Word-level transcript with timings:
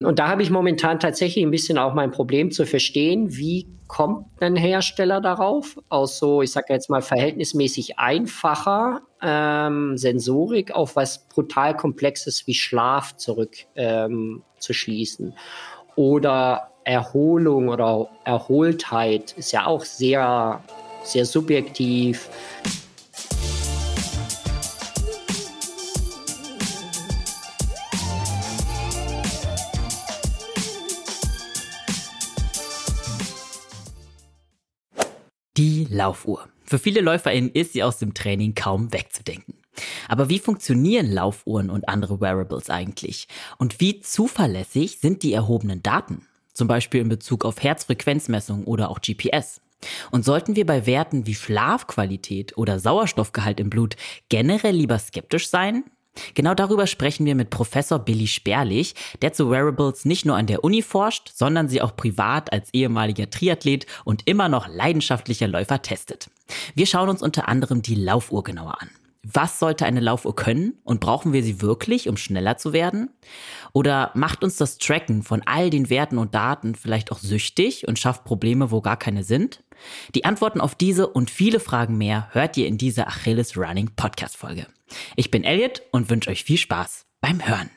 Und 0.00 0.20
da 0.20 0.28
habe 0.28 0.42
ich 0.42 0.50
momentan 0.50 1.00
tatsächlich 1.00 1.44
ein 1.44 1.50
bisschen 1.50 1.76
auch 1.76 1.92
mein 1.92 2.12
Problem 2.12 2.52
zu 2.52 2.66
verstehen, 2.66 3.36
wie 3.36 3.66
kommt 3.88 4.26
ein 4.40 4.54
Hersteller 4.54 5.20
darauf, 5.20 5.76
aus 5.88 6.18
so, 6.18 6.42
ich 6.42 6.52
sage 6.52 6.72
jetzt 6.72 6.88
mal, 6.88 7.02
verhältnismäßig 7.02 7.98
einfacher 7.98 9.00
ähm, 9.20 9.96
Sensorik 9.96 10.70
auf 10.72 10.94
was 10.94 11.26
brutal 11.28 11.76
Komplexes 11.76 12.46
wie 12.46 12.54
Schlaf 12.54 13.16
zurück 13.16 13.56
ähm. 13.74 14.42
Oder 15.96 16.70
Erholung 16.84 17.68
oder 17.68 18.08
Erholtheit 18.24 19.32
ist 19.36 19.52
ja 19.52 19.66
auch 19.66 19.84
sehr, 19.84 20.62
sehr 21.02 21.24
subjektiv. 21.24 22.28
Die 35.58 35.88
Laufuhr. 35.90 36.48
Für 36.64 36.78
viele 36.78 37.00
LäuferInnen 37.00 37.50
ist 37.50 37.72
sie 37.72 37.82
aus 37.82 37.98
dem 37.98 38.14
Training 38.14 38.54
kaum 38.54 38.92
wegzudenken. 38.92 39.54
Aber 40.06 40.28
wie 40.28 40.38
funktionieren 40.38 41.10
Laufuhren 41.10 41.68
und 41.68 41.88
andere 41.88 42.20
Wearables 42.20 42.70
eigentlich? 42.70 43.26
Und 43.58 43.80
wie 43.80 43.98
zuverlässig 43.98 45.00
sind 45.00 45.24
die 45.24 45.32
erhobenen 45.32 45.82
Daten? 45.82 46.28
Zum 46.52 46.68
Beispiel 46.68 47.00
in 47.00 47.08
Bezug 47.08 47.44
auf 47.44 47.60
Herzfrequenzmessung 47.60 48.66
oder 48.66 48.88
auch 48.88 49.00
GPS. 49.00 49.60
Und 50.12 50.24
sollten 50.24 50.54
wir 50.54 50.64
bei 50.64 50.86
Werten 50.86 51.26
wie 51.26 51.34
Schlafqualität 51.34 52.56
oder 52.56 52.78
Sauerstoffgehalt 52.78 53.58
im 53.58 53.68
Blut 53.68 53.96
generell 54.28 54.76
lieber 54.76 55.00
skeptisch 55.00 55.48
sein? 55.48 55.82
Genau 56.34 56.54
darüber 56.54 56.86
sprechen 56.86 57.26
wir 57.26 57.34
mit 57.34 57.50
Professor 57.50 57.98
Billy 57.98 58.26
Sperlich, 58.26 58.94
der 59.22 59.32
zu 59.32 59.50
Wearables 59.50 60.04
nicht 60.04 60.26
nur 60.26 60.36
an 60.36 60.46
der 60.46 60.64
Uni 60.64 60.82
forscht, 60.82 61.32
sondern 61.34 61.68
sie 61.68 61.82
auch 61.82 61.96
privat 61.96 62.52
als 62.52 62.72
ehemaliger 62.72 63.30
Triathlet 63.30 63.86
und 64.04 64.22
immer 64.26 64.48
noch 64.48 64.68
leidenschaftlicher 64.68 65.48
Läufer 65.48 65.82
testet. 65.82 66.30
Wir 66.74 66.86
schauen 66.86 67.08
uns 67.08 67.22
unter 67.22 67.48
anderem 67.48 67.82
die 67.82 67.94
Laufuhr 67.94 68.42
genauer 68.42 68.80
an. 68.80 68.90
Was 69.24 69.58
sollte 69.58 69.84
eine 69.84 70.00
Laufuhr 70.00 70.34
können 70.34 70.78
und 70.84 71.00
brauchen 71.00 71.32
wir 71.32 71.42
sie 71.42 71.60
wirklich, 71.60 72.08
um 72.08 72.16
schneller 72.16 72.56
zu 72.56 72.72
werden? 72.72 73.10
Oder 73.72 74.10
macht 74.14 74.44
uns 74.44 74.56
das 74.56 74.78
Tracken 74.78 75.22
von 75.22 75.42
all 75.44 75.70
den 75.70 75.90
Werten 75.90 76.18
und 76.18 76.34
Daten 76.34 76.74
vielleicht 76.74 77.12
auch 77.12 77.18
süchtig 77.18 77.86
und 77.86 77.98
schafft 77.98 78.24
Probleme, 78.24 78.70
wo 78.70 78.80
gar 78.80 78.96
keine 78.96 79.24
sind? 79.24 79.62
Die 80.14 80.24
Antworten 80.24 80.60
auf 80.60 80.74
diese 80.74 81.06
und 81.06 81.30
viele 81.30 81.60
Fragen 81.60 81.98
mehr 81.98 82.28
hört 82.32 82.56
ihr 82.56 82.66
in 82.66 82.78
dieser 82.78 83.08
Achilles 83.08 83.56
Running 83.56 83.90
Podcast 83.96 84.36
Folge. 84.36 84.66
Ich 85.16 85.30
bin 85.30 85.44
Elliot 85.44 85.82
und 85.92 86.10
wünsche 86.10 86.30
euch 86.30 86.44
viel 86.44 86.58
Spaß 86.58 87.06
beim 87.20 87.46
Hören. 87.46 87.70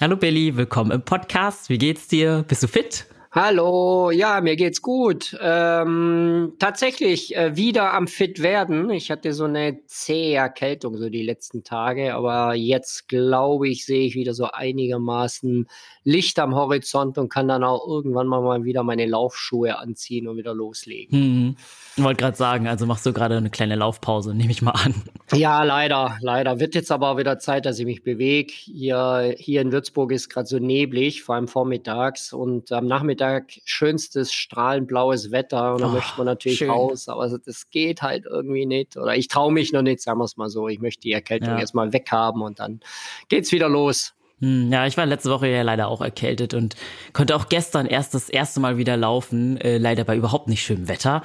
Hallo 0.00 0.16
Billy, 0.16 0.56
willkommen 0.56 0.92
im 0.92 1.02
Podcast. 1.02 1.68
Wie 1.68 1.78
geht's 1.78 2.08
dir? 2.08 2.44
Bist 2.46 2.62
du 2.62 2.68
fit? 2.68 3.06
Hallo, 3.30 4.10
ja, 4.10 4.40
mir 4.40 4.56
geht's 4.56 4.80
gut. 4.80 5.36
Ähm, 5.38 6.54
tatsächlich 6.58 7.36
äh, 7.36 7.54
wieder 7.56 7.92
am 7.92 8.08
fit 8.08 8.42
werden. 8.42 8.88
Ich 8.88 9.10
hatte 9.10 9.34
so 9.34 9.44
eine 9.44 9.84
zähe 9.84 10.36
Erkältung 10.36 10.96
so 10.96 11.10
die 11.10 11.24
letzten 11.24 11.62
Tage, 11.62 12.14
aber 12.14 12.54
jetzt 12.54 13.06
glaube 13.06 13.68
ich, 13.68 13.84
sehe 13.84 14.06
ich 14.06 14.14
wieder 14.14 14.32
so 14.32 14.46
einigermaßen 14.50 15.66
Licht 16.04 16.38
am 16.38 16.54
Horizont 16.54 17.18
und 17.18 17.28
kann 17.28 17.48
dann 17.48 17.64
auch 17.64 17.86
irgendwann 17.86 18.28
mal 18.28 18.64
wieder 18.64 18.82
meine 18.82 19.04
Laufschuhe 19.04 19.78
anziehen 19.78 20.26
und 20.26 20.38
wieder 20.38 20.54
loslegen. 20.54 21.18
Hm. 21.18 21.56
Ich 21.98 22.02
wollte 22.02 22.22
gerade 22.22 22.36
sagen, 22.36 22.66
also 22.66 22.86
machst 22.86 23.04
du 23.04 23.12
gerade 23.12 23.36
eine 23.36 23.50
kleine 23.50 23.76
Laufpause, 23.76 24.34
nehme 24.34 24.52
ich 24.52 24.62
mal 24.62 24.70
an. 24.70 24.94
Ja, 25.34 25.64
leider, 25.64 26.16
leider. 26.22 26.60
Wird 26.60 26.74
jetzt 26.74 26.90
aber 26.90 27.10
auch 27.10 27.18
wieder 27.18 27.38
Zeit, 27.38 27.66
dass 27.66 27.78
ich 27.78 27.84
mich 27.84 28.02
bewege. 28.02 28.50
Hier, 28.54 29.34
hier 29.36 29.60
in 29.60 29.70
Würzburg 29.70 30.12
ist 30.12 30.30
gerade 30.30 30.46
so 30.46 30.58
neblig, 30.58 31.22
vor 31.22 31.34
allem 31.34 31.48
vormittags 31.48 32.32
und 32.32 32.72
am 32.72 32.86
Nachmittag 32.86 33.17
schönstes 33.64 34.32
strahlend 34.32 34.88
blaues 34.88 35.30
Wetter 35.30 35.74
und 35.74 35.80
da 35.80 35.88
oh, 35.88 35.92
möchte 35.92 36.12
man 36.16 36.26
natürlich 36.26 36.58
schön. 36.58 36.70
raus, 36.70 37.08
aber 37.08 37.28
das 37.28 37.70
geht 37.70 38.02
halt 38.02 38.26
irgendwie 38.26 38.66
nicht. 38.66 38.96
Oder 38.96 39.16
ich 39.16 39.28
traue 39.28 39.52
mich 39.52 39.72
noch 39.72 39.82
nicht, 39.82 40.00
sagen 40.00 40.18
wir 40.18 40.24
es 40.24 40.36
mal 40.36 40.48
so. 40.48 40.68
Ich 40.68 40.80
möchte 40.80 41.00
die 41.00 41.12
Erkältung 41.12 41.50
ja. 41.50 41.58
jetzt 41.58 41.74
mal 41.74 41.92
weghaben 41.92 42.42
und 42.42 42.58
dann 42.60 42.80
geht's 43.28 43.52
wieder 43.52 43.68
los. 43.68 44.14
Hm, 44.40 44.70
ja, 44.72 44.86
ich 44.86 44.96
war 44.96 45.06
letzte 45.06 45.30
Woche 45.30 45.48
ja 45.48 45.62
leider 45.62 45.88
auch 45.88 46.00
erkältet 46.00 46.54
und 46.54 46.76
konnte 47.12 47.34
auch 47.34 47.48
gestern 47.48 47.86
erst 47.86 48.14
das 48.14 48.28
erste 48.28 48.60
Mal 48.60 48.76
wieder 48.76 48.96
laufen, 48.96 49.56
äh, 49.60 49.78
leider 49.78 50.04
bei 50.04 50.16
überhaupt 50.16 50.48
nicht 50.48 50.62
schönem 50.62 50.88
Wetter. 50.88 51.22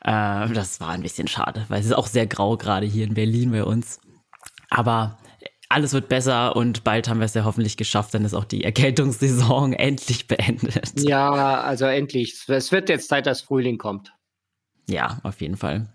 Äh, 0.00 0.48
das 0.52 0.80
war 0.80 0.90
ein 0.90 1.02
bisschen 1.02 1.26
schade, 1.26 1.64
weil 1.68 1.80
es 1.80 1.86
ist 1.86 1.94
auch 1.94 2.06
sehr 2.06 2.26
grau 2.26 2.56
gerade 2.56 2.86
hier 2.86 3.04
in 3.04 3.14
Berlin 3.14 3.50
bei 3.50 3.64
uns. 3.64 4.00
Aber 4.70 5.18
alles 5.72 5.92
wird 5.92 6.08
besser 6.08 6.56
und 6.56 6.84
bald 6.84 7.08
haben 7.08 7.20
wir 7.20 7.24
es 7.24 7.34
ja 7.34 7.44
hoffentlich 7.44 7.76
geschafft, 7.76 8.14
dann 8.14 8.24
ist 8.24 8.34
auch 8.34 8.44
die 8.44 8.64
Erkältungssaison 8.64 9.72
endlich 9.72 10.26
beendet. 10.28 10.92
Ja, 11.00 11.60
also 11.60 11.86
endlich. 11.86 12.44
Es 12.46 12.72
wird 12.72 12.88
jetzt 12.88 13.08
Zeit, 13.08 13.26
dass 13.26 13.40
Frühling 13.40 13.78
kommt. 13.78 14.12
Ja, 14.88 15.18
auf 15.22 15.40
jeden 15.40 15.56
Fall. 15.56 15.88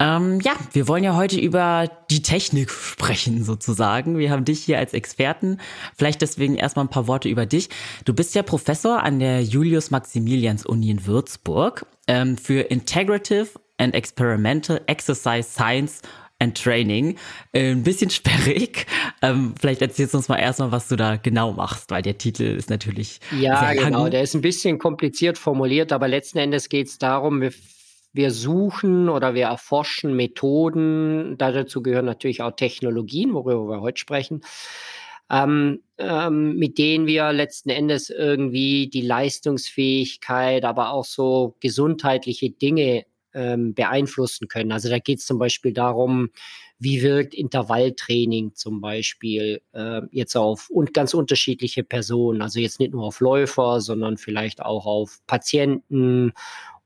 Ähm, 0.00 0.40
ja, 0.40 0.52
wir 0.72 0.88
wollen 0.88 1.04
ja 1.04 1.14
heute 1.14 1.38
über 1.38 1.90
die 2.10 2.22
Technik 2.22 2.70
sprechen, 2.70 3.44
sozusagen. 3.44 4.16
Wir 4.16 4.30
haben 4.30 4.46
dich 4.46 4.64
hier 4.64 4.78
als 4.78 4.94
Experten. 4.94 5.58
Vielleicht 5.94 6.22
deswegen 6.22 6.56
erstmal 6.56 6.86
ein 6.86 6.90
paar 6.90 7.06
Worte 7.06 7.28
über 7.28 7.44
dich. 7.44 7.68
Du 8.06 8.14
bist 8.14 8.34
ja 8.34 8.42
Professor 8.42 9.02
an 9.02 9.18
der 9.18 9.42
Julius-Maximilians-Uni 9.42 10.90
in 10.90 11.06
Würzburg 11.06 11.84
ähm, 12.08 12.38
für 12.38 12.62
Integrative 12.62 13.48
and 13.76 13.94
Experimental 13.94 14.80
Exercise 14.86 15.50
Science 15.50 16.00
and 16.40 16.60
Training. 16.60 17.16
Äh, 17.52 17.70
ein 17.70 17.84
bisschen 17.84 18.10
sperrig. 18.10 18.86
Ähm, 19.22 19.54
vielleicht 19.60 19.82
erzählst 19.82 20.14
du 20.14 20.18
uns 20.18 20.28
mal 20.28 20.38
erstmal, 20.38 20.72
was 20.72 20.88
du 20.88 20.96
da 20.96 21.16
genau 21.16 21.52
machst, 21.52 21.90
weil 21.90 22.02
der 22.02 22.18
Titel 22.18 22.42
ist 22.42 22.70
natürlich. 22.70 23.20
Ja, 23.38 23.72
genau. 23.74 24.08
Der 24.08 24.22
ist 24.22 24.34
ein 24.34 24.40
bisschen 24.40 24.78
kompliziert 24.78 25.38
formuliert, 25.38 25.92
aber 25.92 26.08
letzten 26.08 26.38
Endes 26.38 26.68
geht 26.68 26.88
es 26.88 26.98
darum, 26.98 27.40
wir 27.40 27.52
wir 28.12 28.30
suchen 28.32 29.08
oder 29.08 29.34
wir 29.34 29.46
erforschen 29.46 30.14
Methoden, 30.16 31.36
dazu 31.38 31.82
gehören 31.82 32.06
natürlich 32.06 32.42
auch 32.42 32.50
Technologien, 32.52 33.34
worüber 33.34 33.68
wir 33.68 33.80
heute 33.80 34.00
sprechen, 34.00 34.42
ähm, 35.30 35.82
ähm, 35.96 36.56
mit 36.56 36.76
denen 36.78 37.06
wir 37.06 37.32
letzten 37.32 37.70
Endes 37.70 38.10
irgendwie 38.10 38.88
die 38.88 39.02
Leistungsfähigkeit, 39.02 40.64
aber 40.64 40.90
auch 40.90 41.04
so 41.04 41.56
gesundheitliche 41.60 42.50
Dinge 42.50 43.04
ähm, 43.34 43.74
beeinflussen 43.74 44.48
können. 44.48 44.72
Also 44.72 44.88
da 44.88 44.98
geht 44.98 45.18
es 45.18 45.26
zum 45.26 45.38
Beispiel 45.38 45.72
darum, 45.72 46.30
wie 46.78 47.02
wirkt 47.02 47.34
Intervalltraining 47.34 48.54
zum 48.54 48.80
Beispiel 48.80 49.60
äh, 49.72 50.00
jetzt 50.10 50.36
auf 50.36 50.70
und 50.70 50.94
ganz 50.94 51.12
unterschiedliche 51.12 51.84
Personen, 51.84 52.42
also 52.42 52.58
jetzt 52.58 52.80
nicht 52.80 52.92
nur 52.92 53.04
auf 53.04 53.20
Läufer, 53.20 53.80
sondern 53.80 54.16
vielleicht 54.16 54.62
auch 54.62 54.86
auf 54.86 55.18
Patienten 55.26 56.32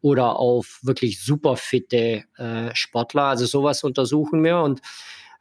oder 0.00 0.38
auf 0.38 0.81
wirklich 0.83 1.22
super 1.22 1.56
fitte 1.56 2.25
äh, 2.37 2.75
Sportler. 2.75 3.22
Also 3.22 3.47
sowas 3.47 3.84
untersuchen 3.84 4.44
wir. 4.44 4.59
Und 4.59 4.83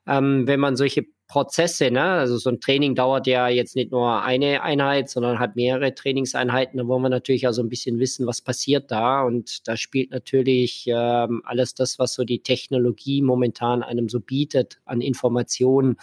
ähm, 0.08 0.48
wenn 0.48 0.60
man 0.60 0.76
solche 0.76 1.06
Prozesse, 1.28 1.90
ne, 1.90 2.04
also 2.04 2.38
so 2.38 2.50
ein 2.50 2.60
Training 2.60 2.94
dauert 2.96 3.26
ja 3.26 3.48
jetzt 3.48 3.76
nicht 3.76 3.92
nur 3.92 4.22
eine 4.22 4.62
Einheit, 4.62 5.10
sondern 5.10 5.40
hat 5.40 5.56
mehrere 5.56 5.96
Trainingseinheiten, 5.96 6.78
dann 6.78 6.88
wollen 6.88 7.02
wir 7.02 7.10
natürlich 7.10 7.48
auch 7.48 7.54
so 7.54 7.64
ein 7.64 7.70
bisschen 7.70 8.00
wissen, 8.00 8.28
was 8.28 8.42
passiert 8.42 8.92
da. 8.92 9.24
Und 9.24 9.68
da 9.68 9.76
spielt 9.76 10.12
natürlich 10.12 10.86
ähm, 10.88 11.42
alles 11.46 11.74
das, 11.74 11.98
was 11.98 12.14
so 12.14 12.24
die 12.24 12.44
Technologie 12.44 13.22
momentan 13.22 13.82
einem 13.82 14.10
so 14.10 14.20
bietet 14.20 14.80
an 14.86 15.02
Informationen, 15.02 15.98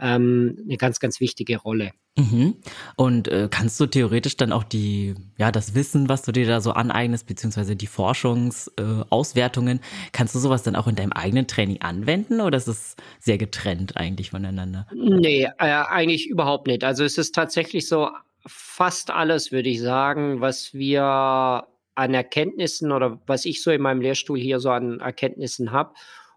ähm, 0.00 0.58
eine 0.64 0.76
ganz, 0.76 1.00
ganz 1.00 1.20
wichtige 1.20 1.58
Rolle. 1.58 1.92
Mhm. 2.16 2.56
Und 2.96 3.28
äh, 3.28 3.48
kannst 3.50 3.80
du 3.80 3.86
theoretisch 3.86 4.36
dann 4.36 4.52
auch 4.52 4.62
die, 4.62 5.14
ja, 5.36 5.50
das 5.50 5.74
Wissen, 5.74 6.08
was 6.08 6.22
du 6.22 6.30
dir 6.30 6.46
da 6.46 6.60
so 6.60 6.72
aneignest, 6.72 7.26
beziehungsweise 7.26 7.74
die 7.74 7.88
Forschungsauswertungen, 7.88 9.78
äh, 9.78 9.82
kannst 10.12 10.34
du 10.34 10.38
sowas 10.38 10.62
dann 10.62 10.76
auch 10.76 10.86
in 10.86 10.94
deinem 10.94 11.12
eigenen 11.12 11.48
Training 11.48 11.80
anwenden 11.80 12.40
oder 12.40 12.56
ist 12.56 12.68
es 12.68 12.94
sehr 13.18 13.38
getrennt 13.38 13.96
eigentlich 13.96 14.30
voneinander? 14.30 14.86
Nee, 14.94 15.44
äh, 15.44 15.48
eigentlich 15.58 16.28
überhaupt 16.28 16.68
nicht. 16.68 16.84
Also 16.84 17.04
es 17.04 17.18
ist 17.18 17.34
tatsächlich 17.34 17.88
so, 17.88 18.10
fast 18.46 19.10
alles, 19.10 19.52
würde 19.52 19.68
ich 19.68 19.80
sagen, 19.80 20.40
was 20.40 20.74
wir 20.74 21.66
an 21.94 22.14
Erkenntnissen 22.14 22.92
oder 22.92 23.20
was 23.26 23.44
ich 23.44 23.62
so 23.62 23.70
in 23.70 23.80
meinem 23.80 24.00
Lehrstuhl 24.00 24.38
hier 24.38 24.60
so 24.60 24.70
an 24.70 25.00
Erkenntnissen 25.00 25.72
habe 25.72 25.94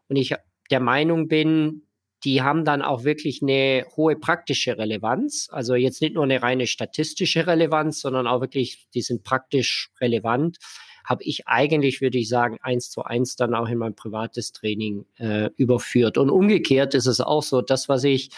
und 0.07 0.15
ich 0.15 0.33
der 0.69 0.79
Meinung 0.79 1.27
bin, 1.27 1.83
die 2.23 2.41
haben 2.41 2.65
dann 2.65 2.81
auch 2.81 3.03
wirklich 3.03 3.41
eine 3.41 3.85
hohe 3.95 4.15
praktische 4.15 4.77
Relevanz. 4.77 5.49
Also 5.51 5.75
jetzt 5.75 6.01
nicht 6.01 6.15
nur 6.15 6.23
eine 6.23 6.41
reine 6.41 6.67
statistische 6.67 7.45
Relevanz, 7.45 8.01
sondern 8.01 8.27
auch 8.27 8.41
wirklich, 8.41 8.87
die 8.93 9.01
sind 9.01 9.23
praktisch 9.23 9.89
relevant. 10.01 10.57
Habe 11.05 11.23
ich 11.23 11.47
eigentlich, 11.47 12.01
würde 12.01 12.17
ich 12.17 12.27
sagen, 12.27 12.57
eins 12.61 12.89
zu 12.89 13.03
eins 13.03 13.35
dann 13.35 13.53
auch 13.53 13.69
in 13.69 13.77
mein 13.77 13.95
privates 13.95 14.51
Training 14.51 15.05
äh, 15.17 15.49
überführt. 15.57 16.17
Und 16.17 16.29
umgekehrt 16.29 16.95
ist 16.95 17.05
es 17.05 17.21
auch 17.21 17.43
so, 17.43 17.61
das, 17.61 17.87
was 17.87 18.03
ich 18.03 18.29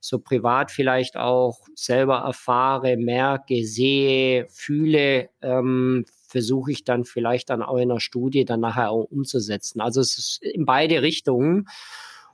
so 0.00 0.18
privat 0.18 0.70
vielleicht 0.70 1.16
auch 1.16 1.60
selber 1.74 2.18
erfahre, 2.18 2.96
merke, 2.96 3.64
sehe, 3.64 4.46
fühle, 4.48 5.28
ähm, 5.42 6.04
versuche 6.26 6.72
ich 6.72 6.84
dann 6.84 7.04
vielleicht 7.04 7.50
dann 7.50 7.62
auch 7.62 7.76
in 7.76 7.90
einer 7.90 8.00
Studie 8.00 8.44
dann 8.44 8.60
nachher 8.60 8.90
auch 8.90 9.04
umzusetzen. 9.04 9.80
Also 9.80 10.00
es 10.00 10.18
ist 10.18 10.42
in 10.42 10.64
beide 10.64 11.02
Richtungen. 11.02 11.68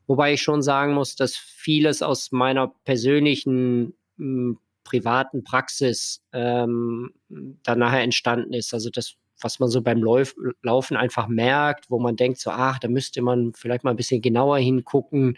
Wobei 0.06 0.34
ich 0.34 0.42
schon 0.42 0.62
sagen 0.62 0.94
muss, 0.94 1.16
dass 1.16 1.36
vieles 1.36 2.02
aus 2.02 2.30
meiner 2.32 2.68
persönlichen 2.84 3.94
hm, 4.18 4.58
privaten 4.84 5.42
Praxis 5.42 6.22
ähm, 6.32 7.10
dann 7.28 7.78
nachher 7.78 8.02
entstanden 8.02 8.52
ist. 8.52 8.72
Also 8.72 8.88
das, 8.90 9.16
was 9.40 9.58
man 9.58 9.68
so 9.68 9.82
beim 9.82 10.02
Lauf 10.02 10.34
Laufen 10.62 10.96
einfach 10.96 11.26
merkt, 11.26 11.90
wo 11.90 11.98
man 11.98 12.16
denkt, 12.16 12.38
so, 12.38 12.50
ach, 12.50 12.78
da 12.78 12.88
müsste 12.88 13.20
man 13.20 13.52
vielleicht 13.54 13.84
mal 13.84 13.90
ein 13.90 13.96
bisschen 13.96 14.22
genauer 14.22 14.58
hingucken. 14.58 15.36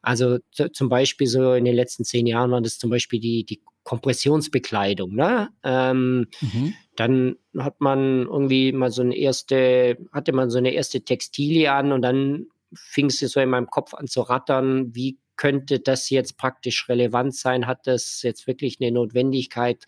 Also 0.00 0.38
zum 0.72 0.88
Beispiel 0.88 1.28
so 1.28 1.52
in 1.52 1.64
den 1.64 1.76
letzten 1.76 2.04
zehn 2.04 2.26
Jahren 2.26 2.50
waren 2.50 2.64
das 2.64 2.78
zum 2.78 2.90
Beispiel 2.90 3.20
die, 3.20 3.44
die 3.44 3.60
Kompressionsbekleidung. 3.84 5.14
Ne? 5.14 5.50
Ähm, 5.62 6.26
mhm. 6.40 6.74
Dann 6.96 7.36
hat 7.56 7.80
man 7.80 8.26
irgendwie 8.26 8.72
mal 8.72 8.90
so 8.90 9.02
eine 9.02 9.16
erste, 9.16 9.98
hatte 10.12 10.32
man 10.32 10.50
so 10.50 10.58
eine 10.58 10.72
erste 10.72 11.02
Textilie 11.02 11.70
an 11.72 11.92
und 11.92 12.02
dann 12.02 12.46
fing 12.74 13.06
es 13.06 13.20
so 13.20 13.40
in 13.40 13.50
meinem 13.50 13.68
Kopf 13.68 13.94
an 13.94 14.06
zu 14.06 14.22
rattern, 14.22 14.94
wie 14.94 15.18
könnte 15.36 15.80
das 15.80 16.10
jetzt 16.10 16.36
praktisch 16.36 16.88
relevant 16.88 17.34
sein? 17.34 17.66
Hat 17.66 17.86
das 17.86 18.22
jetzt 18.22 18.46
wirklich 18.46 18.78
eine 18.80 18.92
Notwendigkeit? 18.92 19.84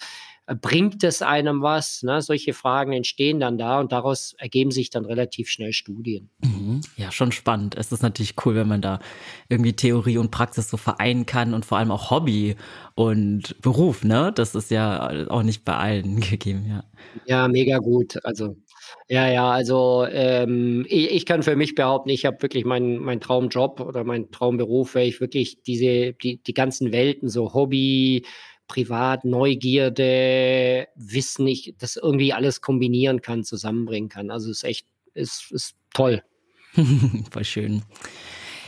Bringt 0.60 1.02
es 1.04 1.22
einem 1.22 1.62
was? 1.62 2.02
Ne? 2.02 2.20
Solche 2.20 2.52
Fragen 2.52 2.92
entstehen 2.92 3.40
dann 3.40 3.56
da 3.56 3.80
und 3.80 3.92
daraus 3.92 4.34
ergeben 4.36 4.72
sich 4.72 4.90
dann 4.90 5.06
relativ 5.06 5.48
schnell 5.48 5.72
Studien. 5.72 6.28
Mhm. 6.42 6.80
Ja, 6.96 7.12
schon 7.12 7.32
spannend. 7.32 7.76
Es 7.76 7.92
ist 7.92 8.02
natürlich 8.02 8.34
cool, 8.44 8.54
wenn 8.54 8.68
man 8.68 8.82
da 8.82 8.98
irgendwie 9.48 9.74
Theorie 9.74 10.18
und 10.18 10.30
Praxis 10.30 10.68
so 10.68 10.76
vereinen 10.76 11.24
kann 11.24 11.54
und 11.54 11.64
vor 11.64 11.78
allem 11.78 11.90
auch 11.90 12.10
Hobby 12.10 12.56
und 12.94 13.58
Beruf, 13.62 14.04
ne? 14.04 14.32
Das 14.34 14.54
ist 14.54 14.70
ja 14.70 15.28
auch 15.28 15.42
nicht 15.42 15.64
bei 15.64 15.76
allen 15.76 16.20
gegeben, 16.20 16.66
ja. 16.68 16.84
Ja, 17.26 17.48
mega 17.48 17.78
gut. 17.78 18.22
Also 18.24 18.56
ja, 19.08 19.28
ja, 19.28 19.50
also 19.50 20.06
ähm, 20.10 20.86
ich, 20.88 21.10
ich 21.10 21.26
kann 21.26 21.42
für 21.42 21.56
mich 21.56 21.74
behaupten, 21.74 22.10
ich 22.10 22.24
habe 22.24 22.40
wirklich 22.42 22.64
meinen 22.64 22.98
mein 22.98 23.20
Traumjob 23.20 23.80
oder 23.80 24.04
meinen 24.04 24.30
Traumberuf, 24.30 24.94
weil 24.94 25.08
ich 25.08 25.20
wirklich 25.20 25.62
diese, 25.62 26.12
die, 26.14 26.38
die 26.42 26.54
ganzen 26.54 26.92
Welten, 26.92 27.28
so 27.28 27.54
Hobby, 27.54 28.24
Privat, 28.66 29.24
Neugierde, 29.24 30.88
Wissen, 30.94 31.46
ich 31.46 31.74
das 31.78 31.96
irgendwie 31.96 32.32
alles 32.32 32.60
kombinieren 32.60 33.20
kann, 33.20 33.44
zusammenbringen 33.44 34.08
kann. 34.08 34.30
Also 34.30 34.50
es 34.50 34.58
ist 34.58 34.64
echt, 34.64 34.86
ist, 35.12 35.50
ist 35.52 35.76
toll. 35.92 36.22
Voll 37.30 37.44
schön. 37.44 37.82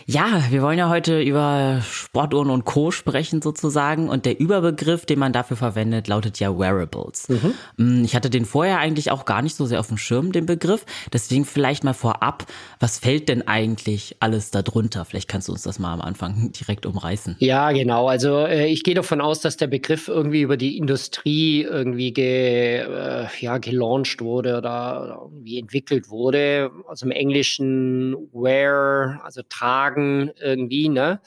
Ja, 0.09 0.41
wir 0.51 0.63
wollen 0.63 0.79
ja 0.79 0.89
heute 0.89 1.21
über 1.21 1.81
Sportuhren 1.83 2.49
und 2.51 2.65
Co. 2.65 2.93
sprechen 2.93 3.43
sozusagen 3.43 4.09
und 4.09 4.25
der 4.25 4.39
Überbegriff, 4.39 5.05
den 5.05 5.19
man 5.19 5.33
dafür 5.33 5.57
verwendet, 5.57 6.07
lautet 6.07 6.39
ja 6.39 6.57
Wearables. 6.57 7.29
Mhm. 7.29 7.55
Mm, 7.77 8.05
ich 8.05 8.15
hatte 8.15 8.31
den 8.31 8.45
vorher 8.45 8.79
eigentlich 8.79 9.11
auch 9.11 9.25
gar 9.25 9.43
nicht 9.43 9.57
so 9.57 9.67
sehr 9.67 9.81
auf 9.81 9.89
dem 9.89 9.99
Schirm, 9.99 10.31
den 10.31 10.47
Begriff. 10.47 10.87
Deswegen 11.13 11.45
vielleicht 11.45 11.83
mal 11.83 11.93
vorab, 11.93 12.47
was 12.79 13.01
fällt 13.01 13.29
denn 13.29 13.49
eigentlich 13.49 14.15
alles 14.21 14.53
darunter? 14.53 15.05
Vielleicht 15.05 15.27
kannst 15.27 15.49
du 15.49 15.53
uns 15.53 15.63
das 15.63 15.81
mal 15.81 15.93
am 15.93 16.01
Anfang 16.01 16.53
direkt 16.53 16.87
umreißen. 16.87 17.35
Ja, 17.41 17.73
genau. 17.73 18.07
Also 18.07 18.47
äh, 18.47 18.69
ich 18.69 18.85
gehe 18.85 18.95
davon 18.95 19.21
aus, 19.21 19.41
dass 19.41 19.57
der 19.57 19.67
Begriff 19.67 20.07
irgendwie 20.07 20.43
über 20.43 20.57
die 20.57 20.79
Industrie 20.79 21.63
irgendwie 21.63 22.13
ge, 22.13 22.79
äh, 22.79 23.27
ja, 23.41 23.59
gelauncht 23.59 24.21
wurde 24.21 24.59
oder, 24.59 25.03
oder 25.03 25.19
irgendwie 25.25 25.59
entwickelt 25.59 26.11
wurde. 26.11 26.71
Also 26.87 27.07
im 27.07 27.11
Englischen 27.11 28.15
Wear, 28.33 29.21
also 29.25 29.43
tragen 29.49 29.96
tragen 29.97 30.31
irgendwie, 30.41 30.89
ne? 30.89 31.21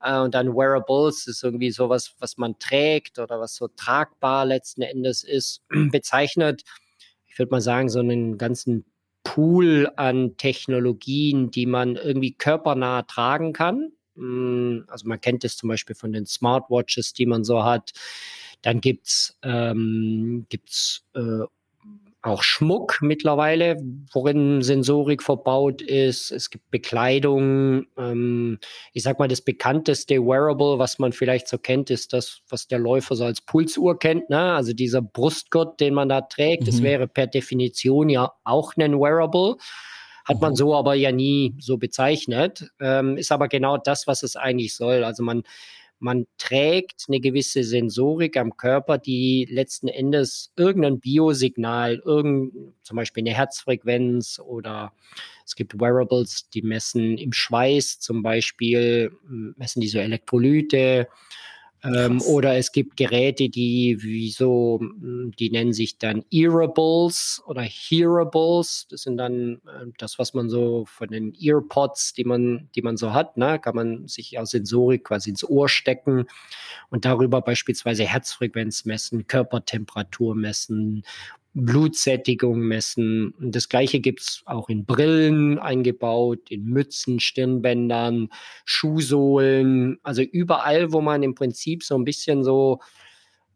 Äh, 0.00 0.18
und 0.18 0.34
dann 0.34 0.54
Wearables 0.54 1.26
ist 1.26 1.42
irgendwie 1.42 1.70
sowas, 1.70 2.14
was 2.18 2.38
man 2.38 2.58
trägt 2.58 3.18
oder 3.18 3.40
was 3.40 3.54
so 3.56 3.68
tragbar 3.68 4.44
letzten 4.44 4.82
Endes 4.82 5.24
ist, 5.24 5.62
bezeichnet. 5.90 6.62
Ich 7.26 7.38
würde 7.38 7.50
mal 7.50 7.60
sagen, 7.60 7.88
so 7.88 8.00
einen 8.00 8.38
ganzen 8.38 8.84
Pool 9.24 9.90
an 9.96 10.36
Technologien, 10.36 11.50
die 11.50 11.66
man 11.66 11.96
irgendwie 11.96 12.34
körpernah 12.34 13.02
tragen 13.02 13.52
kann. 13.52 13.92
Hm, 14.16 14.84
also 14.88 15.08
man 15.08 15.20
kennt 15.20 15.44
es 15.44 15.56
zum 15.56 15.68
Beispiel 15.68 15.96
von 15.96 16.12
den 16.12 16.26
Smartwatches, 16.26 17.12
die 17.12 17.26
man 17.26 17.44
so 17.44 17.64
hat. 17.64 17.92
Dann 18.62 18.80
gibt's 18.80 19.38
ähm, 19.42 20.46
gibt's 20.48 21.04
äh, 21.14 21.44
auch 22.22 22.44
Schmuck 22.44 22.98
mittlerweile, 23.00 23.76
worin 24.12 24.62
Sensorik 24.62 25.22
verbaut 25.22 25.82
ist. 25.82 26.30
Es 26.30 26.50
gibt 26.50 26.70
Bekleidung. 26.70 27.86
Ähm, 27.98 28.58
ich 28.92 29.02
sag 29.02 29.18
mal, 29.18 29.26
das 29.26 29.40
bekannteste 29.40 30.24
Wearable, 30.24 30.78
was 30.78 31.00
man 31.00 31.12
vielleicht 31.12 31.48
so 31.48 31.58
kennt, 31.58 31.90
ist 31.90 32.12
das, 32.12 32.42
was 32.48 32.68
der 32.68 32.78
Läufer 32.78 33.16
so 33.16 33.24
als 33.24 33.40
Pulsuhr 33.40 33.98
kennt. 33.98 34.30
Ne? 34.30 34.38
Also 34.38 34.72
dieser 34.72 35.02
Brustgurt, 35.02 35.80
den 35.80 35.94
man 35.94 36.08
da 36.08 36.20
trägt, 36.20 36.62
mhm. 36.62 36.66
das 36.66 36.82
wäre 36.82 37.08
per 37.08 37.26
Definition 37.26 38.08
ja 38.08 38.32
auch 38.44 38.76
ein 38.76 38.98
Wearable. 39.00 39.56
Hat 40.24 40.40
man 40.40 40.52
mhm. 40.52 40.56
so 40.56 40.76
aber 40.76 40.94
ja 40.94 41.10
nie 41.10 41.56
so 41.58 41.76
bezeichnet. 41.76 42.70
Ähm, 42.80 43.16
ist 43.16 43.32
aber 43.32 43.48
genau 43.48 43.78
das, 43.78 44.06
was 44.06 44.22
es 44.22 44.36
eigentlich 44.36 44.76
soll. 44.76 45.02
Also 45.02 45.24
man 45.24 45.42
man 46.02 46.26
trägt 46.36 47.04
eine 47.08 47.20
gewisse 47.20 47.62
Sensorik 47.62 48.36
am 48.36 48.56
Körper, 48.56 48.98
die 48.98 49.46
letzten 49.48 49.86
Endes 49.86 50.52
irgendein 50.56 50.98
Biosignal, 50.98 52.02
irgend, 52.04 52.52
zum 52.82 52.96
Beispiel 52.96 53.22
eine 53.22 53.36
Herzfrequenz 53.36 54.40
oder 54.44 54.92
es 55.46 55.54
gibt 55.54 55.80
Wearables, 55.80 56.48
die 56.50 56.62
messen 56.62 57.18
im 57.18 57.32
Schweiß 57.32 58.00
zum 58.00 58.22
Beispiel, 58.22 59.12
messen 59.56 59.80
diese 59.80 60.02
Elektrolyte, 60.02 61.06
ähm, 61.84 62.22
oder 62.22 62.56
es 62.56 62.70
gibt 62.70 62.96
Geräte, 62.96 63.48
die 63.48 63.98
wie 64.02 64.30
so, 64.30 64.78
hm, 64.80 65.32
die 65.38 65.50
nennen 65.50 65.72
sich 65.72 65.98
dann 65.98 66.24
Earables 66.30 67.42
oder 67.46 67.62
Hearables. 67.62 68.86
Das 68.88 69.02
sind 69.02 69.16
dann 69.16 69.60
äh, 69.66 69.86
das, 69.98 70.18
was 70.18 70.32
man 70.32 70.48
so 70.48 70.84
von 70.86 71.08
den 71.08 71.34
Earpods, 71.34 72.12
die 72.14 72.24
man, 72.24 72.68
die 72.76 72.82
man 72.82 72.96
so 72.96 73.12
hat, 73.12 73.36
ne, 73.36 73.58
kann 73.58 73.74
man 73.74 74.06
sich 74.06 74.38
aus 74.38 74.50
Sensorik 74.50 75.04
quasi 75.04 75.30
ins 75.30 75.44
Ohr 75.44 75.68
stecken 75.68 76.26
und 76.90 77.04
darüber 77.04 77.40
beispielsweise 77.40 78.04
Herzfrequenz 78.04 78.84
messen, 78.84 79.26
Körpertemperatur 79.26 80.36
messen 80.36 81.02
Blutsättigung 81.54 82.60
messen. 82.60 83.32
Und 83.38 83.54
das 83.54 83.68
gleiche 83.68 84.00
gibt's 84.00 84.42
auch 84.46 84.68
in 84.68 84.84
Brillen 84.84 85.58
eingebaut, 85.58 86.50
in 86.50 86.64
Mützen, 86.64 87.20
Stirnbändern, 87.20 88.28
Schuhsohlen, 88.64 89.98
also 90.02 90.22
überall, 90.22 90.92
wo 90.92 91.00
man 91.00 91.22
im 91.22 91.34
Prinzip 91.34 91.82
so 91.82 91.94
ein 91.94 92.04
bisschen 92.04 92.42
so, 92.42 92.80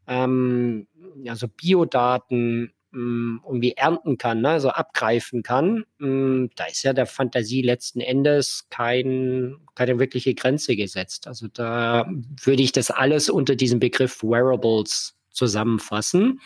ähm, 0.07 0.87
ja, 1.23 1.35
so 1.37 1.49
Biodaten 1.49 2.73
ähm, 2.93 3.41
irgendwie 3.47 3.73
ernten 3.73 4.19
kann, 4.19 4.41
ne, 4.41 4.61
so 4.61 4.71
abgreifen 4.71 5.43
kann. 5.43 5.85
Ähm, 6.01 6.51
da 6.57 6.65
ist 6.65 6.83
ja 6.83 6.93
der 6.93 7.07
Fantasie 7.07 7.63
letzten 7.63 8.01
Endes 8.01 8.67
kein, 8.71 9.57
keine 9.75 9.99
wirkliche 9.99 10.35
Grenze 10.35 10.77
gesetzt. 10.77 11.27
Also 11.27 11.49
da 11.49 12.11
würde 12.43 12.63
ich 12.63 12.73
das 12.73 12.91
alles 12.91 13.29
unter 13.31 13.57
diesem 13.57 13.81
Begriff 13.81 14.23
Wearables 14.23 15.17
zusammenfassen. 15.31 16.41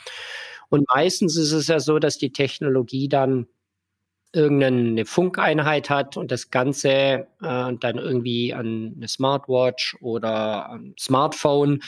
Und 0.70 0.88
meistens 0.88 1.36
ist 1.36 1.52
es 1.52 1.66
ja 1.68 1.80
so, 1.80 1.98
dass 1.98 2.16
die 2.16 2.32
Technologie 2.32 3.08
dann 3.08 3.46
irgendeine 4.32 5.04
Funkeinheit 5.04 5.90
hat 5.90 6.16
und 6.16 6.30
das 6.30 6.50
Ganze 6.50 6.88
äh, 6.88 7.26
dann 7.40 7.98
irgendwie 7.98 8.54
an 8.54 8.94
eine 8.96 9.08
Smartwatch 9.08 9.96
oder 10.00 10.70
ein 10.70 10.94
Smartphone 10.98 11.82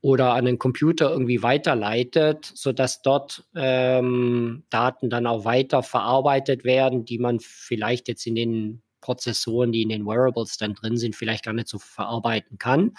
oder 0.00 0.32
an 0.32 0.46
einen 0.46 0.58
Computer 0.58 1.10
irgendwie 1.10 1.42
weiterleitet, 1.42 2.50
sodass 2.54 3.02
dort 3.02 3.44
ähm, 3.54 4.64
Daten 4.70 5.10
dann 5.10 5.26
auch 5.26 5.44
weiter 5.44 5.82
verarbeitet 5.82 6.64
werden, 6.64 7.04
die 7.04 7.18
man 7.18 7.38
vielleicht 7.40 8.08
jetzt 8.08 8.26
in 8.26 8.34
den 8.34 8.82
Prozessoren, 9.00 9.72
die 9.72 9.82
in 9.82 9.90
den 9.90 10.06
Wearables 10.06 10.56
dann 10.56 10.74
drin 10.74 10.96
sind, 10.96 11.16
vielleicht 11.16 11.44
gar 11.44 11.52
nicht 11.52 11.68
so 11.68 11.78
verarbeiten 11.78 12.58
kann. 12.58 12.92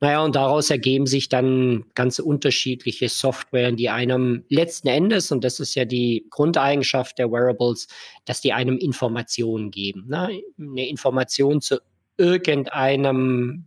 Naja, 0.00 0.22
und 0.22 0.36
daraus 0.36 0.70
ergeben 0.70 1.06
sich 1.06 1.28
dann 1.28 1.84
ganz 1.94 2.20
unterschiedliche 2.20 3.08
Software, 3.08 3.72
die 3.72 3.88
einem 3.88 4.44
letzten 4.48 4.86
Endes, 4.86 5.32
und 5.32 5.42
das 5.42 5.58
ist 5.58 5.74
ja 5.74 5.84
die 5.84 6.26
Grundeigenschaft 6.30 7.18
der 7.18 7.32
Wearables, 7.32 7.88
dass 8.24 8.40
die 8.40 8.52
einem 8.52 8.78
Informationen 8.78 9.72
geben. 9.72 10.06
Ne? 10.08 10.40
Eine 10.56 10.88
Information 10.88 11.60
zu 11.60 11.80
irgendeinem 12.16 13.66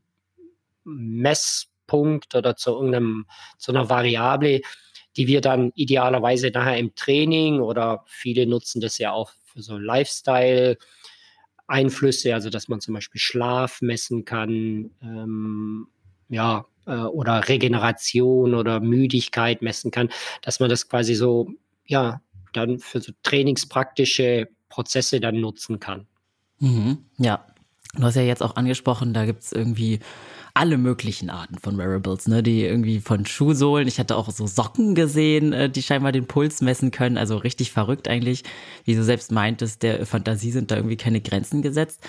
Messpunkt 0.86 2.34
oder 2.34 2.56
zu 2.56 2.72
irgendeinem, 2.72 3.26
zu 3.58 3.72
einer 3.74 3.90
Variable, 3.90 4.62
die 5.18 5.28
wir 5.28 5.42
dann 5.42 5.74
idealerweise 5.76 6.50
nachher 6.50 6.78
im 6.78 6.96
Training 6.96 7.60
oder 7.60 8.06
viele 8.08 8.48
nutzen 8.48 8.80
das 8.80 8.98
ja 8.98 9.12
auch 9.12 9.34
für 9.46 9.62
so 9.62 9.78
Lifestyle 9.78 10.78
Einflüsse, 11.68 12.34
also 12.34 12.50
dass 12.50 12.68
man 12.68 12.82
zum 12.82 12.94
Beispiel 12.94 13.20
Schlaf 13.20 13.82
messen 13.82 14.26
kann, 14.26 14.92
ähm, 15.02 15.88
ja, 16.32 16.66
äh, 16.88 16.96
oder 16.96 17.48
Regeneration 17.48 18.56
oder 18.56 18.80
Müdigkeit 18.80 19.62
messen 19.62 19.92
kann, 19.92 20.10
dass 20.42 20.60
man 20.60 20.70
das 20.70 20.90
quasi 20.90 21.14
so, 21.14 21.50
ja, 21.86 22.22
dann 22.54 22.80
für 22.80 23.02
so 23.02 23.12
trainingspraktische 23.24 24.48
Prozesse 24.70 25.20
dann 25.20 25.40
nutzen 25.40 25.80
kann. 25.80 26.08
Mhm, 26.60 27.06
ja, 27.18 27.46
du 27.94 28.04
hast 28.04 28.16
ja 28.16 28.22
jetzt 28.24 28.42
auch 28.42 28.56
angesprochen, 28.56 29.14
da 29.14 29.26
gibt 29.26 29.44
es 29.44 29.52
irgendwie 29.52 30.00
alle 30.54 30.78
möglichen 30.78 31.30
Arten 31.30 31.58
von 31.58 31.78
Wearables, 31.78 32.28
ne? 32.28 32.44
Die 32.44 32.64
irgendwie 32.64 33.00
von 33.00 33.26
Schuhsohlen. 33.26 33.88
Ich 33.88 34.00
hatte 34.00 34.16
auch 34.16 34.30
so 34.30 34.48
Socken 34.48 34.96
gesehen, 34.96 35.54
äh, 35.54 35.70
die 35.70 35.82
scheinbar 35.82 36.12
den 36.12 36.28
Puls 36.28 36.62
messen 36.62 36.92
können. 36.92 37.18
Also 37.18 37.38
richtig 37.38 37.72
verrückt 37.72 38.08
eigentlich. 38.08 38.44
Wie 38.86 38.96
du 38.96 39.04
selbst 39.04 39.32
meintest, 39.32 39.84
der 39.84 40.06
Fantasie 40.06 40.52
sind 40.52 40.72
da 40.72 40.76
irgendwie 40.76 40.98
keine 40.98 41.22
Grenzen 41.22 41.62
gesetzt. 41.62 42.02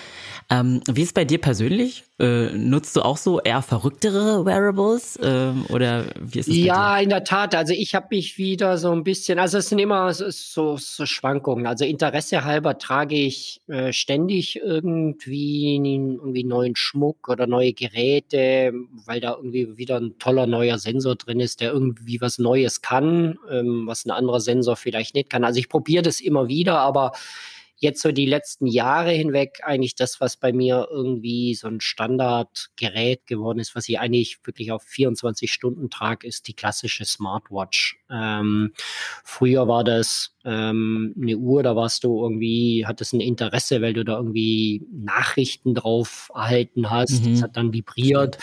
Ähm, 0.49 0.81
wie 0.89 1.03
ist 1.03 1.13
bei 1.13 1.25
dir 1.25 1.39
persönlich? 1.39 2.03
Äh, 2.19 2.49
nutzt 2.53 2.95
du 2.95 3.01
auch 3.01 3.17
so 3.17 3.39
eher 3.41 3.61
verrücktere 3.61 4.45
Wearables? 4.45 5.17
Ähm, 5.21 5.65
oder 5.69 6.05
wie 6.19 6.39
ist 6.39 6.47
es 6.47 6.55
Ja, 6.55 6.97
in 6.99 7.09
der 7.09 7.23
Tat. 7.23 7.55
Also 7.55 7.73
ich 7.73 7.95
habe 7.95 8.07
mich 8.11 8.37
wieder 8.37 8.77
so 8.77 8.91
ein 8.91 9.03
bisschen, 9.03 9.39
also 9.39 9.57
es 9.57 9.69
sind 9.69 9.79
immer 9.79 10.13
so, 10.13 10.29
so, 10.29 10.77
so 10.77 11.05
Schwankungen. 11.05 11.65
Also 11.65 11.85
Interesse 11.85 12.43
halber 12.43 12.77
trage 12.77 13.15
ich 13.15 13.61
äh, 13.67 13.91
ständig 13.93 14.59
irgendwie, 14.61 15.75
irgendwie 15.75 16.43
neuen 16.43 16.75
Schmuck 16.75 17.29
oder 17.29 17.47
neue 17.47 17.73
Geräte, 17.73 18.32
weil 18.33 19.19
da 19.19 19.35
irgendwie 19.35 19.77
wieder 19.77 19.99
ein 19.99 20.17
toller 20.19 20.47
neuer 20.47 20.77
Sensor 20.77 21.15
drin 21.15 21.39
ist, 21.39 21.61
der 21.61 21.71
irgendwie 21.71 22.19
was 22.19 22.39
Neues 22.39 22.81
kann, 22.81 23.37
ähm, 23.49 23.87
was 23.87 24.05
ein 24.05 24.11
anderer 24.11 24.41
Sensor 24.41 24.75
vielleicht 24.75 25.15
nicht 25.15 25.29
kann. 25.29 25.43
Also 25.43 25.59
ich 25.59 25.69
probiere 25.69 26.03
das 26.03 26.19
immer 26.19 26.47
wieder, 26.47 26.79
aber 26.79 27.11
jetzt 27.83 28.01
so 28.01 28.11
die 28.11 28.25
letzten 28.25 28.65
Jahre 28.65 29.11
hinweg 29.11 29.59
eigentlich 29.63 29.95
das, 29.95 30.19
was 30.19 30.37
bei 30.37 30.51
mir 30.51 30.87
irgendwie 30.89 31.53
so 31.53 31.67
ein 31.67 31.81
Standardgerät 31.81 33.27
geworden 33.27 33.59
ist, 33.59 33.75
was 33.75 33.87
ich 33.87 33.99
eigentlich 33.99 34.39
wirklich 34.43 34.71
auf 34.71 34.83
24 34.83 35.51
Stunden 35.51 35.89
trage, 35.89 36.25
ist 36.25 36.47
die 36.47 36.55
klassische 36.55 37.05
Smartwatch. 37.05 37.99
Ähm, 38.09 38.73
früher 39.23 39.67
war 39.67 39.83
das 39.83 40.35
ähm, 40.45 41.13
eine 41.21 41.37
Uhr, 41.37 41.61
da 41.61 41.75
warst 41.75 42.03
du 42.03 42.23
irgendwie, 42.23 42.85
hattest 42.87 43.13
ein 43.13 43.19
Interesse, 43.19 43.81
weil 43.81 43.93
du 43.93 44.03
da 44.03 44.17
irgendwie 44.17 44.85
Nachrichten 44.91 45.75
drauf 45.75 46.31
erhalten 46.33 46.89
hast. 46.89 47.25
Mhm. 47.25 47.33
Das 47.33 47.43
hat 47.43 47.57
dann 47.57 47.73
vibriert. 47.73 48.37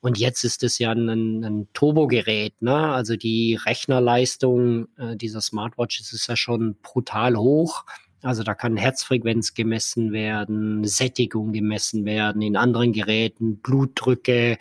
Und 0.00 0.18
jetzt 0.18 0.44
ist 0.44 0.62
es 0.62 0.78
ja 0.78 0.92
ein, 0.92 1.44
ein 1.44 1.68
Turbogerät, 1.74 2.62
ne? 2.62 2.74
Also 2.74 3.16
die 3.16 3.58
Rechnerleistung 3.66 4.88
äh, 4.96 5.14
dieser 5.14 5.42
Smartwatches 5.42 6.14
ist 6.14 6.26
ja 6.26 6.36
schon 6.36 6.76
brutal 6.82 7.36
hoch. 7.36 7.84
Also 8.22 8.42
da 8.42 8.54
kann 8.54 8.76
Herzfrequenz 8.76 9.54
gemessen 9.54 10.12
werden, 10.12 10.84
Sättigung 10.84 11.52
gemessen 11.52 12.04
werden, 12.04 12.42
in 12.42 12.56
anderen 12.56 12.92
Geräten 12.92 13.60
Blutdrücke, 13.60 14.58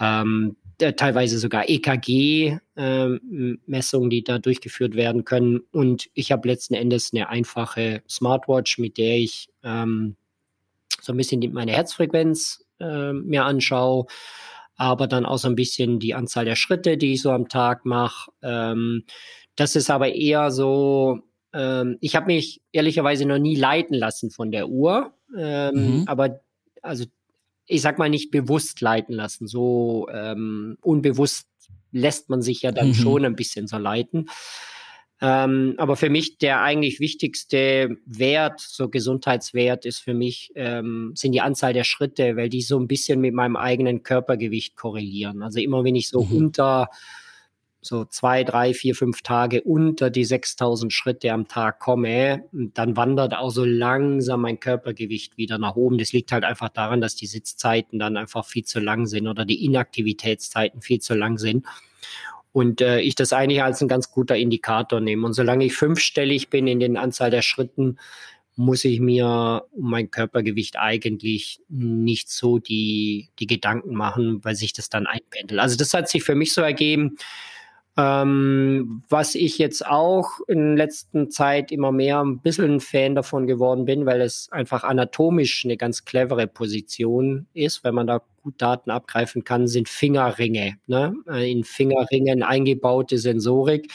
ähm, 0.00 0.56
teilweise 0.96 1.38
sogar 1.38 1.68
EKG-Messungen, 1.68 4.04
ähm, 4.04 4.10
die 4.10 4.24
da 4.24 4.38
durchgeführt 4.38 4.96
werden 4.96 5.24
können. 5.24 5.60
Und 5.70 6.10
ich 6.14 6.32
habe 6.32 6.48
letzten 6.48 6.74
Endes 6.74 7.12
eine 7.12 7.28
einfache 7.28 8.02
Smartwatch, 8.08 8.78
mit 8.78 8.98
der 8.98 9.18
ich 9.18 9.48
ähm, 9.62 10.16
so 11.00 11.12
ein 11.12 11.16
bisschen 11.16 11.40
meine 11.52 11.72
Herzfrequenz 11.72 12.64
äh, 12.80 13.12
mir 13.12 13.44
anschaue, 13.44 14.06
aber 14.76 15.06
dann 15.06 15.24
auch 15.24 15.38
so 15.38 15.48
ein 15.48 15.54
bisschen 15.54 16.00
die 16.00 16.14
Anzahl 16.14 16.44
der 16.44 16.56
Schritte, 16.56 16.96
die 16.96 17.12
ich 17.12 17.22
so 17.22 17.30
am 17.30 17.48
Tag 17.48 17.84
mache. 17.84 18.32
Ähm, 18.42 19.04
das 19.54 19.76
ist 19.76 19.90
aber 19.90 20.12
eher 20.12 20.50
so, 20.50 21.20
ähm, 21.52 21.98
ich 22.00 22.16
habe 22.16 22.26
mich 22.26 22.60
ehrlicherweise 22.72 23.26
noch 23.26 23.38
nie 23.38 23.56
leiten 23.56 23.94
lassen 23.94 24.30
von 24.30 24.50
der 24.50 24.68
Uhr, 24.68 25.12
ähm, 25.36 26.00
mhm. 26.00 26.04
aber 26.06 26.40
also 26.82 27.04
ich 27.66 27.80
sag 27.80 27.98
mal 27.98 28.10
nicht 28.10 28.30
bewusst 28.30 28.80
leiten 28.80 29.14
lassen. 29.14 29.46
So 29.46 30.08
ähm, 30.12 30.76
unbewusst 30.82 31.46
lässt 31.92 32.28
man 32.28 32.42
sich 32.42 32.62
ja 32.62 32.72
dann 32.72 32.88
mhm. 32.88 32.94
schon 32.94 33.24
ein 33.24 33.36
bisschen 33.36 33.66
so 33.66 33.78
leiten. 33.78 34.28
Ähm, 35.20 35.74
aber 35.78 35.94
für 35.94 36.10
mich 36.10 36.38
der 36.38 36.62
eigentlich 36.62 36.98
wichtigste 36.98 37.96
Wert, 38.06 38.58
so 38.58 38.88
Gesundheitswert, 38.88 39.86
ist 39.86 40.00
für 40.00 40.14
mich, 40.14 40.50
ähm, 40.56 41.12
sind 41.14 41.30
die 41.30 41.40
Anzahl 41.40 41.72
der 41.72 41.84
Schritte, 41.84 42.36
weil 42.36 42.48
die 42.48 42.62
so 42.62 42.76
ein 42.76 42.88
bisschen 42.88 43.20
mit 43.20 43.32
meinem 43.32 43.54
eigenen 43.54 44.02
Körpergewicht 44.02 44.74
korrelieren. 44.74 45.44
Also 45.44 45.60
immer 45.60 45.84
wenn 45.84 45.94
ich 45.94 46.08
so 46.08 46.24
mhm. 46.24 46.36
unter 46.36 46.88
so 47.84 48.04
zwei, 48.04 48.44
drei, 48.44 48.74
vier, 48.74 48.94
fünf 48.94 49.22
Tage 49.22 49.60
unter 49.60 50.08
die 50.08 50.24
6000 50.24 50.92
Schritte 50.92 51.32
am 51.32 51.48
Tag 51.48 51.80
komme, 51.80 52.44
dann 52.52 52.96
wandert 52.96 53.34
auch 53.34 53.50
so 53.50 53.64
langsam 53.64 54.42
mein 54.42 54.60
Körpergewicht 54.60 55.36
wieder 55.36 55.58
nach 55.58 55.74
oben. 55.74 55.98
Das 55.98 56.12
liegt 56.12 56.30
halt 56.30 56.44
einfach 56.44 56.68
daran, 56.68 57.00
dass 57.00 57.16
die 57.16 57.26
Sitzzeiten 57.26 57.98
dann 57.98 58.16
einfach 58.16 58.46
viel 58.46 58.64
zu 58.64 58.78
lang 58.78 59.06
sind 59.06 59.26
oder 59.26 59.44
die 59.44 59.64
Inaktivitätszeiten 59.64 60.80
viel 60.80 61.00
zu 61.00 61.14
lang 61.14 61.38
sind. 61.38 61.66
Und 62.52 62.80
äh, 62.80 63.00
ich 63.00 63.16
das 63.16 63.32
eigentlich 63.32 63.64
als 63.64 63.80
ein 63.80 63.88
ganz 63.88 64.12
guter 64.12 64.36
Indikator 64.36 65.00
nehme. 65.00 65.26
Und 65.26 65.32
solange 65.32 65.64
ich 65.64 65.74
fünfstellig 65.74 66.50
bin 66.50 66.68
in 66.68 66.78
den 66.78 66.96
Anzahl 66.96 67.30
der 67.30 67.42
Schritten, 67.42 67.98
muss 68.54 68.84
ich 68.84 69.00
mir 69.00 69.64
um 69.72 69.90
mein 69.90 70.10
Körpergewicht 70.10 70.78
eigentlich 70.78 71.60
nicht 71.68 72.30
so 72.30 72.58
die, 72.58 73.30
die 73.40 73.46
Gedanken 73.46 73.94
machen, 73.94 74.44
weil 74.44 74.54
sich 74.54 74.72
das 74.72 74.88
dann 74.88 75.06
einpendelt. 75.06 75.58
Also 75.58 75.76
das 75.76 75.94
hat 75.94 76.08
sich 76.08 76.22
für 76.22 76.34
mich 76.34 76.52
so 76.52 76.60
ergeben, 76.60 77.16
ähm, 77.98 79.02
was 79.08 79.34
ich 79.34 79.58
jetzt 79.58 79.86
auch 79.86 80.40
in 80.48 80.76
letzter 80.76 81.28
Zeit 81.28 81.70
immer 81.70 81.92
mehr 81.92 82.20
ein 82.20 82.40
bisschen 82.40 82.76
ein 82.76 82.80
Fan 82.80 83.14
davon 83.14 83.46
geworden 83.46 83.84
bin, 83.84 84.06
weil 84.06 84.22
es 84.22 84.50
einfach 84.50 84.82
anatomisch 84.82 85.64
eine 85.64 85.76
ganz 85.76 86.04
clevere 86.04 86.46
Position 86.46 87.46
ist, 87.52 87.84
wenn 87.84 87.94
man 87.94 88.06
da 88.06 88.22
gut 88.42 88.54
Daten 88.60 88.90
abgreifen 88.90 89.44
kann, 89.44 89.68
sind 89.68 89.88
Fingerringe. 89.88 90.78
Ne? 90.86 91.14
Äh, 91.28 91.50
in 91.50 91.64
Fingerringen 91.64 92.42
eingebaute 92.42 93.18
Sensorik 93.18 93.92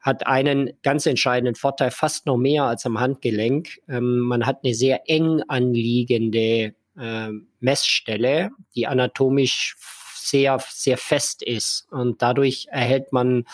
hat 0.00 0.26
einen 0.26 0.72
ganz 0.82 1.06
entscheidenden 1.06 1.54
Vorteil, 1.54 1.92
fast 1.92 2.26
noch 2.26 2.36
mehr 2.36 2.64
als 2.64 2.84
am 2.86 2.98
Handgelenk. 2.98 3.78
Ähm, 3.88 4.18
man 4.18 4.46
hat 4.46 4.64
eine 4.64 4.74
sehr 4.74 5.08
eng 5.08 5.42
anliegende 5.46 6.74
äh, 6.98 7.28
Messstelle, 7.60 8.50
die 8.74 8.88
anatomisch 8.88 9.76
sehr, 10.28 10.58
sehr 10.70 10.98
fest 10.98 11.42
ist. 11.42 11.86
Und 11.90 12.22
dadurch 12.22 12.66
erhält 12.70 13.12
man 13.12 13.44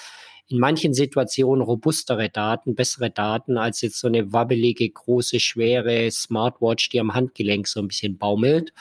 in 0.48 0.58
manchen 0.58 0.94
Situationen 0.94 1.62
robustere 1.62 2.30
Daten, 2.30 2.75
bessere 2.75 3.10
Daten 3.10 3.58
als 3.58 3.82
jetzt 3.82 4.00
so 4.00 4.08
eine 4.08 4.32
wabbelige, 4.32 4.88
große, 4.88 5.40
schwere 5.40 6.10
Smartwatch, 6.10 6.88
die 6.88 7.00
am 7.00 7.14
Handgelenk 7.14 7.68
so 7.68 7.80
ein 7.80 7.88
bisschen 7.88 8.16
baumelt. 8.16 8.72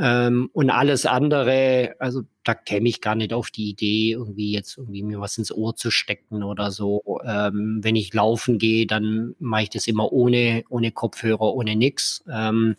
Ähm, 0.00 0.48
und 0.52 0.70
alles 0.70 1.06
andere, 1.06 1.96
also 1.98 2.22
da 2.44 2.54
käme 2.54 2.88
ich 2.88 3.00
gar 3.00 3.16
nicht 3.16 3.32
auf 3.32 3.50
die 3.50 3.70
Idee, 3.70 4.12
irgendwie 4.12 4.52
jetzt 4.52 4.78
irgendwie 4.78 5.02
mir 5.02 5.20
was 5.20 5.38
ins 5.38 5.50
Ohr 5.50 5.74
zu 5.74 5.90
stecken 5.90 6.44
oder 6.44 6.70
so. 6.70 7.02
Ähm, 7.24 7.80
wenn 7.82 7.96
ich 7.96 8.14
laufen 8.14 8.58
gehe, 8.58 8.86
dann 8.86 9.34
mache 9.40 9.64
ich 9.64 9.70
das 9.70 9.88
immer 9.88 10.12
ohne, 10.12 10.62
ohne 10.68 10.92
Kopfhörer, 10.92 11.52
ohne 11.52 11.74
nix. 11.74 12.22
Ähm, 12.30 12.76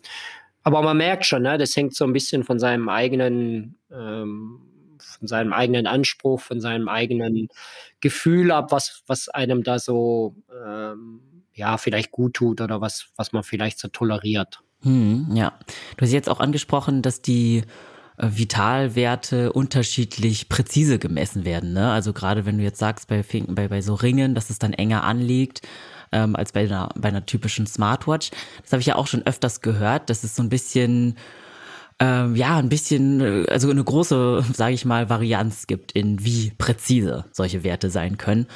aber 0.62 0.82
man 0.82 0.96
merkt 0.96 1.26
schon, 1.26 1.42
ne, 1.42 1.58
das 1.58 1.74
hängt 1.76 1.94
so 1.94 2.04
ein 2.04 2.12
bisschen 2.12 2.44
von 2.44 2.58
seinem 2.58 2.88
eigenen, 2.88 3.78
ähm, 3.90 4.60
von 4.98 5.28
seinem 5.28 5.52
eigenen 5.52 5.86
Anspruch, 5.86 6.40
von 6.40 6.60
seinem 6.60 6.88
eigenen 6.88 7.48
Gefühl 8.00 8.50
ab, 8.50 8.72
was, 8.72 9.02
was 9.06 9.28
einem 9.28 9.62
da 9.62 9.78
so, 9.78 10.36
ähm, 10.66 11.20
ja, 11.54 11.76
vielleicht 11.78 12.10
gut 12.10 12.34
tut 12.34 12.60
oder 12.60 12.80
was, 12.80 13.08
was 13.16 13.32
man 13.32 13.42
vielleicht 13.42 13.78
so 13.78 13.88
toleriert. 13.88 14.60
Hm, 14.82 15.28
ja. 15.34 15.58
Du 15.96 16.04
hast 16.04 16.12
jetzt 16.12 16.28
auch 16.28 16.40
angesprochen, 16.40 17.02
dass 17.02 17.22
die 17.22 17.62
äh, 18.16 18.28
Vitalwerte 18.32 19.52
unterschiedlich 19.52 20.48
präzise 20.48 20.98
gemessen 20.98 21.44
werden. 21.44 21.72
Ne? 21.72 21.90
Also 21.90 22.12
gerade 22.12 22.46
wenn 22.46 22.58
du 22.58 22.64
jetzt 22.64 22.78
sagst, 22.78 23.08
bei, 23.08 23.24
bei, 23.48 23.68
bei 23.68 23.80
so 23.82 23.94
Ringen, 23.94 24.34
dass 24.34 24.50
es 24.50 24.58
dann 24.58 24.72
enger 24.72 25.04
anliegt, 25.04 25.62
ähm, 26.12 26.36
als 26.36 26.52
bei 26.52 26.60
einer, 26.60 26.90
bei 26.96 27.08
einer 27.08 27.26
typischen 27.26 27.66
Smartwatch. 27.66 28.30
Das 28.62 28.72
habe 28.72 28.80
ich 28.80 28.86
ja 28.86 28.96
auch 28.96 29.06
schon 29.06 29.26
öfters 29.26 29.60
gehört, 29.60 30.10
dass 30.10 30.24
es 30.24 30.36
so 30.36 30.42
ein 30.42 30.48
bisschen 30.48 31.16
ähm, 32.00 32.34
ja, 32.34 32.56
ein 32.56 32.70
bisschen, 32.70 33.20
äh, 33.20 33.46
also 33.50 33.70
eine 33.70 33.84
große, 33.84 34.42
sage 34.54 34.74
ich 34.74 34.84
mal, 34.84 35.10
Varianz 35.10 35.66
gibt, 35.66 35.92
in 35.92 36.24
wie 36.24 36.52
präzise 36.56 37.26
solche 37.30 37.62
Werte 37.62 37.90
sein 37.90 38.16
können. 38.16 38.46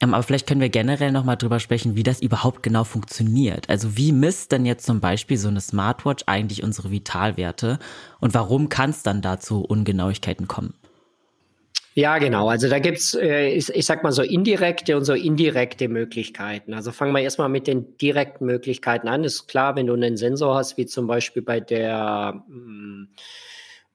Ähm, 0.00 0.14
aber 0.14 0.22
vielleicht 0.22 0.46
können 0.46 0.60
wir 0.60 0.68
generell 0.68 1.12
nochmal 1.12 1.36
drüber 1.36 1.60
sprechen, 1.60 1.96
wie 1.96 2.02
das 2.04 2.22
überhaupt 2.22 2.62
genau 2.62 2.84
funktioniert. 2.84 3.68
Also 3.68 3.96
wie 3.96 4.12
misst 4.12 4.52
denn 4.52 4.64
jetzt 4.64 4.86
zum 4.86 5.00
Beispiel 5.00 5.36
so 5.36 5.48
eine 5.48 5.60
Smartwatch 5.60 6.24
eigentlich 6.26 6.62
unsere 6.62 6.90
Vitalwerte 6.90 7.78
und 8.20 8.32
warum 8.32 8.68
kann 8.68 8.90
es 8.90 9.02
dann 9.02 9.22
dazu 9.22 9.60
Ungenauigkeiten 9.64 10.46
kommen? 10.46 10.74
Ja, 11.96 12.18
genau. 12.18 12.48
Also 12.48 12.68
da 12.68 12.80
gibt's, 12.80 13.14
äh, 13.14 13.50
ich, 13.50 13.68
ich 13.68 13.86
sag 13.86 14.02
mal 14.02 14.10
so 14.10 14.22
indirekte 14.22 14.96
und 14.96 15.04
so 15.04 15.12
indirekte 15.14 15.88
Möglichkeiten. 15.88 16.74
Also 16.74 16.90
fangen 16.90 17.12
wir 17.12 17.22
erstmal 17.22 17.48
mit 17.48 17.68
den 17.68 17.96
direkten 17.98 18.46
Möglichkeiten 18.46 19.06
an. 19.06 19.22
Ist 19.22 19.46
klar, 19.46 19.76
wenn 19.76 19.86
du 19.86 19.94
einen 19.94 20.16
Sensor 20.16 20.56
hast, 20.56 20.76
wie 20.76 20.86
zum 20.86 21.06
Beispiel 21.06 21.42
bei 21.42 21.60
der 21.60 22.42
mh, 22.48 22.54
hm, 22.54 23.08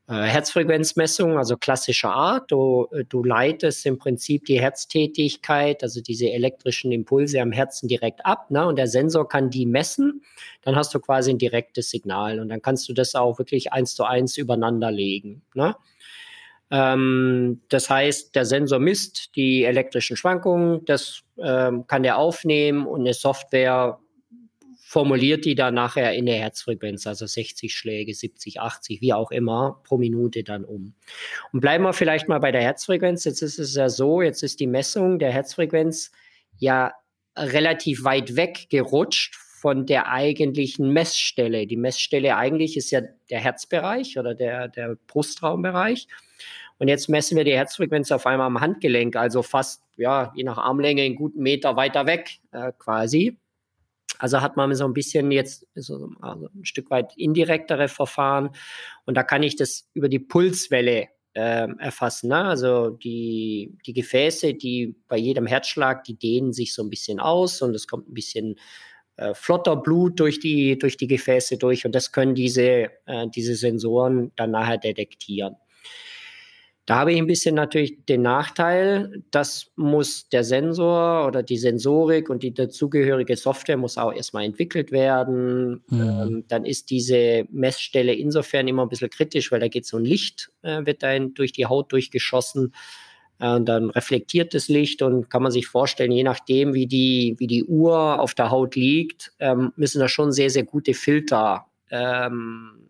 äh, 0.08 0.14
Herzfrequenzmessung, 0.14 1.38
also 1.38 1.58
klassischer 1.58 2.12
Art, 2.12 2.52
du, 2.52 2.88
du 3.10 3.22
leitest 3.22 3.86
im 3.86 3.98
Prinzip 3.98 4.46
die 4.46 4.62
Herztätigkeit, 4.62 5.84
also 5.84 6.02
diese 6.02 6.32
elektrischen 6.32 6.94
Impulse 6.94 7.42
am 7.42 7.52
Herzen 7.52 7.90
direkt 7.90 8.26
ab, 8.26 8.50
ne? 8.50 8.66
und 8.66 8.78
der 8.78 8.88
Sensor 8.88 9.28
kann 9.28 9.50
die 9.50 9.66
messen, 9.66 10.24
dann 10.62 10.78
hast 10.78 10.96
du 10.96 11.00
quasi 11.00 11.32
ein 11.32 11.38
direktes 11.38 11.90
Signal 11.90 12.40
und 12.40 12.48
dann 12.48 12.62
kannst 12.62 12.88
du 12.88 12.94
das 12.94 13.14
auch 13.14 13.40
wirklich 13.40 13.74
eins 13.74 13.94
zu 13.94 14.06
eins 14.06 14.38
übereinander 14.38 14.90
legen. 14.90 15.44
Ne? 15.54 15.76
Ähm, 16.72 17.62
das 17.70 17.90
heißt, 17.90 18.36
der 18.36 18.46
Sensor 18.46 18.80
misst 18.80 19.36
die 19.36 19.64
elektrischen 19.64 20.16
Schwankungen, 20.16 20.86
das 20.86 21.22
ähm, 21.38 21.88
kann 21.88 22.04
der 22.04 22.18
aufnehmen 22.18 22.86
und 22.86 23.02
eine 23.02 23.14
Software 23.14 24.00
formuliert 24.90 25.46
die 25.46 25.54
dann 25.54 25.76
nachher 25.76 26.14
in 26.14 26.26
der 26.26 26.38
Herzfrequenz, 26.38 27.06
also 27.06 27.28
60 27.28 27.76
Schläge, 27.76 28.12
70, 28.12 28.60
80, 28.60 29.02
wie 29.02 29.14
auch 29.14 29.30
immer, 29.30 29.80
pro 29.84 30.00
Minute 30.00 30.44
dann 30.44 30.66
um. 30.66 30.96
Und 31.54 31.60
bleiben 31.60 31.84
wir 31.84 31.94
vielleicht 31.94 32.28
mal 32.28 32.40
bei 32.40 32.52
der 32.52 32.64
Herzfrequenz. 32.64 33.24
Jetzt 33.24 33.44
ist 33.44 33.60
es 33.60 33.76
ja 33.76 33.88
so, 33.88 34.24
jetzt 34.24 34.42
ist 34.42 34.60
die 34.60 34.66
Messung 34.66 35.20
der 35.20 35.32
Herzfrequenz 35.32 36.12
ja 36.58 36.92
relativ 37.38 38.04
weit 38.04 38.36
weg 38.36 38.66
gerutscht 38.72 39.36
von 39.36 39.86
der 39.86 40.10
eigentlichen 40.12 40.92
Messstelle. 40.92 41.68
Die 41.68 41.78
Messstelle 41.78 42.36
eigentlich 42.36 42.76
ist 42.76 42.90
ja 42.90 43.02
der 43.30 43.40
Herzbereich 43.42 44.18
oder 44.18 44.34
der, 44.34 44.70
der 44.70 44.98
Brustraumbereich. 45.06 46.08
Und 46.80 46.88
jetzt 46.88 47.10
messen 47.10 47.38
wir 47.38 47.44
die 47.44 47.56
Herzfrequenz 47.56 48.12
auf 48.12 48.26
einmal 48.26 48.48
am 48.48 48.62
Handgelenk, 48.62 49.16
also 49.16 49.44
fast, 49.44 49.84
ja, 49.98 50.32
je 50.36 50.44
nach 50.44 50.58
Armlänge 50.58 51.04
einen 51.04 51.16
guten 51.16 51.42
Meter 51.42 51.76
weiter 51.76 52.06
weg 52.06 52.40
äh, 52.52 52.72
quasi. 52.80 53.38
Also 54.18 54.42
hat 54.42 54.58
man 54.58 54.74
so 54.76 54.86
ein 54.86 54.94
bisschen 54.94 55.32
jetzt 55.32 55.68
so, 55.76 56.10
also 56.22 56.50
ein 56.56 56.66
Stück 56.66 56.90
weit 56.90 57.16
indirektere 57.18 57.88
Verfahren. 57.90 58.50
Und 59.06 59.16
da 59.16 59.24
kann 59.24 59.44
ich 59.44 59.56
das 59.56 59.90
über 59.94 60.10
die 60.10 60.20
Pulswelle 60.20 61.10
äh, 61.34 61.68
erfassen. 61.80 62.30
Ne? 62.30 62.44
Also 62.46 62.90
die, 62.90 63.78
die 63.86 63.94
Gefäße, 63.94 64.54
die 64.54 64.96
bei 65.08 65.18
jedem 65.18 65.48
Herzschlag, 65.48 66.04
die 66.04 66.18
dehnen 66.18 66.54
sich 66.54 66.74
so 66.74 66.82
ein 66.82 66.90
bisschen 66.90 67.20
aus 67.20 67.62
und 67.62 67.76
es 67.76 67.88
kommt 67.88 68.10
ein 68.10 68.14
bisschen 68.14 68.56
äh, 69.18 69.34
flotter 69.34 69.76
Blut 69.76 70.20
durch 70.20 70.40
die, 70.40 70.78
durch 70.78 70.98
die 70.98 71.08
Gefäße 71.08 71.58
durch 71.58 71.86
und 71.86 71.94
das 71.94 72.12
können 72.12 72.36
diese, 72.36 72.90
äh, 73.06 73.28
diese 73.34 73.56
Sensoren 73.56 74.32
dann 74.36 74.52
nachher 74.52 74.78
detektieren. 74.78 75.56
Da 76.90 76.96
habe 76.96 77.14
ich 77.14 77.20
ein 77.20 77.28
bisschen 77.28 77.54
natürlich 77.54 78.04
den 78.08 78.24
Nachteil, 78.24 79.22
das 79.30 79.70
muss 79.76 80.28
der 80.30 80.44
Sensor 80.44 81.28
oder 81.28 81.44
die 81.44 81.60
Sensorik 81.60 82.32
und 82.32 82.42
die 82.42 82.52
dazugehörige 82.52 83.38
Software 83.38 83.78
muss 83.78 84.00
auch 84.00 84.12
erstmal 84.12 84.44
entwickelt 84.44 84.92
werden. 84.92 85.84
Mhm. 85.88 86.02
Ähm, 86.02 86.44
dann 86.48 86.66
ist 86.66 86.90
diese 86.90 87.46
Messstelle 87.52 88.16
insofern 88.16 88.68
immer 88.68 88.82
ein 88.82 88.90
bisschen 88.90 89.12
kritisch, 89.12 89.52
weil 89.52 89.60
da 89.60 89.68
geht 89.68 89.86
so 89.86 89.98
ein 89.98 90.04
Licht, 90.04 90.50
äh, 90.64 90.84
wird 90.84 91.04
dann 91.04 91.36
durch 91.36 91.52
die 91.52 91.68
Haut 91.68 91.92
durchgeschossen. 91.92 92.74
Äh, 93.38 93.54
und 93.54 93.70
dann 93.70 93.92
reflektiert 93.92 94.56
das 94.56 94.68
Licht 94.68 95.04
und 95.04 95.30
kann 95.30 95.44
man 95.44 95.52
sich 95.52 95.68
vorstellen, 95.68 96.12
je 96.12 96.24
nachdem, 96.24 96.74
wie 96.74 96.88
die, 96.88 97.36
wie 97.38 97.46
die 97.46 97.66
Uhr 97.66 98.20
auf 98.20 98.34
der 98.34 98.50
Haut 98.50 98.76
liegt, 98.76 99.32
ähm, 99.38 99.74
müssen 99.76 100.00
da 100.00 100.08
schon 100.08 100.32
sehr, 100.32 100.50
sehr 100.50 100.64
gute 100.64 100.96
Filter 100.96 101.68
ähm, 101.92 102.89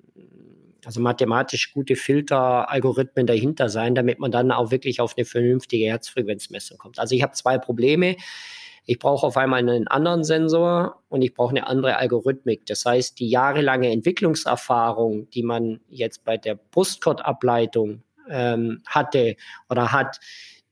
also 0.89 1.01
mathematisch 1.01 1.71
gute 1.71 1.95
Filteralgorithmen 1.95 3.27
dahinter 3.27 3.69
sein, 3.69 3.93
damit 3.93 4.17
man 4.17 4.31
dann 4.31 4.51
auch 4.51 4.71
wirklich 4.71 5.01
auf 5.01 5.13
eine 5.15 5.23
vernünftige 5.23 5.85
Herzfrequenzmessung 5.85 6.79
kommt. 6.79 6.97
Also 6.97 7.13
ich 7.13 7.21
habe 7.21 7.33
zwei 7.33 7.59
Probleme. 7.59 8.15
Ich 8.87 8.97
brauche 8.97 9.27
auf 9.27 9.37
einmal 9.37 9.59
einen 9.59 9.87
anderen 9.87 10.23
Sensor 10.23 11.03
und 11.07 11.21
ich 11.21 11.35
brauche 11.35 11.51
eine 11.51 11.67
andere 11.67 11.97
Algorithmik. 11.97 12.65
Das 12.65 12.85
heißt, 12.85 13.19
die 13.19 13.29
jahrelange 13.29 13.91
Entwicklungserfahrung, 13.91 15.29
die 15.29 15.43
man 15.43 15.79
jetzt 15.89 16.23
bei 16.23 16.37
der 16.37 16.55
Brustkortableitung 16.55 18.01
ähm, 18.27 18.81
hatte 18.87 19.35
oder 19.69 19.91
hat, 19.91 20.19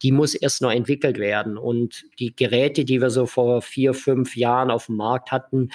die 0.01 0.11
muss 0.11 0.33
erst 0.33 0.63
noch 0.63 0.71
entwickelt 0.71 1.19
werden. 1.19 1.59
Und 1.59 2.05
die 2.17 2.35
Geräte, 2.35 2.85
die 2.85 3.01
wir 3.01 3.11
so 3.11 3.27
vor 3.27 3.61
vier, 3.61 3.93
fünf 3.93 4.35
Jahren 4.35 4.71
auf 4.71 4.87
dem 4.87 4.95
Markt 4.95 5.31
hatten, 5.31 5.69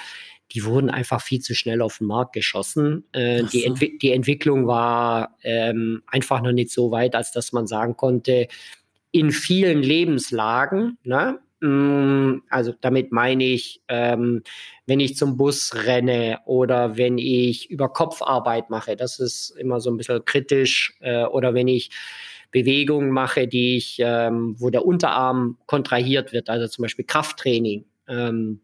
die 0.51 0.65
wurden 0.65 0.89
einfach 0.89 1.21
viel 1.21 1.39
zu 1.39 1.55
schnell 1.55 1.81
auf 1.81 1.97
den 1.97 2.07
Markt 2.07 2.33
geschossen. 2.33 3.05
Äh, 3.11 3.43
die, 3.45 3.65
Entwi 3.65 3.97
die, 3.97 4.11
Entwicklung 4.11 4.67
war 4.67 5.37
ähm, 5.43 6.03
einfach 6.07 6.41
noch 6.41 6.51
nicht 6.51 6.71
so 6.71 6.91
weit, 6.91 7.15
als 7.15 7.31
dass 7.31 7.53
man 7.53 7.65
sagen 7.65 7.97
konnte, 7.97 8.47
in 9.11 9.31
vielen 9.31 9.81
Lebenslagen, 9.81 10.97
ne? 11.03 11.39
Mm, 11.61 12.41
also 12.49 12.73
damit 12.81 13.11
meine 13.11 13.45
ich, 13.45 13.81
ähm, 13.87 14.43
wenn 14.85 14.99
ich 14.99 15.15
zum 15.15 15.37
Bus 15.37 15.71
renne 15.85 16.39
oder 16.45 16.97
wenn 16.97 17.17
ich 17.17 17.69
über 17.69 17.87
Kopfarbeit 17.89 18.69
mache, 18.69 18.95
das 18.97 19.19
ist 19.19 19.51
immer 19.51 19.79
so 19.79 19.89
ein 19.89 19.97
bisschen 19.97 20.25
kritisch, 20.25 20.97
äh, 20.99 21.23
oder 21.23 21.53
wenn 21.53 21.69
ich 21.69 21.89
Bewegungen 22.51 23.11
mache, 23.11 23.47
die 23.47 23.77
ich, 23.77 23.97
ähm, 23.99 24.55
wo 24.59 24.69
der 24.69 24.85
Unterarm 24.85 25.57
kontrahiert 25.65 26.33
wird, 26.33 26.49
also 26.49 26.67
zum 26.67 26.83
Beispiel 26.83 27.05
Krafttraining. 27.05 27.85
Ähm, 28.07 28.59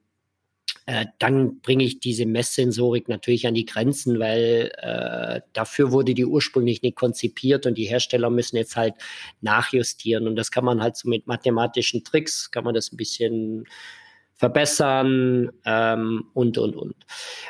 äh, 0.89 1.05
dann 1.19 1.61
bringe 1.61 1.83
ich 1.83 1.99
diese 1.99 2.25
Messsensorik 2.25 3.09
natürlich 3.09 3.45
an 3.45 3.53
die 3.53 3.67
Grenzen, 3.67 4.17
weil 4.17 4.71
äh, 4.81 5.41
dafür 5.53 5.91
wurde 5.91 6.15
die 6.15 6.25
ursprünglich 6.25 6.81
nicht 6.81 6.95
konzipiert 6.95 7.67
und 7.67 7.77
die 7.77 7.85
Hersteller 7.85 8.31
müssen 8.31 8.57
jetzt 8.57 8.75
halt 8.75 8.95
nachjustieren. 9.41 10.25
Und 10.25 10.35
das 10.35 10.49
kann 10.49 10.65
man 10.65 10.81
halt 10.81 10.95
so 10.95 11.07
mit 11.07 11.27
mathematischen 11.27 12.03
Tricks, 12.03 12.49
kann 12.49 12.63
man 12.63 12.73
das 12.73 12.91
ein 12.91 12.97
bisschen 12.97 13.65
verbessern 14.33 15.51
ähm, 15.63 16.25
und, 16.33 16.57
und, 16.57 16.75
und. 16.75 16.95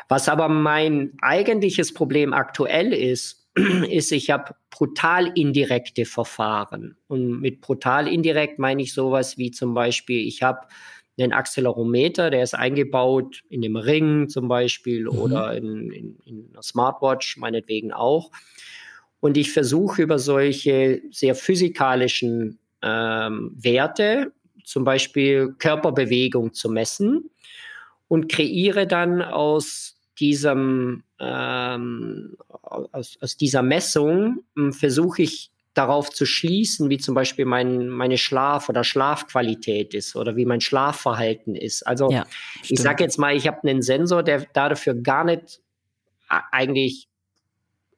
Was 0.09 0.27
aber 0.27 0.49
mein 0.49 1.13
eigentliches 1.21 1.93
Problem 1.93 2.33
aktuell 2.33 2.91
ist, 2.91 3.47
ist, 3.89 4.11
ich 4.11 4.31
habe 4.31 4.53
brutal 4.69 5.31
indirekte 5.33 6.03
Verfahren. 6.03 6.97
Und 7.07 7.39
mit 7.39 7.61
brutal 7.61 8.09
indirekt 8.09 8.59
meine 8.59 8.81
ich 8.81 8.93
sowas 8.93 9.37
wie 9.37 9.51
zum 9.51 9.73
Beispiel, 9.73 10.27
ich 10.27 10.43
habe 10.43 10.67
einen 11.23 11.33
Accelerometer, 11.33 12.29
der 12.29 12.43
ist 12.43 12.53
eingebaut 12.53 13.43
in 13.49 13.61
dem 13.61 13.75
Ring 13.75 14.29
zum 14.29 14.47
Beispiel 14.47 15.03
mhm. 15.03 15.09
oder 15.09 15.55
in, 15.55 15.91
in, 15.91 16.17
in 16.25 16.49
einer 16.51 16.63
Smartwatch 16.63 17.37
meinetwegen 17.37 17.91
auch. 17.91 18.31
Und 19.19 19.37
ich 19.37 19.51
versuche 19.51 20.01
über 20.01 20.17
solche 20.17 21.01
sehr 21.11 21.35
physikalischen 21.35 22.59
ähm, 22.81 23.51
Werte, 23.55 24.31
zum 24.63 24.83
Beispiel 24.83 25.55
Körperbewegung 25.57 26.53
zu 26.53 26.69
messen 26.69 27.29
und 28.07 28.31
kreiere 28.31 28.87
dann 28.87 29.21
aus 29.21 29.97
diesem 30.19 31.03
ähm, 31.19 32.37
aus, 32.61 33.17
aus 33.21 33.37
dieser 33.37 33.61
Messung 33.61 34.43
hm, 34.55 34.73
versuche 34.73 35.23
ich 35.23 35.51
darauf 35.79 36.09
zu 36.09 36.25
schließen, 36.25 36.89
wie 36.89 36.97
zum 36.97 37.15
Beispiel 37.15 37.45
mein, 37.45 37.87
meine 37.87 38.17
Schlaf- 38.17 38.67
oder 38.67 38.83
Schlafqualität 38.83 39.93
ist 39.93 40.17
oder 40.17 40.35
wie 40.35 40.45
mein 40.45 40.59
Schlafverhalten 40.59 41.55
ist. 41.55 41.87
Also 41.87 42.11
ja, 42.11 42.25
ich 42.67 42.81
sage 42.81 43.01
jetzt 43.01 43.17
mal, 43.17 43.33
ich 43.33 43.47
habe 43.47 43.63
einen 43.63 43.81
Sensor, 43.81 44.21
der 44.21 44.45
dafür 44.53 44.93
gar 44.93 45.23
nicht 45.23 45.61
eigentlich 46.27 47.07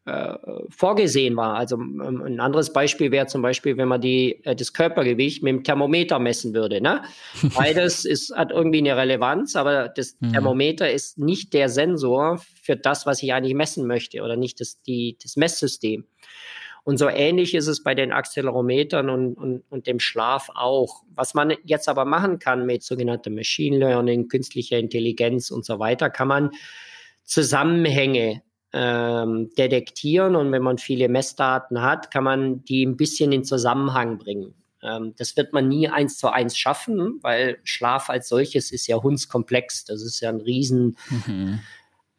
äh, 0.05 0.35
vorgesehen 0.69 1.35
war. 1.35 1.55
Also 1.55 1.75
ähm, 1.75 2.23
ein 2.23 2.39
anderes 2.39 2.71
Beispiel 2.71 3.11
wäre 3.11 3.25
zum 3.25 3.41
Beispiel, 3.41 3.77
wenn 3.77 3.87
man 3.87 4.01
die, 4.01 4.43
äh, 4.45 4.55
das 4.55 4.73
Körpergewicht 4.73 5.41
mit 5.41 5.53
dem 5.53 5.63
Thermometer 5.63 6.19
messen 6.19 6.53
würde. 6.53 6.81
Ne? 6.81 7.03
Beides 7.55 8.05
ist, 8.05 8.35
hat 8.35 8.51
irgendwie 8.51 8.79
eine 8.79 8.95
Relevanz, 8.95 9.55
aber 9.55 9.89
das 9.89 10.17
mhm. 10.19 10.33
Thermometer 10.33 10.91
ist 10.91 11.17
nicht 11.17 11.53
der 11.53 11.69
Sensor 11.69 12.41
für 12.61 12.75
das, 12.75 13.05
was 13.05 13.23
ich 13.23 13.33
eigentlich 13.33 13.55
messen 13.55 13.87
möchte 13.87 14.21
oder 14.21 14.37
nicht 14.37 14.59
das, 14.59 14.81
die, 14.83 15.17
das 15.21 15.35
Messsystem. 15.35 16.05
Und 16.83 16.97
so 16.97 17.07
ähnlich 17.07 17.53
ist 17.53 17.67
es 17.67 17.83
bei 17.83 17.93
den 17.93 18.11
Accelerometern 18.11 19.09
und, 19.09 19.35
und, 19.35 19.63
und 19.69 19.87
dem 19.87 19.99
Schlaf 19.99 20.49
auch. 20.53 21.03
Was 21.13 21.33
man 21.33 21.53
jetzt 21.63 21.87
aber 21.87 22.05
machen 22.05 22.39
kann 22.39 22.65
mit 22.65 22.83
sogenanntem 22.83 23.35
Machine 23.35 23.77
Learning, 23.77 24.27
künstlicher 24.27 24.77
Intelligenz 24.77 25.51
und 25.51 25.63
so 25.63 25.79
weiter, 25.79 26.09
kann 26.09 26.27
man 26.27 26.51
Zusammenhänge 27.23 28.41
ähm, 28.73 29.49
detektieren 29.57 30.35
und 30.35 30.51
wenn 30.51 30.63
man 30.63 30.77
viele 30.77 31.09
Messdaten 31.09 31.81
hat, 31.81 32.09
kann 32.11 32.23
man 32.23 32.63
die 32.63 32.85
ein 32.85 32.97
bisschen 32.97 33.31
in 33.31 33.43
Zusammenhang 33.43 34.17
bringen. 34.17 34.55
Ähm, 34.81 35.13
das 35.17 35.37
wird 35.37 35.53
man 35.53 35.67
nie 35.67 35.87
eins 35.87 36.17
zu 36.17 36.29
eins 36.29 36.57
schaffen, 36.57 37.19
weil 37.21 37.59
Schlaf 37.63 38.09
als 38.09 38.29
solches 38.29 38.71
ist 38.71 38.87
ja 38.87 39.01
hundskomplex. 39.01 39.85
Das 39.85 40.01
ist 40.01 40.19
ja 40.21 40.29
ein 40.29 40.41
riesen 40.41 40.97
mhm. 41.27 41.59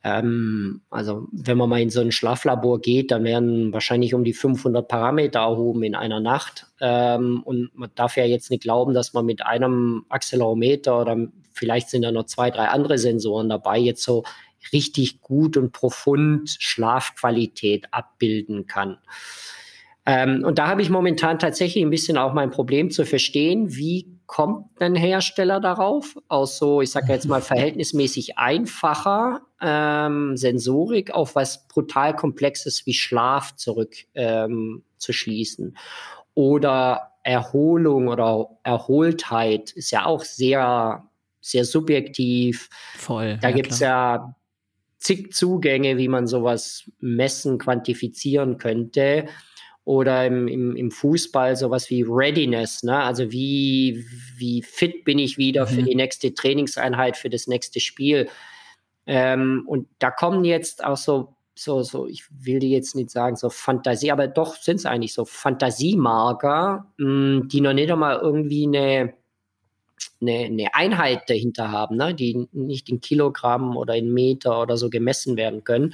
Ähm, 0.05 0.83
also 0.91 1.29
wenn 1.31 1.57
man 1.57 1.69
mal 1.69 1.81
in 1.81 1.91
so 1.91 2.01
ein 2.01 2.13
Schlaflabor 2.13 2.81
geht, 2.81 3.11
dann 3.11 3.25
werden 3.25 3.73
wahrscheinlich 3.73 4.15
um 4.15 4.25
die 4.25 4.33
500 4.33 4.87
Parameter 4.87 5.41
erhoben 5.41 5.85
in 5.85 5.95
einer 5.95 6.21
Nacht. 6.21 6.67
Ähm, 6.81 7.43
und 7.45 7.71
man 7.75 7.91
darf 7.95 8.17
ja 8.17 8.25
jetzt 8.25 8.51
nicht 8.51 8.65
glauben, 8.65 8.95
dass 8.95 9.13
man 9.13 9.27
mit 9.27 9.47
einem 9.47 10.05
Accelerometer 10.09 11.01
oder 11.01 11.17
vielleicht 11.53 11.91
sind 11.91 12.03
da 12.03 12.11
noch 12.11 12.27
zwei, 12.27 12.51
drei 12.51 12.69
andere 12.69 12.99
Sensoren 12.99 13.49
dabei, 13.49 13.79
jetzt 13.79 14.03
so 14.03 14.25
richtig 14.73 15.21
gut 15.21 15.57
und 15.57 15.73
profund 15.73 16.57
Schlafqualität 16.59 17.87
abbilden 17.93 18.67
kann. 18.67 18.99
Ähm, 20.05 20.43
und 20.45 20.59
da 20.59 20.67
habe 20.67 20.83
ich 20.83 20.91
momentan 20.91 21.39
tatsächlich 21.39 21.85
ein 21.85 21.91
bisschen 21.91 22.19
auch 22.19 22.33
mein 22.33 22.51
Problem 22.51 22.91
zu 22.91 23.07
verstehen, 23.07 23.77
wie 23.77 24.19
kommt 24.27 24.81
ein 24.81 24.95
Hersteller 24.97 25.61
darauf, 25.61 26.17
aus 26.27 26.59
so, 26.59 26.81
ich 26.81 26.91
sage 26.91 27.13
jetzt 27.13 27.29
mal, 27.29 27.41
verhältnismäßig 27.43 28.39
einfacher 28.39 29.43
ähm, 29.61 30.37
Sensorik 30.37 31.13
auf 31.13 31.37
was 31.37 31.69
brutal 31.69 32.17
Komplexes 32.17 32.85
wie 32.87 32.95
Schlaf 32.95 33.55
zurück 33.57 33.95
ähm. 34.15 34.83
Oder 36.35 37.13
Erholung 37.25 38.09
oder 38.09 38.49
Erholtheit 38.63 39.73
ist 39.73 39.91
ja 39.91 40.07
auch 40.07 40.23
sehr, 40.23 41.05
sehr 41.41 41.65
subjektiv. 41.65 42.69
Voll. 42.97 43.39
Da 43.41 43.51
ja, 43.51 43.55
gibt 43.55 43.73
es 43.73 43.81
ja 43.81 44.35
zig 44.99 45.33
Zugänge, 45.33 45.99
wie 45.99 46.09
man 46.09 46.27
sowas 46.27 46.91
messen, 47.01 47.59
quantifizieren 47.59 48.59
könnte 48.59 49.27
oder 49.85 50.27
im, 50.27 50.47
im, 50.47 50.77
im 50.77 50.91
Fußball 50.91 51.57
sowas 51.57 51.91
wie 51.91 52.05
Readiness, 52.07 52.83
ne? 52.83 52.99
also 52.99 53.33
wie, 53.33 54.05
wie 54.37 54.63
fit 54.63 55.05
bin 55.05 55.19
ich 55.19 55.39
wieder 55.39 55.65
mhm. 55.67 55.71
für 55.71 55.83
die 55.83 55.95
nächste 55.95 56.35
Trainingseinheit, 56.35 57.17
für 57.17 57.31
das 57.31 57.47
nächste 57.49 57.81
Spiel. 57.81 58.29
Ähm, 59.07 59.65
und 59.67 59.89
da 59.99 60.11
kommen 60.13 60.45
jetzt 60.45 60.85
auch 60.85 60.97
so, 60.97 61.35
so, 61.55 61.83
so, 61.83 62.07
ich 62.07 62.25
will 62.31 62.61
die 62.61 62.71
jetzt 62.71 62.95
nicht 62.95 63.11
sagen, 63.11 63.35
so 63.37 63.51
Fantasie, 63.51 64.13
aber 64.13 64.29
doch 64.29 64.55
sind 64.55 64.77
es 64.77 64.87
eigentlich 64.87 65.15
so 65.15 65.25
Fantasiemarker, 65.25 66.87
mh, 66.99 67.07
hm, 67.07 67.49
die 67.49 67.61
noch 67.61 67.73
nicht 67.73 67.91
einmal 67.91 68.19
irgendwie 68.19 68.67
eine, 68.67 69.15
eine, 70.21 70.45
eine 70.47 70.75
Einheit 70.75 71.29
dahinter 71.29 71.73
haben, 71.73 71.97
ne? 71.97 72.15
die 72.15 72.49
nicht 72.53 72.89
in 72.89 73.01
Kilogramm 73.01 73.77
oder 73.77 73.97
in 73.97 74.15
Meter 74.15 74.63
oder 74.63 74.77
so 74.77 74.91
gemessen 74.91 75.37
werden 75.37 75.65
können, 75.65 75.93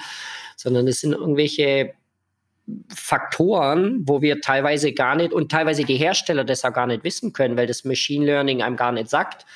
sondern 0.57 0.87
es 0.87 1.01
sind 1.01 1.15
irgendwelche 1.15 1.95
Faktoren, 2.95 4.03
wo 4.07 4.21
wir 4.21 4.41
teilweise 4.41 4.93
gar 4.93 5.17
nicht 5.17 5.33
und 5.33 5.51
teilweise 5.51 5.85
die 5.85 5.97
Hersteller 5.97 6.45
das 6.45 6.65
auch 6.65 6.73
gar 6.73 6.87
nicht 6.87 7.05
wissen 7.05 7.33
können, 7.33 7.57
weil 7.57 7.67
das 7.67 7.85
Machine 7.85 8.27
Learning 8.27 8.63
einem 8.63 8.77
gar 8.77 8.93
nicht 8.93 9.09
sagt, 9.09 9.47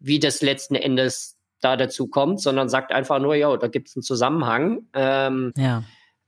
wie 0.00 0.18
das 0.18 0.42
letzten 0.42 0.74
Endes 0.74 1.38
da 1.60 1.76
dazu 1.76 2.08
kommt, 2.08 2.40
sondern 2.40 2.68
sagt 2.68 2.92
einfach 2.92 3.18
nur, 3.18 3.34
ja, 3.34 3.56
da 3.56 3.68
gibt 3.68 3.88
es 3.88 3.96
einen 3.96 4.02
Zusammenhang. 4.02 4.86
Ähm, 4.92 5.52
ja. 5.56 5.82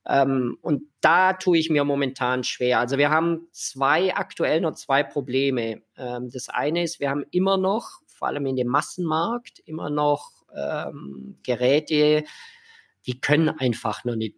Ähm, 0.06 0.56
und 0.62 0.84
da 1.00 1.32
tue 1.32 1.58
ich 1.58 1.68
mir 1.68 1.84
momentan 1.84 2.44
schwer. 2.44 2.80
Also 2.80 2.96
wir 2.96 3.10
haben 3.10 3.48
zwei, 3.50 4.14
aktuell 4.14 4.60
noch 4.60 4.74
zwei 4.74 5.02
Probleme. 5.02 5.82
Ähm, 5.96 6.30
das 6.30 6.48
eine 6.48 6.82
ist, 6.82 7.00
wir 7.00 7.10
haben 7.10 7.24
immer 7.30 7.56
noch, 7.56 8.00
vor 8.06 8.28
allem 8.28 8.46
in 8.46 8.56
dem 8.56 8.68
Massenmarkt, 8.68 9.58
immer 9.60 9.90
noch 9.90 10.30
ähm, 10.56 11.38
Geräte, 11.42 12.24
die 13.06 13.20
können 13.20 13.48
einfach 13.48 14.04
noch 14.04 14.16
nicht 14.16 14.36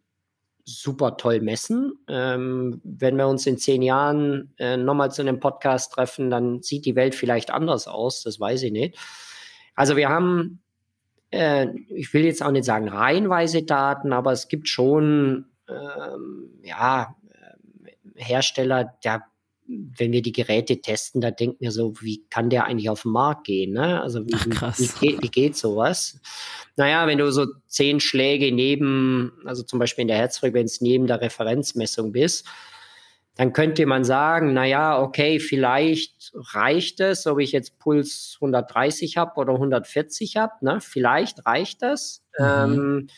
super 0.69 1.17
toll 1.17 1.41
messen. 1.41 1.93
Ähm, 2.09 2.81
wenn 2.85 3.17
wir 3.17 3.27
uns 3.27 3.47
in 3.47 3.59
zehn 3.59 3.83
Jahren 3.83 4.53
äh, 4.59 4.77
nochmal 4.77 5.11
zu 5.11 5.23
einem 5.23 5.41
Podcast 5.41 5.93
treffen, 5.93 6.31
dann 6.31 6.63
sieht 6.63 6.85
die 6.85 6.95
Welt 6.95 7.15
vielleicht 7.15 7.51
anders 7.51 7.89
aus, 7.89 8.23
das 8.23 8.39
weiß 8.39 8.63
ich 8.65 8.73
nicht. 8.73 8.99
Also 9.75 9.97
wir 9.97 10.09
haben, 10.09 10.61
äh, 11.31 11.69
ich 11.89 12.13
will 12.13 12.25
jetzt 12.25 12.43
auch 12.43 12.51
nicht 12.51 12.65
sagen 12.65 12.89
reihenweise 12.89 13.63
Daten, 13.63 14.13
aber 14.13 14.33
es 14.33 14.49
gibt 14.49 14.69
schon, 14.69 15.47
ähm, 15.69 16.51
ja, 16.63 17.17
äh, 17.31 18.23
Hersteller, 18.23 18.95
der 19.05 19.23
wenn 19.69 20.13
wir 20.13 20.23
die 20.23 20.33
Geräte 20.33 20.81
testen, 20.81 21.21
da 21.21 21.31
denken 21.31 21.59
wir 21.61 21.73
so, 21.73 21.95
wie 22.01 22.25
kann 22.31 22.49
der 22.49 22.65
eigentlich 22.65 22.89
auf 22.89 23.03
den 23.03 23.13
Markt 23.13 23.45
gehen? 23.45 23.75
Ne? 23.75 24.01
Also 24.01 24.27
wie, 24.27 24.35
Ach, 24.35 24.79
wie, 24.79 24.89
geht, 25.07 25.23
wie 25.23 25.29
geht 25.29 25.57
sowas? 25.57 26.19
Naja, 26.77 27.07
wenn 27.07 27.19
du 27.19 27.31
so 27.31 27.47
zehn 27.67 28.01
Schläge 28.01 28.51
neben, 28.51 29.33
also 29.45 29.63
zum 29.63 29.79
Beispiel 29.79 30.03
in 30.03 30.09
der 30.09 30.17
Herzfrequenz 30.17 30.81
neben 30.81 31.07
der 31.07 31.21
Referenzmessung 31.21 32.13
bist, 32.13 32.47
dann 33.37 33.53
könnte 33.53 33.87
man 33.87 34.05
sagen, 34.05 34.53
naja, 34.53 35.01
okay, 35.01 35.39
vielleicht 35.39 36.33
reicht 36.35 36.99
es, 37.01 37.27
ob 37.27 37.39
ich 37.39 37.53
jetzt 37.53 37.79
Puls 37.79 38.37
130 38.41 39.17
habe 39.17 39.39
oder 39.39 39.53
140 39.53 40.37
habe, 40.37 40.55
ne? 40.63 40.81
vielleicht 40.81 41.47
reicht 41.47 41.83
das. 41.83 42.25
Mhm. 42.39 42.45
Ähm, 42.45 43.09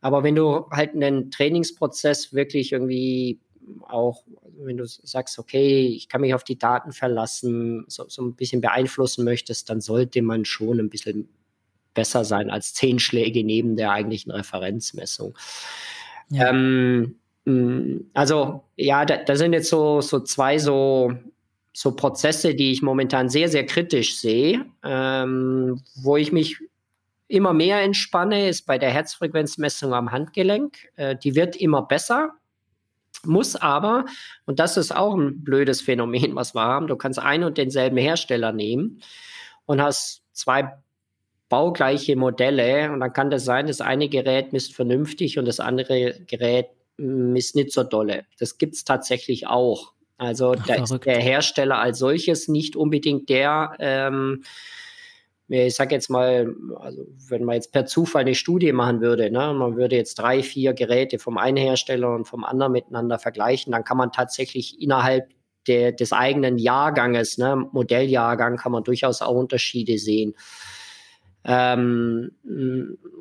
aber 0.00 0.22
wenn 0.24 0.34
du 0.34 0.66
halt 0.70 0.94
einen 0.94 1.30
Trainingsprozess 1.30 2.34
wirklich 2.34 2.72
irgendwie 2.72 3.40
auch, 3.88 4.24
wenn 4.58 4.76
du 4.76 4.86
sagst, 4.86 5.38
okay, 5.38 5.86
ich 5.86 6.08
kann 6.08 6.20
mich 6.20 6.34
auf 6.34 6.44
die 6.44 6.58
Daten 6.58 6.92
verlassen, 6.92 7.84
so, 7.88 8.08
so 8.08 8.22
ein 8.22 8.34
bisschen 8.34 8.60
beeinflussen 8.60 9.24
möchtest, 9.24 9.70
dann 9.70 9.80
sollte 9.80 10.22
man 10.22 10.44
schon 10.44 10.78
ein 10.78 10.90
bisschen 10.90 11.28
besser 11.94 12.24
sein 12.24 12.50
als 12.50 12.74
zehn 12.74 12.98
Schläge 12.98 13.42
neben 13.42 13.76
der 13.76 13.90
eigentlichen 13.90 14.30
Referenzmessung. 14.30 15.36
Ja. 16.28 16.50
Ähm, 16.50 17.16
mm, 17.44 18.10
also 18.14 18.62
ja, 18.76 19.04
da, 19.04 19.16
da, 19.16 19.36
sind 19.36 19.52
jetzt 19.52 19.70
so, 19.70 20.00
so 20.00 20.20
zwei 20.20 20.58
so, 20.58 21.12
so 21.72 21.92
Prozesse, 21.92 22.54
die 22.54 22.70
ich 22.70 22.82
momentan 22.82 23.28
sehr, 23.28 23.48
sehr 23.48 23.66
kritisch 23.66 24.18
sehe, 24.18 24.66
ähm, 24.84 25.82
wo 25.96 26.16
ich 26.16 26.32
mich 26.32 26.58
immer 27.28 27.52
mehr 27.52 27.80
entspanne, 27.80 28.48
ist 28.48 28.66
bei 28.66 28.78
der 28.78 28.90
Herzfrequenzmessung 28.90 29.92
am 29.92 30.12
Handgelenk. 30.12 30.76
Äh, 30.96 31.16
die 31.16 31.34
wird 31.34 31.56
immer 31.56 31.82
besser 31.82 32.34
muss 33.26 33.56
aber, 33.56 34.04
und 34.44 34.58
das 34.58 34.76
ist 34.76 34.94
auch 34.94 35.14
ein 35.14 35.42
blödes 35.42 35.80
Phänomen, 35.80 36.34
was 36.34 36.54
wir 36.54 36.62
haben, 36.62 36.86
du 36.86 36.96
kannst 36.96 37.18
einen 37.18 37.44
und 37.44 37.58
denselben 37.58 37.96
Hersteller 37.96 38.52
nehmen 38.52 39.00
und 39.66 39.82
hast 39.82 40.22
zwei 40.32 40.72
baugleiche 41.48 42.16
Modelle 42.16 42.90
und 42.92 43.00
dann 43.00 43.12
kann 43.12 43.30
das 43.30 43.44
sein, 43.44 43.66
das 43.66 43.80
eine 43.80 44.08
Gerät 44.08 44.52
misst 44.52 44.74
vernünftig 44.74 45.38
und 45.38 45.46
das 45.46 45.60
andere 45.60 46.14
Gerät 46.26 46.66
misst 46.96 47.54
nicht 47.54 47.72
so 47.72 47.84
dolle. 47.84 48.24
Das 48.38 48.58
gibt 48.58 48.74
es 48.74 48.84
tatsächlich 48.84 49.46
auch. 49.46 49.92
Also 50.18 50.54
Ach, 50.58 50.66
da 50.66 50.82
ist 50.82 51.04
der 51.04 51.20
Hersteller 51.20 51.78
als 51.78 51.98
solches 51.98 52.48
nicht 52.48 52.74
unbedingt 52.74 53.28
der, 53.28 53.76
ähm, 53.78 54.44
ich 55.48 55.74
sage 55.74 55.94
jetzt 55.94 56.10
mal, 56.10 56.52
also 56.80 57.06
wenn 57.28 57.44
man 57.44 57.54
jetzt 57.54 57.72
per 57.72 57.86
Zufall 57.86 58.22
eine 58.22 58.34
Studie 58.34 58.72
machen 58.72 59.00
würde, 59.00 59.30
ne, 59.30 59.54
man 59.54 59.76
würde 59.76 59.96
jetzt 59.96 60.16
drei, 60.16 60.42
vier 60.42 60.74
Geräte 60.74 61.18
vom 61.18 61.38
einen 61.38 61.56
Hersteller 61.56 62.14
und 62.14 62.26
vom 62.26 62.44
anderen 62.44 62.72
miteinander 62.72 63.18
vergleichen, 63.18 63.72
dann 63.72 63.84
kann 63.84 63.96
man 63.96 64.12
tatsächlich 64.12 64.80
innerhalb 64.80 65.30
der, 65.68 65.92
des 65.92 66.12
eigenen 66.12 66.58
Jahrganges, 66.58 67.38
ne, 67.38 67.56
Modelljahrgang, 67.72 68.56
kann 68.56 68.72
man 68.72 68.84
durchaus 68.84 69.22
auch 69.22 69.34
Unterschiede 69.34 69.98
sehen. 69.98 70.34
Ähm, 71.44 72.32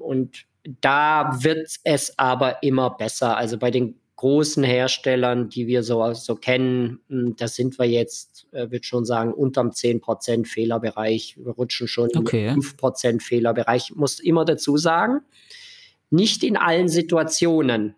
und 0.01 0.45
da 0.81 1.37
wird 1.41 1.69
es 1.83 2.17
aber 2.17 2.63
immer 2.63 2.89
besser. 2.89 3.37
Also 3.37 3.57
bei 3.57 3.69
den 3.69 3.99
großen 4.15 4.63
Herstellern, 4.63 5.49
die 5.49 5.67
wir 5.67 5.83
so, 5.83 6.13
so 6.13 6.35
kennen, 6.35 6.99
hm, 7.09 7.35
da 7.35 7.47
sind 7.47 7.77
wir 7.77 7.85
jetzt, 7.85 8.34
äh, 8.51 8.71
würde 8.71 8.83
schon 8.83 9.05
sagen, 9.05 9.33
unterm 9.33 9.69
10% 9.69 10.45
Fehlerbereich. 10.45 11.37
Wir 11.37 11.51
rutschen 11.51 11.87
schon 11.87 12.09
okay. 12.15 12.47
im 12.49 12.61
5% 12.61 13.21
Fehlerbereich. 13.21 13.89
Ich 13.89 13.95
muss 13.95 14.19
immer 14.19 14.45
dazu 14.45 14.77
sagen, 14.77 15.21
nicht 16.09 16.43
in 16.43 16.57
allen 16.57 16.87
Situationen. 16.87 17.95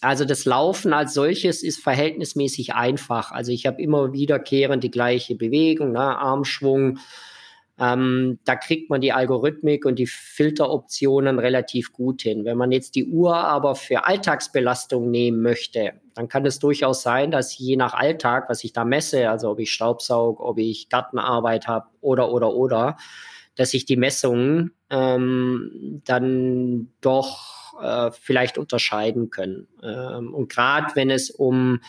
Also 0.00 0.24
das 0.24 0.46
Laufen 0.46 0.92
als 0.94 1.12
solches 1.12 1.62
ist 1.62 1.82
verhältnismäßig 1.82 2.74
einfach. 2.74 3.32
Also 3.32 3.52
ich 3.52 3.66
habe 3.66 3.82
immer 3.82 4.12
wiederkehrend 4.12 4.82
die 4.82 4.90
gleiche 4.90 5.34
Bewegung, 5.34 5.92
ne? 5.92 6.00
Armschwung, 6.00 6.98
ähm, 7.80 8.38
da 8.44 8.56
kriegt 8.56 8.90
man 8.90 9.00
die 9.00 9.12
Algorithmik 9.12 9.86
und 9.86 9.98
die 9.98 10.06
Filteroptionen 10.06 11.38
relativ 11.38 11.94
gut 11.94 12.20
hin. 12.20 12.44
Wenn 12.44 12.58
man 12.58 12.72
jetzt 12.72 12.94
die 12.94 13.06
Uhr 13.06 13.34
aber 13.34 13.74
für 13.74 14.04
Alltagsbelastung 14.04 15.10
nehmen 15.10 15.40
möchte, 15.40 15.94
dann 16.14 16.28
kann 16.28 16.44
es 16.44 16.58
durchaus 16.58 17.02
sein, 17.02 17.30
dass 17.30 17.56
je 17.56 17.76
nach 17.76 17.94
Alltag, 17.94 18.50
was 18.50 18.64
ich 18.64 18.74
da 18.74 18.84
messe, 18.84 19.30
also 19.30 19.50
ob 19.50 19.60
ich 19.60 19.72
Staubsaug, 19.72 20.40
ob 20.40 20.58
ich 20.58 20.90
Gartenarbeit 20.90 21.68
habe 21.68 21.86
oder 22.02 22.30
oder 22.32 22.52
oder, 22.52 22.98
dass 23.54 23.70
sich 23.70 23.86
die 23.86 23.96
Messungen 23.96 24.72
ähm, 24.90 26.02
dann 26.04 26.92
doch 27.00 27.80
äh, 27.82 28.10
vielleicht 28.10 28.58
unterscheiden 28.58 29.30
können. 29.30 29.68
Ähm, 29.82 30.34
und 30.34 30.52
gerade 30.52 30.94
wenn 30.96 31.08
es 31.08 31.30
um 31.30 31.80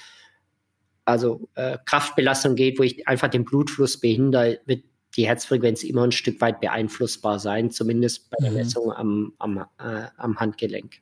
also 1.03 1.49
äh, 1.55 1.77
Kraftbelastung 1.85 2.55
geht, 2.55 2.79
wo 2.79 2.83
ich 2.83 3.09
einfach 3.09 3.27
den 3.27 3.43
Blutfluss 3.43 3.99
behindere, 3.99 4.59
wird 4.65 4.85
die 5.15 5.27
Herzfrequenz 5.27 5.83
immer 5.83 6.03
ein 6.03 6.11
Stück 6.11 6.39
weit 6.41 6.61
beeinflussbar 6.61 7.39
sein, 7.39 7.71
zumindest 7.71 8.29
bei 8.29 8.37
der 8.41 8.51
mhm. 8.51 8.57
Messung 8.57 8.91
am, 8.91 9.33
am, 9.39 9.57
äh, 9.57 10.07
am 10.17 10.39
Handgelenk. 10.39 11.01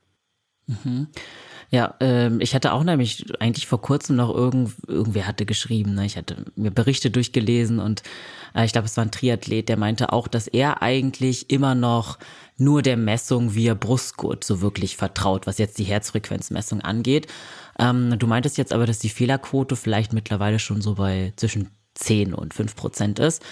Mhm. 0.67 1.07
Ja, 1.71 1.95
ähm, 1.99 2.41
ich 2.41 2.55
hatte 2.55 2.73
auch 2.73 2.83
nämlich 2.83 3.25
eigentlich 3.39 3.67
vor 3.67 3.81
kurzem 3.81 4.15
noch 4.15 4.33
irgend, 4.33 4.71
irgendwer 4.87 5.27
hatte 5.27 5.45
geschrieben, 5.45 5.93
ne? 5.93 6.05
ich 6.05 6.17
hatte 6.17 6.45
mir 6.55 6.71
Berichte 6.71 7.11
durchgelesen 7.11 7.79
und 7.79 8.01
äh, 8.55 8.65
ich 8.65 8.71
glaube, 8.71 8.87
es 8.87 8.97
war 8.97 9.05
ein 9.05 9.11
Triathlet, 9.11 9.69
der 9.69 9.77
meinte 9.77 10.11
auch, 10.11 10.27
dass 10.27 10.47
er 10.47 10.81
eigentlich 10.81 11.51
immer 11.51 11.75
noch 11.75 12.17
nur 12.57 12.81
der 12.81 12.97
Messung 12.97 13.53
via 13.53 13.75
Brustgurt 13.75 14.43
so 14.43 14.61
wirklich 14.61 14.97
vertraut, 14.97 15.45
was 15.45 15.59
jetzt 15.59 15.77
die 15.77 15.83
Herzfrequenzmessung 15.83 16.81
angeht. 16.81 17.27
Ähm, 17.77 18.17
du 18.17 18.25
meintest 18.25 18.57
jetzt 18.57 18.73
aber, 18.73 18.87
dass 18.87 18.97
die 18.97 19.09
Fehlerquote 19.09 19.75
vielleicht 19.75 20.11
mittlerweile 20.11 20.57
schon 20.57 20.81
so 20.81 20.95
bei 20.95 21.33
zwischen 21.35 21.69
10 21.93 22.33
und 22.33 22.53
5 22.53 22.75
Prozent 22.75 23.19
ist. 23.19 23.43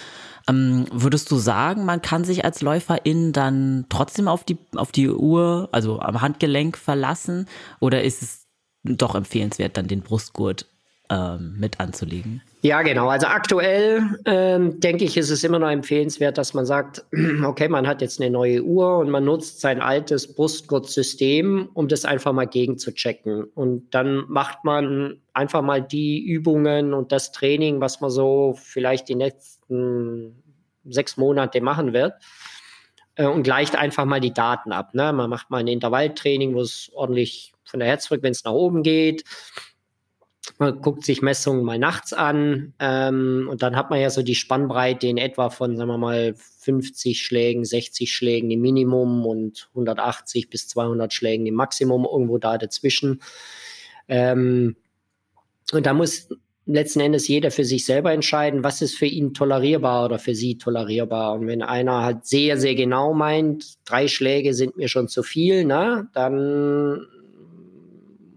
Ähm, 0.48 0.86
würdest 0.92 1.30
du 1.30 1.36
sagen, 1.36 1.84
man 1.84 2.02
kann 2.02 2.24
sich 2.24 2.44
als 2.44 2.62
Läuferin 2.62 3.32
dann 3.32 3.86
trotzdem 3.88 4.28
auf 4.28 4.44
die, 4.44 4.58
auf 4.74 4.92
die 4.92 5.08
Uhr, 5.08 5.68
also 5.72 6.00
am 6.00 6.20
Handgelenk 6.20 6.76
verlassen? 6.78 7.46
Oder 7.80 8.02
ist 8.02 8.22
es 8.22 8.46
doch 8.84 9.14
empfehlenswert, 9.14 9.76
dann 9.76 9.88
den 9.88 10.00
Brustgurt 10.00 10.66
ähm, 11.10 11.56
mit 11.58 11.80
anzulegen? 11.80 12.42
Ja, 12.60 12.82
genau. 12.82 13.08
Also 13.08 13.28
aktuell 13.28 14.18
ähm, 14.24 14.80
denke 14.80 15.04
ich, 15.04 15.16
ist 15.16 15.30
es 15.30 15.44
immer 15.44 15.58
noch 15.58 15.70
empfehlenswert, 15.70 16.38
dass 16.38 16.54
man 16.54 16.66
sagt, 16.66 17.04
okay, 17.44 17.68
man 17.68 17.86
hat 17.86 18.00
jetzt 18.00 18.20
eine 18.20 18.30
neue 18.30 18.62
Uhr 18.62 18.98
und 18.98 19.10
man 19.10 19.24
nutzt 19.24 19.60
sein 19.60 19.80
altes 19.80 20.34
Brustgurtsystem, 20.34 21.68
um 21.72 21.88
das 21.88 22.04
einfach 22.04 22.32
mal 22.32 22.46
gegen 22.46 22.78
zu 22.78 22.92
checken. 22.92 23.44
Und 23.44 23.94
dann 23.94 24.24
macht 24.28 24.64
man 24.64 25.20
einfach 25.34 25.62
mal 25.62 25.82
die 25.82 26.20
Übungen 26.20 26.94
und 26.94 27.12
das 27.12 27.30
Training, 27.30 27.80
was 27.80 28.00
man 28.00 28.10
so 28.10 28.56
vielleicht 28.60 29.08
die 29.08 29.14
nächsten 29.68 30.42
sechs 30.84 31.16
Monate 31.16 31.60
machen 31.60 31.92
wird 31.92 32.14
äh, 33.16 33.26
und 33.26 33.42
gleicht 33.42 33.76
einfach 33.76 34.04
mal 34.04 34.20
die 34.20 34.32
Daten 34.32 34.72
ab. 34.72 34.94
Ne? 34.94 35.12
Man 35.12 35.28
macht 35.28 35.50
mal 35.50 35.58
ein 35.58 35.68
Intervalltraining, 35.68 36.54
wo 36.54 36.60
es 36.60 36.90
ordentlich 36.94 37.52
von 37.64 37.80
der 37.80 37.88
Herzfrequenz 37.88 38.44
nach 38.44 38.52
oben 38.52 38.82
geht 38.82 39.24
man 40.58 40.80
guckt 40.80 41.04
sich 41.04 41.22
Messungen 41.22 41.64
mal 41.64 41.78
nachts 41.78 42.12
an 42.12 42.74
ähm, 42.78 43.48
und 43.50 43.62
dann 43.62 43.76
hat 43.76 43.90
man 43.90 44.00
ja 44.00 44.10
so 44.10 44.22
die 44.22 44.34
Spannbreite 44.34 45.06
in 45.06 45.18
etwa 45.18 45.50
von, 45.50 45.76
sagen 45.76 45.88
wir 45.88 45.98
mal, 45.98 46.34
50 46.34 47.20
Schlägen, 47.20 47.64
60 47.64 48.12
Schlägen 48.12 48.50
im 48.50 48.60
Minimum 48.60 49.26
und 49.26 49.68
180 49.70 50.50
bis 50.50 50.66
200 50.68 51.12
Schlägen 51.12 51.46
im 51.46 51.54
Maximum, 51.54 52.06
irgendwo 52.10 52.38
da 52.38 52.58
dazwischen. 52.58 53.20
Ähm, 54.08 54.76
und 55.72 55.86
da 55.86 55.92
muss 55.92 56.28
letzten 56.68 57.00
Endes 57.00 57.26
jeder 57.28 57.50
für 57.50 57.64
sich 57.64 57.84
selber 57.86 58.12
entscheiden, 58.12 58.62
was 58.62 58.82
ist 58.82 58.94
für 58.94 59.06
ihn 59.06 59.32
tolerierbar 59.32 60.04
oder 60.04 60.18
für 60.18 60.34
sie 60.34 60.58
tolerierbar. 60.58 61.34
Und 61.34 61.46
wenn 61.46 61.62
einer 61.62 62.02
halt 62.02 62.26
sehr, 62.26 62.58
sehr 62.58 62.74
genau 62.74 63.14
meint, 63.14 63.76
drei 63.86 64.06
Schläge 64.06 64.52
sind 64.52 64.76
mir 64.76 64.88
schon 64.88 65.08
zu 65.08 65.22
viel, 65.22 65.64
na, 65.64 66.08
dann 66.12 67.06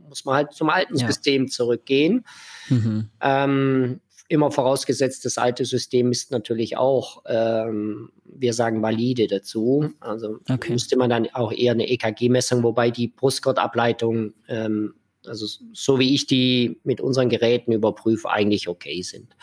muss 0.08 0.26
man 0.26 0.36
halt 0.36 0.54
zum 0.54 0.70
alten 0.70 0.98
ja. 0.98 1.08
System 1.08 1.50
zurückgehen. 1.50 2.26
Mhm. 2.70 3.10
Ähm, 3.22 4.00
immer 4.30 4.50
vorausgesetzt, 4.50 5.26
das 5.26 5.38
alte 5.38 5.66
System 5.66 6.10
ist 6.12 6.32
natürlich 6.32 6.78
auch, 6.78 7.24
ähm, 7.28 8.12
wir 8.24 8.54
sagen 8.54 8.82
valide 8.82 9.28
dazu. 9.28 9.92
Also 10.00 10.40
okay. 10.50 10.72
müsste 10.72 10.96
man 10.98 11.10
dann 11.10 11.28
auch 11.34 11.52
eher 11.52 11.74
eine 11.74 11.90
EKG-Messung, 11.90 12.64
wobei 12.64 12.92
die 12.92 13.10
Brustgurtableitung, 13.10 14.34
ähm, 14.48 14.94
also 15.26 15.46
so 15.74 16.00
wie 16.00 16.14
ich 16.14 16.28
die 16.28 16.80
mit 16.84 17.02
unseren 17.02 17.30
Geräten 17.30 17.72
überprüfe, 17.72 18.30
eigentlich 18.30 18.68
okay 18.68 19.02
sind. 19.02 19.36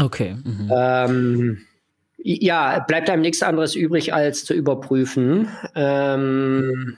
Okay. 0.00 0.36
Mhm. 0.44 0.70
Ähm, 0.74 1.66
ja, 2.18 2.80
bleibt 2.80 3.08
einem 3.08 3.22
nichts 3.22 3.42
anderes 3.42 3.74
übrig, 3.74 4.12
als 4.12 4.44
zu 4.44 4.54
überprüfen. 4.54 5.48
Ähm, 5.74 6.96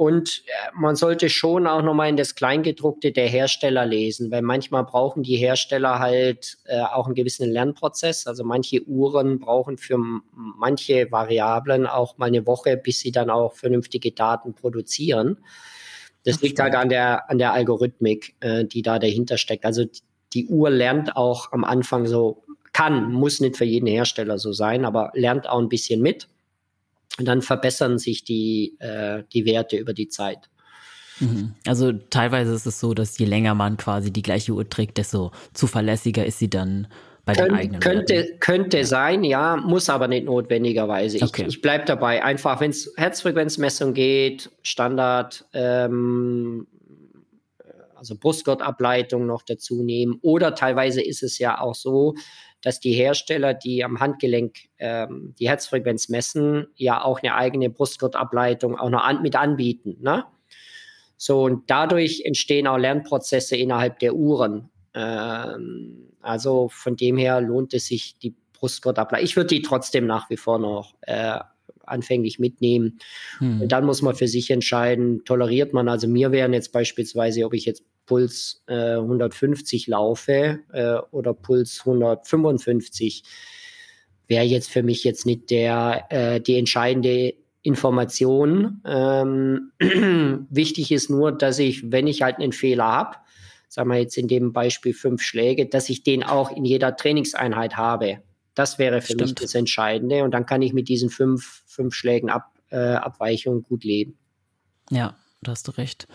und 0.00 0.44
äh, 0.46 0.70
man 0.74 0.96
sollte 0.96 1.28
schon 1.28 1.66
auch 1.66 1.82
nochmal 1.82 2.08
in 2.08 2.16
das 2.16 2.34
Kleingedruckte 2.34 3.12
der 3.12 3.28
Hersteller 3.28 3.84
lesen, 3.84 4.30
weil 4.30 4.40
manchmal 4.40 4.84
brauchen 4.84 5.22
die 5.22 5.36
Hersteller 5.36 5.98
halt 5.98 6.56
äh, 6.64 6.80
auch 6.80 7.04
einen 7.04 7.14
gewissen 7.14 7.50
Lernprozess. 7.50 8.26
Also 8.26 8.42
manche 8.42 8.82
Uhren 8.84 9.40
brauchen 9.40 9.76
für 9.76 9.98
manche 10.32 11.12
Variablen 11.12 11.86
auch 11.86 12.16
mal 12.16 12.28
eine 12.28 12.46
Woche, 12.46 12.78
bis 12.78 13.00
sie 13.00 13.12
dann 13.12 13.28
auch 13.28 13.52
vernünftige 13.52 14.12
Daten 14.12 14.54
produzieren. 14.54 15.36
Das 16.24 16.42
liegt 16.42 16.58
halt 16.58 16.74
an 16.74 16.88
der, 16.88 17.30
an 17.30 17.38
der 17.38 17.52
Algorithmik, 17.52 18.34
äh, 18.40 18.64
die 18.64 18.82
da 18.82 18.98
dahinter 18.98 19.38
steckt. 19.38 19.64
Also 19.64 19.84
die 20.32 20.46
Uhr 20.46 20.70
lernt 20.70 21.16
auch 21.16 21.52
am 21.52 21.64
Anfang 21.64 22.06
so, 22.06 22.42
kann, 22.72 23.12
muss 23.12 23.40
nicht 23.40 23.56
für 23.56 23.64
jeden 23.64 23.86
Hersteller 23.86 24.38
so 24.38 24.52
sein, 24.52 24.84
aber 24.84 25.10
lernt 25.14 25.48
auch 25.48 25.58
ein 25.58 25.68
bisschen 25.68 26.00
mit. 26.02 26.28
Und 27.18 27.26
dann 27.26 27.42
verbessern 27.42 27.98
sich 27.98 28.24
die, 28.24 28.76
äh, 28.78 29.24
die 29.32 29.44
Werte 29.44 29.76
über 29.76 29.92
die 29.92 30.08
Zeit. 30.08 30.48
Mhm. 31.18 31.54
Also 31.66 31.92
teilweise 31.92 32.54
ist 32.54 32.66
es 32.66 32.80
so, 32.80 32.94
dass 32.94 33.18
je 33.18 33.26
länger 33.26 33.54
man 33.54 33.76
quasi 33.76 34.12
die 34.12 34.22
gleiche 34.22 34.52
Uhr 34.52 34.68
trägt, 34.68 34.98
desto 34.98 35.32
zuverlässiger 35.52 36.24
ist 36.24 36.38
sie 36.38 36.48
dann 36.48 36.86
bei 37.34 37.42
Kön 37.42 37.48
den 37.48 37.54
eigenen 37.54 37.80
Könnte, 37.80 38.14
Werten. 38.14 38.40
könnte 38.40 38.84
sein, 38.84 39.24
ja, 39.24 39.56
muss 39.56 39.88
aber 39.88 40.08
nicht 40.08 40.24
notwendigerweise. 40.24 41.18
Ich, 41.18 41.22
okay. 41.22 41.46
ich 41.48 41.60
bleibe 41.60 41.84
dabei. 41.84 42.24
Einfach, 42.24 42.60
wenn 42.60 42.70
es 42.70 42.92
Herzfrequenzmessung 42.96 43.94
geht, 43.94 44.50
Standard, 44.62 45.46
ähm, 45.52 46.66
also 47.94 48.16
Brustgurtableitung 48.16 49.26
noch 49.26 49.42
dazu 49.42 49.82
nehmen. 49.82 50.18
Oder 50.22 50.54
teilweise 50.54 51.02
ist 51.02 51.22
es 51.22 51.38
ja 51.38 51.60
auch 51.60 51.74
so, 51.74 52.14
dass 52.62 52.80
die 52.80 52.92
Hersteller, 52.92 53.54
die 53.54 53.84
am 53.84 54.00
Handgelenk 54.00 54.56
ähm, 54.78 55.34
die 55.38 55.48
Herzfrequenz 55.48 56.08
messen, 56.08 56.66
ja 56.76 57.02
auch 57.02 57.22
eine 57.22 57.34
eigene 57.34 57.70
Brustgurtableitung 57.70 58.78
auch 58.78 58.90
noch 58.90 59.04
an, 59.04 59.22
mit 59.22 59.36
anbieten. 59.36 59.96
Ne? 60.00 60.24
So, 61.16 61.42
und 61.42 61.70
dadurch 61.70 62.22
entstehen 62.24 62.66
auch 62.66 62.78
Lernprozesse 62.78 63.56
innerhalb 63.56 63.98
der 63.98 64.14
Uhren. 64.14 64.70
Ähm, 64.94 66.08
also 66.20 66.68
von 66.68 66.96
dem 66.96 67.16
her 67.16 67.40
lohnt 67.40 67.74
es 67.74 67.86
sich, 67.86 68.18
die 68.18 68.34
Brustgurtableitung. 68.52 69.24
Ich 69.24 69.36
würde 69.36 69.48
die 69.48 69.62
trotzdem 69.62 70.06
nach 70.06 70.30
wie 70.30 70.36
vor 70.36 70.58
noch 70.58 70.94
äh, 71.02 71.38
anfänglich 71.84 72.38
mitnehmen. 72.38 72.98
Hm. 73.38 73.62
Und 73.62 73.72
dann 73.72 73.84
muss 73.84 74.02
man 74.02 74.14
für 74.14 74.28
sich 74.28 74.50
entscheiden, 74.50 75.24
toleriert 75.24 75.72
man. 75.72 75.88
Also 75.88 76.08
mir 76.08 76.32
wären 76.32 76.52
jetzt 76.52 76.72
beispielsweise, 76.72 77.44
ob 77.44 77.54
ich 77.54 77.64
jetzt 77.64 77.82
Puls 78.06 78.62
äh, 78.66 78.96
150 78.96 79.86
laufe 79.86 80.60
äh, 80.72 80.96
oder 81.10 81.34
Puls 81.34 81.80
155, 81.80 83.22
wäre 84.26 84.44
jetzt 84.44 84.70
für 84.70 84.82
mich 84.82 85.04
jetzt 85.04 85.26
nicht 85.26 85.50
der, 85.50 86.06
äh, 86.10 86.40
die 86.40 86.56
entscheidende 86.56 87.34
Information. 87.62 88.80
Ähm, 88.86 89.72
wichtig 90.50 90.92
ist 90.92 91.10
nur, 91.10 91.32
dass 91.32 91.58
ich, 91.58 91.90
wenn 91.92 92.06
ich 92.06 92.22
halt 92.22 92.38
einen 92.38 92.52
Fehler 92.52 92.84
habe, 92.84 93.16
sagen 93.70 93.88
wir 93.88 93.98
jetzt 93.98 94.18
in 94.18 94.26
dem 94.26 94.52
Beispiel 94.52 94.92
fünf 94.92 95.22
Schläge, 95.22 95.66
dass 95.66 95.88
ich 95.88 96.02
den 96.02 96.24
auch 96.24 96.50
in 96.54 96.64
jeder 96.64 96.96
Trainingseinheit 96.96 97.76
habe. 97.76 98.18
Das 98.54 98.78
wäre 98.78 99.00
für 99.00 99.12
Stimmt. 99.12 99.20
mich 99.20 99.34
das 99.36 99.54
Entscheidende. 99.54 100.24
Und 100.24 100.32
dann 100.32 100.44
kann 100.44 100.60
ich 100.60 100.72
mit 100.72 100.88
diesen 100.88 101.08
fünf, 101.08 101.62
fünf 101.66 101.94
Schlägen 101.94 102.30
Ab, 102.30 102.52
äh, 102.70 102.76
Abweichung 102.76 103.62
gut 103.62 103.84
leben. 103.84 104.18
Ja, 104.90 105.16
da 105.40 105.52
hast 105.52 105.68
du 105.68 105.72
recht. 105.72 106.08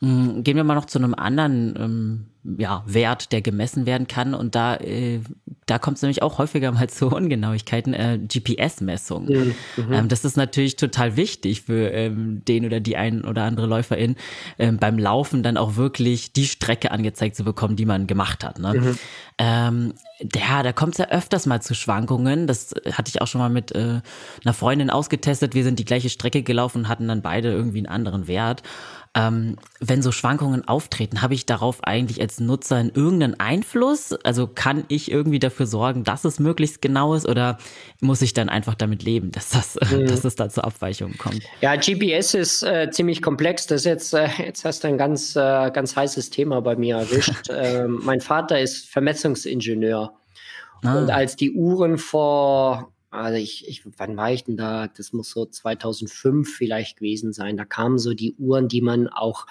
Hm, 0.00 0.42
gehen 0.42 0.56
wir 0.56 0.64
mal 0.64 0.74
noch 0.74 0.86
zu 0.86 0.98
einem 0.98 1.14
anderen 1.14 1.74
ähm, 1.78 2.26
ja, 2.58 2.82
Wert, 2.86 3.32
der 3.32 3.42
gemessen 3.42 3.86
werden 3.86 4.06
kann. 4.06 4.34
Und 4.34 4.54
da, 4.54 4.76
äh, 4.76 5.20
da 5.66 5.78
kommt 5.78 5.96
es 5.96 6.02
nämlich 6.02 6.22
auch 6.22 6.38
häufiger 6.38 6.72
mal 6.72 6.88
zu 6.90 7.08
Ungenauigkeiten, 7.08 7.94
äh, 7.94 8.18
GPS-Messung. 8.18 9.26
Mhm. 9.26 9.54
Ähm, 9.90 10.08
das 10.08 10.24
ist 10.24 10.36
natürlich 10.36 10.76
total 10.76 11.16
wichtig 11.16 11.62
für 11.62 11.90
ähm, 11.90 12.44
den 12.44 12.64
oder 12.64 12.80
die 12.80 12.96
ein 12.96 13.24
oder 13.24 13.44
andere 13.44 13.66
Läuferin, 13.66 14.16
ähm, 14.58 14.78
beim 14.78 14.98
Laufen 14.98 15.42
dann 15.42 15.56
auch 15.56 15.76
wirklich 15.76 16.32
die 16.32 16.46
Strecke 16.46 16.90
angezeigt 16.90 17.36
zu 17.36 17.44
bekommen, 17.44 17.76
die 17.76 17.86
man 17.86 18.06
gemacht 18.06 18.44
hat. 18.44 18.58
Ne? 18.58 18.74
Mhm. 18.74 18.98
Ähm, 19.38 19.94
ja, 20.34 20.62
da 20.62 20.72
kommt 20.72 20.94
es 20.94 20.98
ja 20.98 21.08
öfters 21.08 21.46
mal 21.46 21.60
zu 21.60 21.74
Schwankungen. 21.74 22.46
Das 22.46 22.74
hatte 22.92 23.10
ich 23.10 23.20
auch 23.20 23.26
schon 23.26 23.40
mal 23.40 23.50
mit 23.50 23.72
äh, 23.72 24.00
einer 24.44 24.54
Freundin 24.54 24.90
ausgetestet. 24.90 25.54
Wir 25.54 25.64
sind 25.64 25.78
die 25.78 25.84
gleiche 25.84 26.08
Strecke 26.08 26.42
gelaufen 26.42 26.78
und 26.78 26.88
hatten 26.88 27.08
dann 27.08 27.22
beide 27.22 27.50
irgendwie 27.50 27.78
einen 27.78 27.86
anderen 27.86 28.26
Wert. 28.28 28.62
Ähm, 29.16 29.56
wenn 29.80 30.02
so 30.02 30.12
Schwankungen 30.12 30.68
auftreten, 30.68 31.22
habe 31.22 31.32
ich 31.32 31.46
darauf 31.46 31.82
eigentlich 31.84 32.20
als 32.20 32.35
Nutzer 32.40 32.76
einen 32.76 32.90
irgendeinen 32.90 33.38
Einfluss? 33.40 34.12
Also 34.24 34.46
kann 34.46 34.84
ich 34.88 35.10
irgendwie 35.10 35.38
dafür 35.38 35.66
sorgen, 35.66 36.04
dass 36.04 36.24
es 36.24 36.38
möglichst 36.38 36.82
genau 36.82 37.14
ist 37.14 37.26
oder 37.26 37.58
muss 38.00 38.22
ich 38.22 38.34
dann 38.34 38.48
einfach 38.48 38.74
damit 38.74 39.02
leben, 39.02 39.30
dass, 39.32 39.50
das, 39.50 39.78
mhm. 39.90 40.06
dass 40.06 40.24
es 40.24 40.36
da 40.36 40.48
zu 40.48 40.62
Abweichungen 40.62 41.18
kommt? 41.18 41.42
Ja, 41.60 41.76
GPS 41.76 42.34
ist 42.34 42.62
äh, 42.62 42.90
ziemlich 42.90 43.22
komplex. 43.22 43.66
Das 43.66 43.82
ist 43.82 43.86
jetzt, 43.86 44.14
äh, 44.14 44.28
jetzt 44.38 44.64
hast 44.64 44.84
du 44.84 44.88
ein 44.88 44.98
ganz, 44.98 45.36
äh, 45.36 45.70
ganz 45.70 45.96
heißes 45.96 46.30
Thema 46.30 46.60
bei 46.60 46.76
mir 46.76 46.96
erwischt. 46.96 47.50
Ähm, 47.58 48.00
mein 48.04 48.20
Vater 48.20 48.60
ist 48.60 48.88
Vermessungsingenieur. 48.90 50.12
Ah. 50.82 50.98
Und 50.98 51.10
als 51.10 51.36
die 51.36 51.52
Uhren 51.52 51.96
vor 51.96 52.92
also 53.16 53.38
ich, 53.38 53.66
ich, 53.66 53.82
wann 53.96 54.16
war 54.16 54.32
ich 54.32 54.44
denn 54.44 54.56
da? 54.56 54.88
Das 54.88 55.12
muss 55.12 55.30
so 55.30 55.46
2005 55.46 56.48
vielleicht 56.54 56.98
gewesen 56.98 57.32
sein. 57.32 57.56
Da 57.56 57.64
kamen 57.64 57.98
so 57.98 58.14
die 58.14 58.34
Uhren, 58.34 58.68
die 58.68 58.82
man 58.82 59.08
auch 59.08 59.46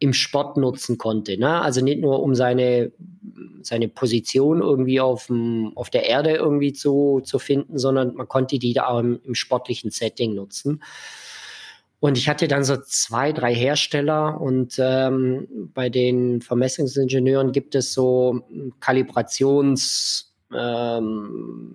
im 0.00 0.14
Sport 0.14 0.56
nutzen 0.56 0.98
konnte. 0.98 1.38
Ne? 1.38 1.60
Also 1.60 1.84
nicht 1.84 2.00
nur 2.00 2.22
um 2.22 2.34
seine, 2.34 2.90
seine 3.62 3.86
Position 3.86 4.62
irgendwie 4.62 4.98
auf, 4.98 5.26
dem, 5.26 5.72
auf 5.76 5.90
der 5.90 6.06
Erde 6.06 6.34
irgendwie 6.34 6.72
zu, 6.72 7.20
zu 7.22 7.38
finden, 7.38 7.78
sondern 7.78 8.14
man 8.14 8.26
konnte 8.26 8.58
die 8.58 8.72
da 8.72 8.86
auch 8.88 8.98
im, 8.98 9.20
im 9.22 9.34
sportlichen 9.34 9.90
Setting 9.90 10.34
nutzen. 10.34 10.82
Und 12.00 12.16
ich 12.16 12.30
hatte 12.30 12.48
dann 12.48 12.64
so 12.64 12.78
zwei, 12.78 13.32
drei 13.32 13.54
Hersteller 13.54 14.40
und 14.40 14.76
ähm, 14.78 15.46
bei 15.74 15.90
den 15.90 16.40
Vermessungsingenieuren 16.40 17.52
gibt 17.52 17.74
es 17.74 17.92
so 17.92 18.40
Kalibrations 18.80 20.34
ähm, 20.50 21.74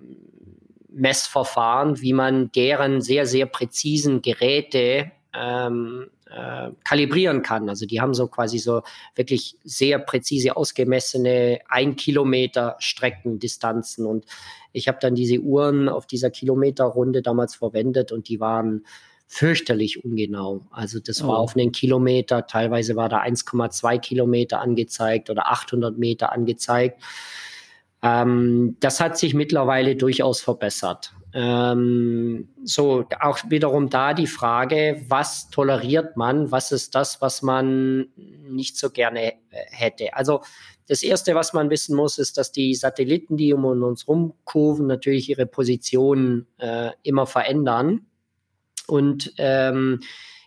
wie 0.90 2.12
man 2.12 2.50
deren 2.50 3.00
sehr, 3.02 3.26
sehr 3.26 3.46
präzisen 3.46 4.20
Geräte 4.20 5.12
ähm, 5.32 6.10
äh, 6.30 6.70
kalibrieren 6.84 7.42
kann. 7.42 7.68
Also 7.68 7.86
die 7.86 8.00
haben 8.00 8.14
so 8.14 8.26
quasi 8.26 8.58
so 8.58 8.82
wirklich 9.14 9.56
sehr 9.62 9.98
präzise 9.98 10.56
ausgemessene 10.56 11.60
ein 11.68 11.96
Kilometer 11.96 12.76
Streckendistanzen 12.78 14.06
und 14.06 14.26
ich 14.72 14.88
habe 14.88 14.98
dann 15.00 15.14
diese 15.14 15.38
Uhren 15.38 15.88
auf 15.88 16.06
dieser 16.06 16.30
Kilometerrunde 16.30 17.22
damals 17.22 17.54
verwendet 17.54 18.12
und 18.12 18.28
die 18.28 18.40
waren 18.40 18.84
fürchterlich 19.28 20.04
ungenau. 20.04 20.66
Also 20.70 21.00
das 21.00 21.22
oh. 21.22 21.28
war 21.28 21.38
auf 21.38 21.56
einen 21.56 21.72
Kilometer, 21.72 22.46
teilweise 22.46 22.96
war 22.96 23.08
da 23.08 23.22
1,2 23.22 23.98
Kilometer 23.98 24.60
angezeigt 24.60 25.30
oder 25.30 25.50
800 25.50 25.98
Meter 25.98 26.32
angezeigt. 26.32 27.02
Ähm, 28.02 28.76
das 28.80 29.00
hat 29.00 29.18
sich 29.18 29.34
mittlerweile 29.34 29.96
durchaus 29.96 30.40
verbessert. 30.40 31.12
Ähm, 31.38 32.48
so, 32.64 33.04
auch 33.20 33.38
wiederum 33.50 33.90
da 33.90 34.14
die 34.14 34.26
Frage, 34.26 35.04
was 35.08 35.50
toleriert 35.50 36.16
man? 36.16 36.50
Was 36.50 36.72
ist 36.72 36.94
das, 36.94 37.20
was 37.20 37.42
man 37.42 38.06
nicht 38.16 38.78
so 38.78 38.88
gerne 38.88 39.34
äh, 39.34 39.34
hätte? 39.70 40.14
Also, 40.14 40.40
das 40.88 41.02
erste, 41.02 41.34
was 41.34 41.52
man 41.52 41.68
wissen 41.68 41.94
muss, 41.94 42.16
ist, 42.16 42.38
dass 42.38 42.52
die 42.52 42.74
Satelliten, 42.74 43.36
die 43.36 43.52
um 43.52 43.66
uns 43.66 44.08
rumkurven, 44.08 44.86
natürlich 44.86 45.28
ihre 45.28 45.44
Position 45.44 46.46
äh, 46.56 46.92
immer 47.02 47.26
verändern. 47.26 48.06
Und 48.86 49.34
ähm, 49.36 50.00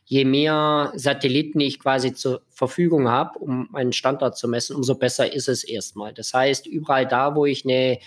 je 0.05 0.25
mehr 0.25 0.91
Satelliten 0.95 1.59
ich 1.59 1.79
quasi 1.79 2.15
zur 2.15 2.41
Verfügung 2.49 3.09
habe, 3.09 3.37
um 3.37 3.75
einen 3.75 3.93
Standort 3.93 4.37
zu 4.37 4.47
messen, 4.47 4.75
umso 4.75 4.95
besser 4.95 5.31
ist 5.31 5.49
es 5.49 5.63
erstmal. 5.63 6.15
Das 6.15 6.33
heißt, 6.33 6.65
überall 6.65 7.05
da, 7.05 7.35
wo 7.35 7.45
ich 7.45 7.63
eine 7.63 7.99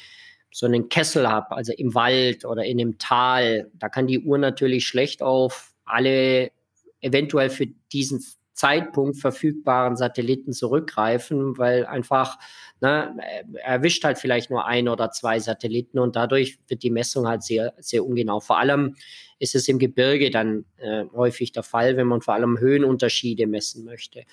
so 0.53 0.67
einen 0.67 0.88
Kessel 0.88 1.29
habe, 1.29 1.57
also 1.57 1.73
im 1.73 1.95
Wald 1.95 2.45
oder 2.45 2.65
in 2.65 2.81
einem 2.81 2.99
Tal, 2.99 3.71
da 3.75 3.88
kann 3.88 4.07
die 4.07 4.21
Uhr 4.21 4.38
natürlich 4.38 4.87
schlecht 4.87 5.23
auf 5.23 5.73
alle 5.85 6.53
eventuell 7.01 7.51
für 7.51 7.67
diesen 7.93 8.23
Zeitpunkt 8.55 9.17
verfügbaren 9.17 9.97
Satelliten 9.97 10.53
zurückgreifen, 10.53 11.57
weil 11.59 11.87
einfach, 11.87 12.38
ne, 12.81 13.17
erwischt 13.65 14.05
halt 14.05 14.19
vielleicht 14.19 14.51
nur 14.51 14.67
ein 14.67 14.88
oder 14.88 15.11
zwei 15.11 15.41
Satelliten 15.41 15.99
und 15.99 16.17
dadurch 16.17 16.59
wird 16.69 16.83
die 16.83 16.91
Messung 16.91 17.27
halt 17.27 17.43
sehr, 17.43 17.73
sehr 17.79 18.05
ungenau. 18.05 18.41
Vor 18.41 18.59
allem 18.59 18.95
ist 19.38 19.55
es 19.55 19.69
im 19.69 19.79
Gebirge 19.79 20.31
dann 20.31 20.67
äh, 20.77 21.05
häufig 21.12 21.53
der 21.53 21.62
Fall, 21.62 21.97
wenn 21.97 22.07
man 22.07 22.21
vor 22.21 22.35
allem 22.35 22.59
Höhenunterschiede 22.59 23.47
messen 23.47 23.85
möchte. 23.85 24.25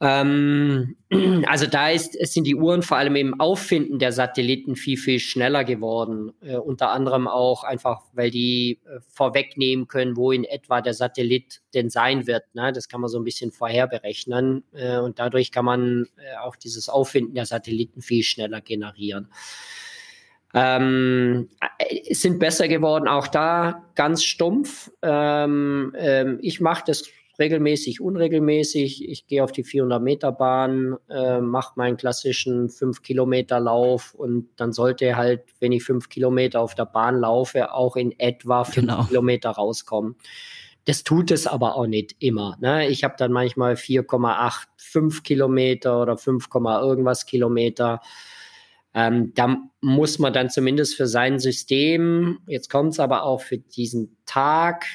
Ähm, 0.00 0.96
also 1.46 1.66
da 1.66 1.90
ist, 1.90 2.12
sind 2.12 2.44
die 2.44 2.54
Uhren 2.54 2.82
vor 2.82 2.98
allem 2.98 3.16
im 3.16 3.40
Auffinden 3.40 3.98
der 3.98 4.12
Satelliten 4.12 4.76
viel, 4.76 4.96
viel 4.96 5.18
schneller 5.18 5.64
geworden. 5.64 6.32
Äh, 6.40 6.56
unter 6.56 6.90
anderem 6.90 7.26
auch 7.26 7.64
einfach, 7.64 8.02
weil 8.12 8.30
die 8.30 8.80
äh, 8.84 9.00
vorwegnehmen 9.08 9.88
können, 9.88 10.16
wo 10.16 10.30
in 10.30 10.44
etwa 10.44 10.80
der 10.80 10.94
Satellit 10.94 11.62
denn 11.74 11.90
sein 11.90 12.26
wird. 12.26 12.44
Ne? 12.54 12.72
Das 12.72 12.88
kann 12.88 13.00
man 13.00 13.10
so 13.10 13.18
ein 13.18 13.24
bisschen 13.24 13.50
vorher 13.50 13.88
berechnen. 13.88 14.62
Äh, 14.72 14.98
und 14.98 15.18
dadurch 15.18 15.50
kann 15.50 15.64
man 15.64 16.06
äh, 16.16 16.36
auch 16.38 16.54
dieses 16.54 16.88
Auffinden 16.88 17.34
der 17.34 17.46
Satelliten 17.46 18.00
viel 18.00 18.22
schneller 18.22 18.60
generieren. 18.60 19.28
Ähm, 20.54 21.50
äh, 21.78 22.14
sind 22.14 22.38
besser 22.38 22.68
geworden, 22.68 23.06
auch 23.08 23.26
da 23.26 23.84
ganz 23.96 24.24
stumpf. 24.24 24.90
Ähm, 25.02 25.94
ähm, 25.98 26.38
ich 26.40 26.60
mache 26.60 26.84
das 26.86 27.10
regelmäßig, 27.38 28.00
unregelmäßig. 28.00 29.08
Ich 29.08 29.26
gehe 29.26 29.44
auf 29.44 29.52
die 29.52 29.64
400 29.64 30.02
Meter 30.02 30.32
Bahn, 30.32 30.96
äh, 31.08 31.40
mache 31.40 31.72
meinen 31.76 31.96
klassischen 31.96 32.68
5 32.68 33.02
Kilometer 33.02 33.60
Lauf 33.60 34.14
und 34.14 34.48
dann 34.56 34.72
sollte 34.72 35.16
halt, 35.16 35.42
wenn 35.60 35.72
ich 35.72 35.84
5 35.84 36.08
Kilometer 36.08 36.60
auf 36.60 36.74
der 36.74 36.86
Bahn 36.86 37.20
laufe, 37.20 37.72
auch 37.72 37.96
in 37.96 38.18
etwa 38.18 38.64
5 38.64 38.74
genau. 38.74 39.04
Kilometer 39.04 39.50
rauskommen. 39.50 40.16
Das 40.84 41.04
tut 41.04 41.30
es 41.30 41.46
aber 41.46 41.76
auch 41.76 41.86
nicht 41.86 42.16
immer. 42.18 42.56
Ne? 42.60 42.88
Ich 42.88 43.04
habe 43.04 43.14
dann 43.18 43.30
manchmal 43.30 43.74
4,85 43.74 45.22
Kilometer 45.22 46.00
oder 46.00 46.16
5, 46.16 46.48
irgendwas 46.54 47.26
Kilometer. 47.26 48.00
Ähm, 48.94 49.32
da 49.34 49.58
muss 49.82 50.18
man 50.18 50.32
dann 50.32 50.48
zumindest 50.48 50.96
für 50.96 51.06
sein 51.06 51.38
System, 51.38 52.38
jetzt 52.46 52.70
kommt 52.70 52.94
es 52.94 53.00
aber 53.00 53.24
auch 53.24 53.42
für 53.42 53.58
diesen 53.58 54.16
Tag, 54.24 54.86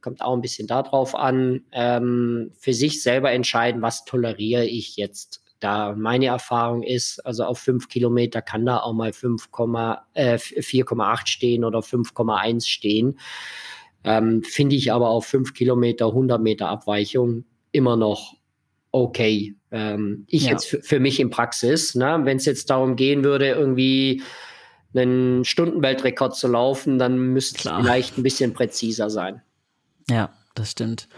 kommt 0.00 0.22
auch 0.22 0.34
ein 0.34 0.40
bisschen 0.40 0.66
darauf 0.66 1.14
an, 1.14 1.62
ähm, 1.72 2.52
für 2.58 2.72
sich 2.72 3.02
selber 3.02 3.32
entscheiden, 3.32 3.82
was 3.82 4.04
toleriere 4.04 4.64
ich 4.64 4.96
jetzt. 4.96 5.42
Da 5.60 5.94
meine 5.96 6.26
Erfahrung 6.26 6.82
ist, 6.82 7.24
also 7.24 7.44
auf 7.44 7.58
fünf 7.58 7.88
Kilometer 7.88 8.42
kann 8.42 8.66
da 8.66 8.78
auch 8.78 8.92
mal 8.92 9.12
5, 9.12 9.48
äh, 10.14 10.38
4,8 10.38 11.28
stehen 11.28 11.64
oder 11.64 11.82
5,1 11.82 12.66
stehen. 12.66 13.18
Ähm, 14.04 14.42
Finde 14.42 14.74
ich 14.74 14.92
aber 14.92 15.08
auf 15.10 15.26
fünf 15.26 15.54
Kilometer, 15.54 16.06
100 16.08 16.40
Meter 16.40 16.68
Abweichung 16.68 17.44
immer 17.70 17.96
noch 17.96 18.34
okay. 18.90 19.54
Ähm, 19.70 20.24
ich 20.28 20.44
ja. 20.44 20.50
jetzt 20.50 20.78
für 20.82 21.00
mich 21.00 21.20
in 21.20 21.30
Praxis, 21.30 21.94
ne? 21.94 22.20
wenn 22.24 22.36
es 22.36 22.44
jetzt 22.44 22.68
darum 22.70 22.96
gehen 22.96 23.24
würde, 23.24 23.48
irgendwie 23.48 24.22
einen 24.94 25.44
Stundenweltrekord 25.44 26.36
zu 26.36 26.48
laufen, 26.48 26.98
dann 26.98 27.18
müsste 27.18 27.70
es 27.70 27.76
vielleicht 27.76 28.18
ein 28.18 28.22
bisschen 28.22 28.52
präziser 28.52 29.08
sein. 29.08 29.42
Ja, 30.12 30.30
das 30.54 30.70
stimmt. 30.70 31.08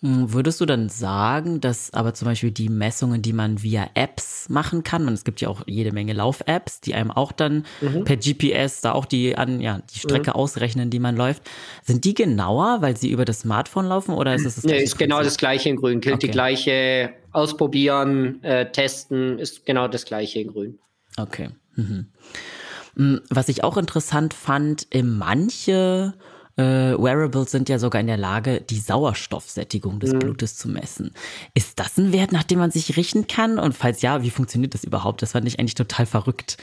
Hm, 0.00 0.32
würdest 0.32 0.60
du 0.60 0.66
dann 0.66 0.88
sagen, 0.88 1.60
dass 1.60 1.94
aber 1.94 2.12
zum 2.12 2.26
Beispiel 2.26 2.50
die 2.50 2.68
Messungen, 2.68 3.22
die 3.22 3.32
man 3.32 3.62
via 3.62 3.88
Apps 3.94 4.48
machen 4.50 4.82
kann, 4.82 5.06
und 5.06 5.14
es 5.14 5.24
gibt 5.24 5.40
ja 5.40 5.48
auch 5.48 5.62
jede 5.66 5.92
Menge 5.92 6.12
Lauf-Apps, 6.12 6.80
die 6.80 6.94
einem 6.94 7.10
auch 7.10 7.32
dann 7.32 7.64
mhm. 7.80 8.04
per 8.04 8.16
GPS 8.16 8.82
da 8.82 8.92
auch 8.92 9.06
die 9.06 9.38
an 9.38 9.60
ja 9.60 9.80
die 9.94 9.98
Strecke 9.98 10.30
mhm. 10.30 10.36
ausrechnen, 10.36 10.90
die 10.90 10.98
man 10.98 11.16
läuft, 11.16 11.42
sind 11.82 12.04
die 12.04 12.14
genauer, 12.14 12.82
weil 12.82 12.96
sie 12.96 13.10
über 13.10 13.24
das 13.24 13.40
Smartphone 13.40 13.86
laufen 13.86 14.12
oder 14.14 14.34
ist 14.34 14.44
es 14.44 14.56
das? 14.56 14.64
Nee, 14.64 14.82
ist 14.82 14.98
genau 14.98 15.22
das 15.22 15.38
gleiche 15.38 15.70
in 15.70 15.76
Grün. 15.76 16.00
Gilt 16.00 16.16
okay. 16.16 16.26
die 16.26 16.32
gleiche 16.32 17.14
Ausprobieren, 17.30 18.44
äh, 18.44 18.70
testen, 18.72 19.38
ist 19.38 19.64
genau 19.64 19.88
das 19.88 20.04
gleiche 20.04 20.40
in 20.40 20.48
Grün. 20.48 20.78
Okay. 21.16 21.48
Mhm. 21.76 22.08
Hm, 22.96 23.20
was 23.30 23.48
ich 23.48 23.64
auch 23.64 23.78
interessant 23.78 24.34
fand, 24.34 24.86
manche 25.02 26.12
äh, 26.56 26.62
Wearables 26.62 27.50
sind 27.50 27.68
ja 27.68 27.78
sogar 27.78 28.00
in 28.00 28.06
der 28.06 28.16
Lage, 28.16 28.60
die 28.60 28.78
Sauerstoffsättigung 28.78 30.00
des 30.00 30.12
mhm. 30.12 30.18
Blutes 30.18 30.56
zu 30.56 30.68
messen. 30.68 31.12
Ist 31.54 31.78
das 31.78 31.96
ein 31.98 32.12
Wert, 32.12 32.32
nach 32.32 32.44
dem 32.44 32.58
man 32.58 32.70
sich 32.70 32.96
richten 32.96 33.26
kann? 33.26 33.58
Und 33.58 33.74
falls 33.74 34.02
ja, 34.02 34.22
wie 34.22 34.30
funktioniert 34.30 34.74
das 34.74 34.84
überhaupt? 34.84 35.22
Das 35.22 35.32
fand 35.32 35.46
ich 35.46 35.58
eigentlich 35.58 35.74
total 35.74 36.06
verrückt. 36.06 36.58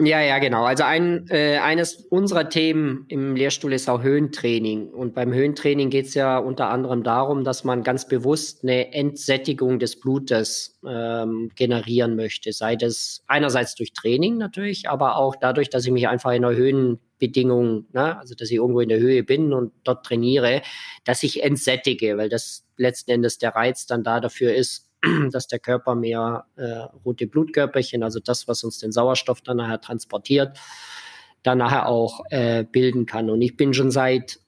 Ja, 0.00 0.20
ja, 0.20 0.38
genau. 0.38 0.62
Also 0.62 0.84
ein, 0.84 1.26
äh, 1.28 1.56
eines 1.58 1.96
unserer 2.08 2.48
Themen 2.48 3.04
im 3.08 3.34
Lehrstuhl 3.34 3.72
ist 3.72 3.88
auch 3.90 4.00
Höhentraining. 4.00 4.90
Und 4.90 5.12
beim 5.12 5.32
Höhentraining 5.34 5.90
geht 5.90 6.06
es 6.06 6.14
ja 6.14 6.38
unter 6.38 6.68
anderem 6.70 7.02
darum, 7.02 7.42
dass 7.42 7.64
man 7.64 7.82
ganz 7.82 8.06
bewusst 8.06 8.62
eine 8.62 8.92
Entsättigung 8.92 9.80
des 9.80 9.98
Blutes 9.98 10.78
ähm, 10.86 11.50
generieren 11.56 12.14
möchte. 12.14 12.52
Sei 12.52 12.76
das 12.76 13.24
einerseits 13.26 13.74
durch 13.74 13.92
Training 13.92 14.38
natürlich, 14.38 14.88
aber 14.88 15.16
auch 15.16 15.34
dadurch, 15.34 15.68
dass 15.68 15.84
ich 15.84 15.90
mich 15.90 16.06
einfach 16.06 16.30
in 16.30 16.44
einer 16.44 16.54
Höhenbedingung, 16.54 17.86
ne, 17.92 18.16
also 18.20 18.36
dass 18.36 18.50
ich 18.52 18.56
irgendwo 18.58 18.78
in 18.78 18.88
der 18.90 19.00
Höhe 19.00 19.24
bin 19.24 19.52
und 19.52 19.72
dort 19.82 20.06
trainiere, 20.06 20.62
dass 21.04 21.24
ich 21.24 21.42
entsättige, 21.42 22.16
weil 22.16 22.28
das 22.28 22.64
letzten 22.76 23.10
Endes 23.10 23.38
der 23.38 23.56
Reiz 23.56 23.86
dann 23.86 24.04
da 24.04 24.20
dafür 24.20 24.54
ist, 24.54 24.87
dass 25.32 25.46
der 25.46 25.58
Körper 25.58 25.94
mehr 25.94 26.46
äh, 26.56 26.86
rote 27.04 27.26
Blutkörperchen, 27.26 28.02
also 28.02 28.20
das, 28.20 28.48
was 28.48 28.64
uns 28.64 28.78
den 28.78 28.92
Sauerstoff 28.92 29.40
dann 29.40 29.58
nachher 29.58 29.80
transportiert, 29.80 30.58
dann 31.42 31.58
nachher 31.58 31.88
auch 31.88 32.20
äh, 32.30 32.64
bilden 32.64 33.06
kann. 33.06 33.30
Und 33.30 33.42
ich 33.42 33.56
bin 33.56 33.72
schon 33.72 33.90
seit, 33.90 34.40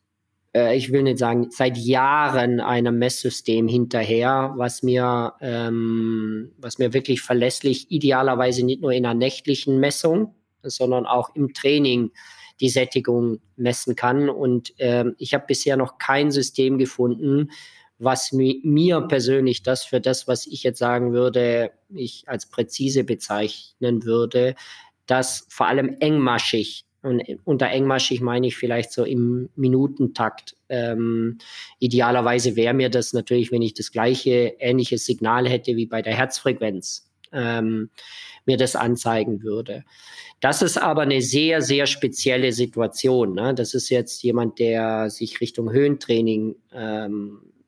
äh, 0.54 0.76
ich 0.76 0.92
will 0.92 1.04
nicht 1.04 1.18
sagen, 1.18 1.50
seit 1.50 1.78
Jahren 1.78 2.60
einem 2.60 2.98
Messsystem 2.98 3.68
hinterher, 3.68 4.54
was 4.56 4.82
mir, 4.82 5.34
ähm, 5.40 6.52
was 6.58 6.78
mir 6.78 6.92
wirklich 6.92 7.22
verlässlich, 7.22 7.90
idealerweise 7.90 8.64
nicht 8.64 8.82
nur 8.82 8.92
in 8.92 9.06
einer 9.06 9.14
nächtlichen 9.14 9.78
Messung, 9.78 10.34
sondern 10.62 11.06
auch 11.06 11.34
im 11.34 11.54
Training 11.54 12.10
die 12.60 12.68
Sättigung 12.68 13.40
messen 13.56 13.96
kann. 13.96 14.28
Und 14.28 14.74
ähm, 14.78 15.14
ich 15.18 15.32
habe 15.32 15.44
bisher 15.46 15.76
noch 15.76 15.98
kein 15.98 16.30
System 16.30 16.76
gefunden, 16.76 17.50
was 18.00 18.32
mi 18.32 18.60
mir 18.64 19.02
persönlich 19.02 19.62
das 19.62 19.84
für 19.84 20.00
das, 20.00 20.26
was 20.26 20.46
ich 20.46 20.62
jetzt 20.62 20.78
sagen 20.78 21.12
würde, 21.12 21.70
ich 21.94 22.24
als 22.26 22.46
präzise 22.46 23.04
bezeichnen 23.04 24.04
würde, 24.04 24.54
das 25.06 25.46
vor 25.48 25.66
allem 25.66 25.96
engmaschig 26.00 26.84
und 27.02 27.22
unter 27.44 27.68
engmaschig 27.68 28.20
meine 28.20 28.46
ich 28.46 28.56
vielleicht 28.56 28.92
so 28.92 29.04
im 29.04 29.48
Minutentakt. 29.56 30.56
Ähm, 30.68 31.38
idealerweise 31.78 32.56
wäre 32.56 32.74
mir 32.74 32.90
das 32.90 33.12
natürlich, 33.12 33.50
wenn 33.52 33.62
ich 33.62 33.74
das 33.74 33.90
gleiche 33.90 34.54
ähnliche 34.58 34.98
Signal 34.98 35.48
hätte 35.48 35.76
wie 35.76 35.86
bei 35.86 36.02
der 36.02 36.14
Herzfrequenz, 36.14 37.10
ähm, 37.32 37.90
mir 38.44 38.58
das 38.58 38.76
anzeigen 38.76 39.42
würde. 39.42 39.84
Das 40.40 40.62
ist 40.62 40.76
aber 40.76 41.02
eine 41.02 41.22
sehr, 41.22 41.62
sehr 41.62 41.86
spezielle 41.86 42.52
Situation. 42.52 43.34
Ne? 43.34 43.54
Das 43.54 43.74
ist 43.74 43.88
jetzt 43.88 44.22
jemand, 44.22 44.58
der 44.58 45.08
sich 45.08 45.40
Richtung 45.40 45.70
Höhentraining 45.70 46.56
ähm, 46.72 47.40
äh, 47.42 47.59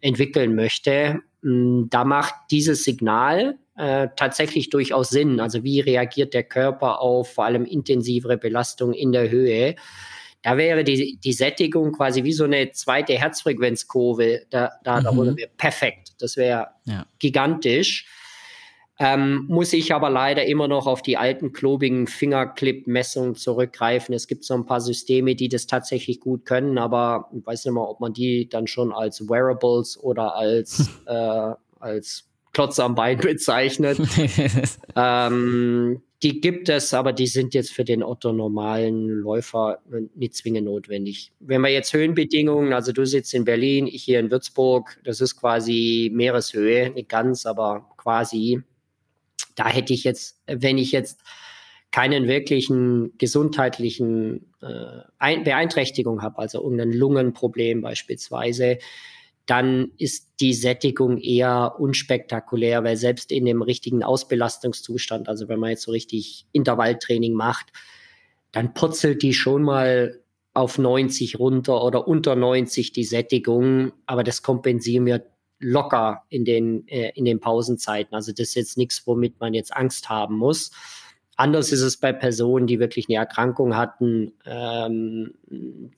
entwickeln 0.00 0.54
möchte, 0.54 1.20
da 1.42 2.04
macht 2.04 2.34
dieses 2.50 2.84
Signal 2.84 3.58
äh, 3.76 4.08
tatsächlich 4.16 4.70
durchaus 4.70 5.08
Sinn. 5.08 5.40
Also 5.40 5.64
wie 5.64 5.80
reagiert 5.80 6.34
der 6.34 6.44
Körper 6.44 7.00
auf 7.00 7.32
vor 7.32 7.44
allem 7.44 7.64
intensivere 7.64 8.36
Belastung 8.36 8.92
in 8.92 9.12
der 9.12 9.30
Höhe? 9.30 9.74
Da 10.42 10.56
wäre 10.56 10.84
die, 10.84 11.18
die 11.18 11.32
Sättigung 11.32 11.92
quasi 11.92 12.24
wie 12.24 12.32
so 12.32 12.44
eine 12.44 12.72
zweite 12.72 13.14
Herzfrequenzkurve. 13.14 14.42
Da, 14.50 14.72
da, 14.84 15.00
mhm. 15.00 15.04
da 15.04 15.36
wäre 15.36 15.50
perfekt. 15.56 16.10
Das 16.18 16.36
wäre 16.36 16.68
ja. 16.84 17.06
gigantisch. 17.18 18.06
Ähm, 19.04 19.46
muss 19.48 19.72
ich 19.72 19.92
aber 19.92 20.10
leider 20.10 20.46
immer 20.46 20.68
noch 20.68 20.86
auf 20.86 21.02
die 21.02 21.16
alten 21.16 21.52
klobigen 21.52 22.06
Fingerclip-Messungen 22.06 23.34
zurückgreifen. 23.34 24.14
Es 24.14 24.28
gibt 24.28 24.44
so 24.44 24.54
ein 24.54 24.64
paar 24.64 24.80
Systeme, 24.80 25.34
die 25.34 25.48
das 25.48 25.66
tatsächlich 25.66 26.20
gut 26.20 26.44
können, 26.44 26.78
aber 26.78 27.28
ich 27.36 27.44
weiß 27.44 27.64
nicht 27.64 27.74
mal, 27.74 27.82
ob 27.82 27.98
man 27.98 28.12
die 28.12 28.48
dann 28.48 28.68
schon 28.68 28.92
als 28.92 29.28
Wearables 29.28 29.98
oder 29.98 30.36
als, 30.36 30.88
äh, 31.06 31.54
als 31.80 32.28
Klotz 32.52 32.78
am 32.78 32.94
Bein 32.94 33.18
bezeichnet. 33.18 33.98
ähm, 34.96 36.00
die 36.22 36.40
gibt 36.40 36.68
es, 36.68 36.94
aber 36.94 37.12
die 37.12 37.26
sind 37.26 37.54
jetzt 37.54 37.72
für 37.72 37.82
den 37.82 38.04
Otto 38.04 38.32
normalen 38.32 39.08
Läufer 39.08 39.80
nicht 40.14 40.36
zwingend 40.36 40.66
notwendig. 40.66 41.32
Wenn 41.40 41.62
wir 41.62 41.70
jetzt 41.70 41.92
Höhenbedingungen, 41.92 42.72
also 42.72 42.92
du 42.92 43.04
sitzt 43.04 43.34
in 43.34 43.44
Berlin, 43.44 43.88
ich 43.88 44.04
hier 44.04 44.20
in 44.20 44.30
Würzburg, 44.30 45.00
das 45.02 45.20
ist 45.20 45.40
quasi 45.40 46.08
Meereshöhe, 46.14 46.90
nicht 46.90 47.08
ganz, 47.08 47.46
aber 47.46 47.88
quasi 47.96 48.62
da 49.54 49.68
hätte 49.68 49.92
ich 49.92 50.04
jetzt, 50.04 50.40
wenn 50.46 50.78
ich 50.78 50.92
jetzt 50.92 51.20
keinen 51.90 52.26
wirklichen 52.26 53.16
gesundheitlichen 53.18 54.52
äh, 54.62 55.42
Beeinträchtigung 55.44 56.22
habe, 56.22 56.38
also 56.38 56.62
irgendein 56.62 56.92
Lungenproblem 56.92 57.82
beispielsweise, 57.82 58.78
dann 59.46 59.90
ist 59.98 60.28
die 60.40 60.54
Sättigung 60.54 61.18
eher 61.18 61.74
unspektakulär, 61.78 62.84
weil 62.84 62.96
selbst 62.96 63.32
in 63.32 63.44
dem 63.44 63.60
richtigen 63.60 64.02
Ausbelastungszustand, 64.02 65.28
also 65.28 65.48
wenn 65.48 65.58
man 65.58 65.70
jetzt 65.70 65.82
so 65.82 65.90
richtig 65.90 66.46
Intervalltraining 66.52 67.34
macht, 67.34 67.66
dann 68.52 68.72
purzelt 68.72 69.22
die 69.22 69.34
schon 69.34 69.62
mal 69.62 70.20
auf 70.54 70.78
90 70.78 71.38
runter 71.38 71.82
oder 71.82 72.06
unter 72.06 72.36
90 72.36 72.92
die 72.92 73.04
Sättigung, 73.04 73.92
aber 74.06 74.22
das 74.22 74.42
kompensieren 74.42 75.06
wir 75.06 75.24
locker 75.62 76.24
in 76.28 76.44
den, 76.44 76.86
äh, 76.88 77.12
in 77.14 77.24
den 77.24 77.40
Pausenzeiten. 77.40 78.14
Also 78.14 78.32
das 78.32 78.48
ist 78.48 78.54
jetzt 78.54 78.76
nichts, 78.76 79.06
womit 79.06 79.40
man 79.40 79.54
jetzt 79.54 79.74
Angst 79.74 80.10
haben 80.10 80.36
muss. 80.36 80.72
Anders 81.36 81.72
ist 81.72 81.80
es 81.80 81.96
bei 81.96 82.12
Personen, 82.12 82.66
die 82.66 82.78
wirklich 82.78 83.08
eine 83.08 83.16
Erkrankung 83.16 83.74
hatten. 83.74 84.32
Ähm, 84.44 85.34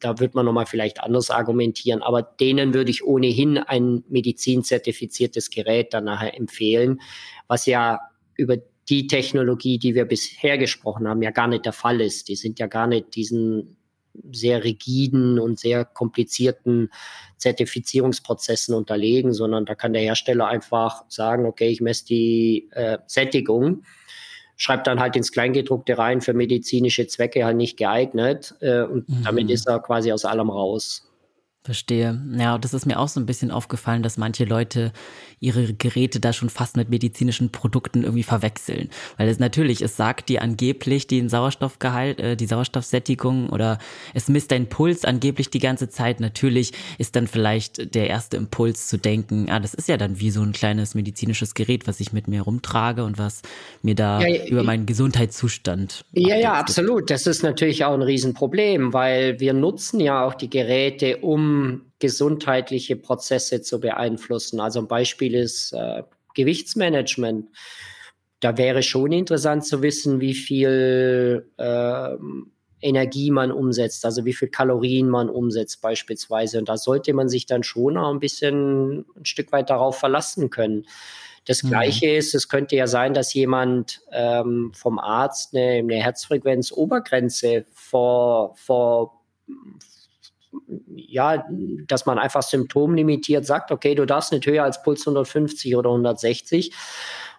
da 0.01 0.21
wird 0.21 0.35
man 0.35 0.47
nochmal 0.47 0.67
vielleicht 0.67 1.03
anders 1.03 1.31
argumentieren. 1.31 2.03
Aber 2.03 2.23
denen 2.23 2.73
würde 2.73 2.91
ich 2.91 3.05
ohnehin 3.05 3.59
ein 3.59 4.05
medizinzertifiziertes 4.09 5.51
Gerät 5.51 5.93
dann 5.93 6.05
nachher 6.05 6.37
empfehlen, 6.37 7.01
was 7.49 7.67
ja 7.67 7.99
über 8.37 8.59
die 8.89 9.07
Technologie, 9.07 9.79
die 9.79 9.95
wir 9.95 10.05
bisher 10.05 10.57
gesprochen 10.59 11.09
haben, 11.09 11.23
ja 11.23 11.31
gar 11.31 11.49
nicht 11.49 11.65
der 11.65 11.73
Fall 11.73 12.01
ist. 12.01 12.29
Die 12.29 12.37
sind 12.37 12.59
ja 12.59 12.67
gar 12.67 12.87
nicht 12.87 13.15
diesen 13.17 13.77
sehr 14.33 14.65
rigiden 14.65 15.39
und 15.39 15.59
sehr 15.59 15.85
komplizierten 15.85 16.91
Zertifizierungsprozessen 17.39 18.75
unterlegen, 18.75 19.33
sondern 19.33 19.67
da 19.67 19.75
kann 19.75 19.93
der 19.93 20.03
Hersteller 20.03 20.47
einfach 20.47 21.05
sagen, 21.09 21.47
okay, 21.47 21.69
ich 21.69 21.81
messe 21.81 22.07
die 22.07 22.69
äh, 22.73 22.99
Sättigung, 23.07 23.83
schreibt 24.57 24.87
dann 24.87 25.01
halt 25.01 25.17
ins 25.17 25.33
Kleingedruckte 25.33 25.99
rein, 25.99 26.21
für 26.21 26.33
medizinische 26.33 27.07
Zwecke 27.07 27.45
halt 27.45 27.57
nicht 27.57 27.77
geeignet 27.77 28.55
äh, 28.61 28.83
und 28.83 29.09
mhm. 29.09 29.25
damit 29.25 29.51
ist 29.51 29.67
er 29.67 29.81
quasi 29.81 30.13
aus 30.13 30.25
allem 30.25 30.51
raus. 30.51 31.11
Verstehe. 31.65 32.21
Ja, 32.37 32.59
das 32.59 32.75
ist 32.75 32.85
mir 32.85 32.99
auch 32.99 33.09
so 33.09 33.19
ein 33.19 33.25
bisschen 33.25 33.51
aufgefallen, 33.51 34.03
dass 34.03 34.19
manche 34.19 34.45
Leute 34.45 34.93
ihre 35.41 35.73
Geräte 35.73 36.21
da 36.21 36.35
schon 36.35 36.51
fast 36.51 36.77
mit 36.77 36.91
medizinischen 36.91 37.53
Produkten 37.53 38.03
irgendwie 38.03 38.23
verwechseln. 38.23 38.91
Weil 39.17 39.29
es 39.29 39.39
natürlich, 39.39 39.81
es 39.81 39.97
sagt 39.97 40.29
dir 40.29 40.43
angeblich 40.43 41.07
den 41.07 41.31
Sauerstoffgehalt, 41.31 42.21
äh, 42.21 42.37
die 42.37 42.45
Sauerstoffsättigung 42.45 43.49
oder 43.49 43.79
es 44.13 44.29
misst 44.29 44.51
deinen 44.51 44.69
Puls 44.69 45.07
angeblich 45.07 45.49
die 45.49 45.59
ganze 45.59 45.89
Zeit. 45.89 46.21
Natürlich 46.21 46.73
ist 46.99 47.17
dann 47.17 47.27
vielleicht 47.27 47.95
der 47.95 48.09
erste 48.09 48.37
Impuls 48.37 48.87
zu 48.87 48.99
denken, 48.99 49.47
ah, 49.49 49.59
das 49.59 49.73
ist 49.73 49.89
ja 49.89 49.97
dann 49.97 50.21
wie 50.21 50.31
so 50.31 50.43
ein 50.43 50.53
kleines 50.53 50.95
medizinisches 50.95 51.55
Gerät, 51.55 51.87
was 51.87 51.99
ich 51.99 52.13
mit 52.13 52.29
mir 52.29 52.43
rumtrage 52.43 53.05
und 53.05 53.17
was 53.17 53.41
mir 53.81 53.95
da 53.95 54.21
ja, 54.21 54.29
ja, 54.29 54.45
über 54.49 54.65
meinen 54.65 54.85
Gesundheitszustand. 54.85 56.05
Ja, 56.13 56.37
ja, 56.37 56.53
absolut. 56.53 57.11
Das 57.11 57.27
ist 57.27 57.43
natürlich 57.43 57.87
auch 57.87 57.95
ein 57.95 58.03
Riesenproblem, 58.03 58.93
weil 58.93 59.41
wir 59.41 59.55
nutzen 59.55 60.01
ja 60.01 60.27
auch 60.27 60.35
die 60.35 60.51
Geräte, 60.51 61.17
um 61.19 61.54
gesundheitliche 61.99 62.97
Prozesse 62.97 63.63
zu 63.63 63.81
beeinflussen. 63.81 64.61
Also 64.61 64.81
ein 64.81 64.89
Beispiel 64.89 65.35
ist 65.35 65.73
äh, 65.73 66.03
Gewichtsmanagement. 66.35 67.49
Da 68.41 68.59
wäre 68.59 68.83
schon 68.83 69.13
interessant 69.13 69.65
zu 69.65 69.83
wissen, 69.83 70.21
wie 70.21 70.35
viel 70.35 71.51
äh, 71.57 72.17
Energie 72.81 73.31
man 73.31 73.51
umsetzt, 73.51 74.05
also 74.05 74.25
wie 74.27 74.35
viel 74.35 74.49
Kalorien 74.49 75.09
man 75.09 75.31
umsetzt 75.31 75.81
beispielsweise. 75.81 76.59
Und 76.59 76.69
da 76.69 76.77
sollte 76.77 77.15
man 77.15 77.29
sich 77.29 77.47
dann 77.47 77.63
schon 77.63 77.97
auch 77.97 78.13
ein 78.13 78.21
bisschen 78.21 79.07
ein 79.17 79.25
Stück 79.25 79.53
weit 79.53 79.71
darauf 79.71 79.99
verlassen 79.99 80.51
können. 80.51 80.85
Das 81.47 81.63
mhm. 81.63 81.69
Gleiche 81.69 82.07
mhm. 82.07 82.19
ist, 82.19 82.35
es 82.35 82.49
könnte 82.49 82.77
ja 82.77 82.87
sein, 82.87 83.15
dass 83.15 83.33
jemand 83.35 84.03
ähm, 84.13 84.73
vom 84.75 84.99
Arzt 84.99 85.55
eine, 85.55 85.79
eine 85.79 85.97
Herzfrequenz-Obergrenze 85.97 87.65
vor, 87.73 88.55
vor, 88.57 89.23
ja, 90.95 91.45
dass 91.87 92.07
man 92.07 92.19
einfach 92.19 92.43
symptomlimitiert 92.43 93.45
sagt, 93.47 93.71
okay, 93.71 93.95
du 93.95 94.07
darfst 94.07 94.33
nicht 94.33 94.47
höher 94.47 94.65
als 94.65 94.83
Puls 94.83 95.03
150 95.03 95.77
oder 95.77 95.91
160. 95.91 96.73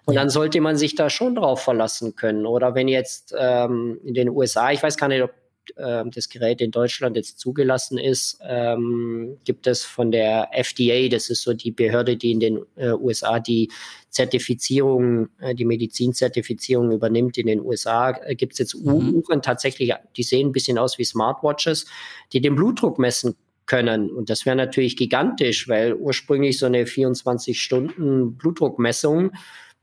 Und 0.06 0.14
ja. 0.14 0.22
dann 0.22 0.30
sollte 0.30 0.62
man 0.62 0.78
sich 0.78 0.96
da 0.96 1.10
schon 1.10 1.36
drauf 1.36 1.62
verlassen 1.62 2.16
können. 2.16 2.46
Oder 2.46 2.76
wenn 2.76 2.88
jetzt 2.88 3.34
ähm, 3.38 4.00
in 4.04 4.14
den 4.14 4.30
USA, 4.30 4.72
ich 4.72 4.84
weiß 4.84 4.98
gar 4.98 5.08
nicht, 5.08 5.24
ob 5.24 5.32
äh, 5.76 6.04
das 6.14 6.30
Gerät 6.30 6.62
in 6.62 6.72
Deutschland 6.72 7.16
jetzt 7.16 7.40
zugelassen 7.40 7.98
ist, 7.98 8.40
ähm, 8.48 9.38
gibt 9.46 9.68
es 9.68 9.84
von 9.84 10.12
der 10.12 10.50
FDA, 10.52 11.08
das 11.10 11.30
ist 11.30 11.44
so 11.44 11.54
die 11.54 11.72
Behörde, 11.72 12.18
die 12.18 12.32
in 12.32 12.40
den 12.40 12.66
äh, 12.76 12.92
USA 12.92 13.40
die 13.40 13.72
Zertifizierung, 14.10 15.30
äh, 15.40 15.56
die 15.56 15.66
Medizinzertifizierung 15.66 16.92
übernimmt. 16.92 17.38
In 17.38 17.48
den 17.48 17.62
USA 17.62 18.12
äh, 18.12 18.36
gibt 18.36 18.54
es 18.54 18.60
jetzt 18.60 18.76
mhm. 18.76 19.16
Uhren 19.16 19.42
tatsächlich, 19.42 19.94
die 20.16 20.24
sehen 20.24 20.50
ein 20.50 20.52
bisschen 20.52 20.78
aus 20.78 20.98
wie 20.98 21.06
Smartwatches, 21.06 21.86
die 22.34 22.42
den 22.42 22.56
Blutdruck 22.56 23.00
messen 23.00 23.36
können. 23.66 24.12
Und 24.12 24.30
das 24.30 24.46
wäre 24.46 24.56
natürlich 24.56 24.96
gigantisch, 24.96 25.68
weil 25.68 25.94
ursprünglich 25.94 26.60
so 26.60 26.66
eine 26.66 26.86
24 26.86 27.62
Stunden 27.62 28.38
Blutdruckmessung 28.38 29.32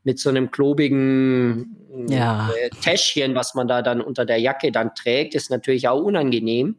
mit 0.05 0.19
so 0.19 0.31
einem 0.31 0.51
klobigen 0.51 1.77
ja. 2.09 2.51
äh, 2.51 2.71
Täschchen, 2.71 3.35
was 3.35 3.55
man 3.55 3.69
da 3.69 3.83
dann 3.83 4.01
unter 4.01 4.25
der 4.25 4.39
Jacke 4.39 4.73
dann 4.73 4.95
trägt, 4.95 5.35
ist 5.35 5.51
natürlich 5.51 5.89
auch 5.89 6.03
unangenehm. 6.03 6.79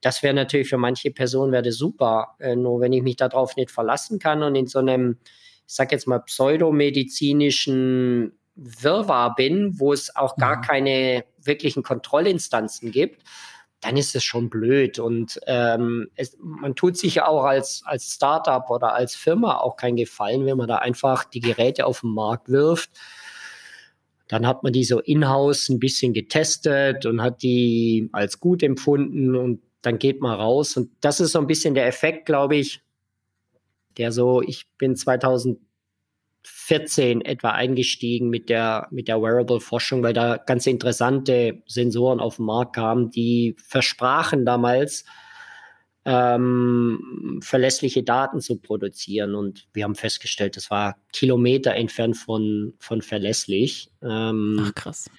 Das 0.00 0.22
wäre 0.22 0.34
natürlich 0.34 0.68
für 0.68 0.78
manche 0.78 1.10
Personen 1.10 1.52
wäre 1.52 1.72
super. 1.72 2.36
Äh, 2.38 2.56
nur 2.56 2.80
wenn 2.80 2.92
ich 2.92 3.02
mich 3.02 3.16
darauf 3.16 3.56
nicht 3.56 3.70
verlassen 3.70 4.18
kann 4.18 4.42
und 4.42 4.54
in 4.54 4.66
so 4.66 4.80
einem, 4.80 5.16
ich 5.66 5.74
sag 5.74 5.92
jetzt 5.92 6.06
mal, 6.06 6.20
pseudomedizinischen 6.20 8.38
Wirrwarr 8.54 9.34
bin, 9.34 9.78
wo 9.78 9.92
es 9.92 10.14
auch 10.14 10.36
gar 10.36 10.58
mhm. 10.58 10.62
keine 10.62 11.24
wirklichen 11.42 11.82
Kontrollinstanzen 11.82 12.92
gibt, 12.92 13.22
dann 13.82 13.96
ist 13.96 14.14
es 14.14 14.24
schon 14.24 14.48
blöd. 14.48 14.98
Und 14.98 15.38
ähm, 15.46 16.08
es, 16.14 16.38
man 16.40 16.74
tut 16.74 16.96
sich 16.96 17.16
ja 17.16 17.26
auch 17.26 17.44
als, 17.44 17.82
als 17.84 18.14
Startup 18.14 18.70
oder 18.70 18.94
als 18.94 19.14
Firma 19.14 19.58
auch 19.58 19.76
keinen 19.76 19.96
Gefallen, 19.96 20.46
wenn 20.46 20.56
man 20.56 20.68
da 20.68 20.76
einfach 20.76 21.24
die 21.24 21.40
Geräte 21.40 21.84
auf 21.84 22.00
den 22.00 22.14
Markt 22.14 22.48
wirft. 22.48 22.90
Dann 24.28 24.46
hat 24.46 24.62
man 24.62 24.72
die 24.72 24.84
so 24.84 25.00
in-house 25.00 25.68
ein 25.68 25.80
bisschen 25.80 26.14
getestet 26.14 27.04
und 27.04 27.20
hat 27.20 27.42
die 27.42 28.08
als 28.12 28.38
gut 28.38 28.62
empfunden 28.62 29.34
und 29.34 29.60
dann 29.82 29.98
geht 29.98 30.20
man 30.20 30.38
raus. 30.38 30.76
Und 30.76 30.90
das 31.00 31.18
ist 31.18 31.32
so 31.32 31.40
ein 31.40 31.48
bisschen 31.48 31.74
der 31.74 31.88
Effekt, 31.88 32.24
glaube 32.24 32.54
ich, 32.54 32.82
der 33.98 34.12
so, 34.12 34.40
ich 34.42 34.68
bin 34.78 34.94
2000 34.94 35.58
14 36.44 37.20
etwa 37.22 37.50
eingestiegen 37.50 38.28
mit 38.28 38.48
der, 38.48 38.88
mit 38.90 39.08
der 39.08 39.20
Wearable-Forschung, 39.20 40.02
weil 40.02 40.12
da 40.12 40.36
ganz 40.36 40.66
interessante 40.66 41.62
Sensoren 41.66 42.20
auf 42.20 42.36
den 42.36 42.46
Markt 42.46 42.74
kamen, 42.74 43.10
die 43.10 43.56
versprachen 43.58 44.44
damals, 44.44 45.04
ähm, 46.04 47.40
verlässliche 47.42 48.02
Daten 48.02 48.40
zu 48.40 48.56
produzieren. 48.56 49.34
Und 49.34 49.68
wir 49.72 49.84
haben 49.84 49.94
festgestellt, 49.94 50.56
das 50.56 50.70
war 50.70 50.96
Kilometer 51.12 51.74
entfernt 51.74 52.16
von, 52.16 52.74
von 52.78 53.02
verlässlich. 53.02 53.90
Ähm, 54.02 54.56
Ach, 54.60 54.74
krass. 54.74 55.10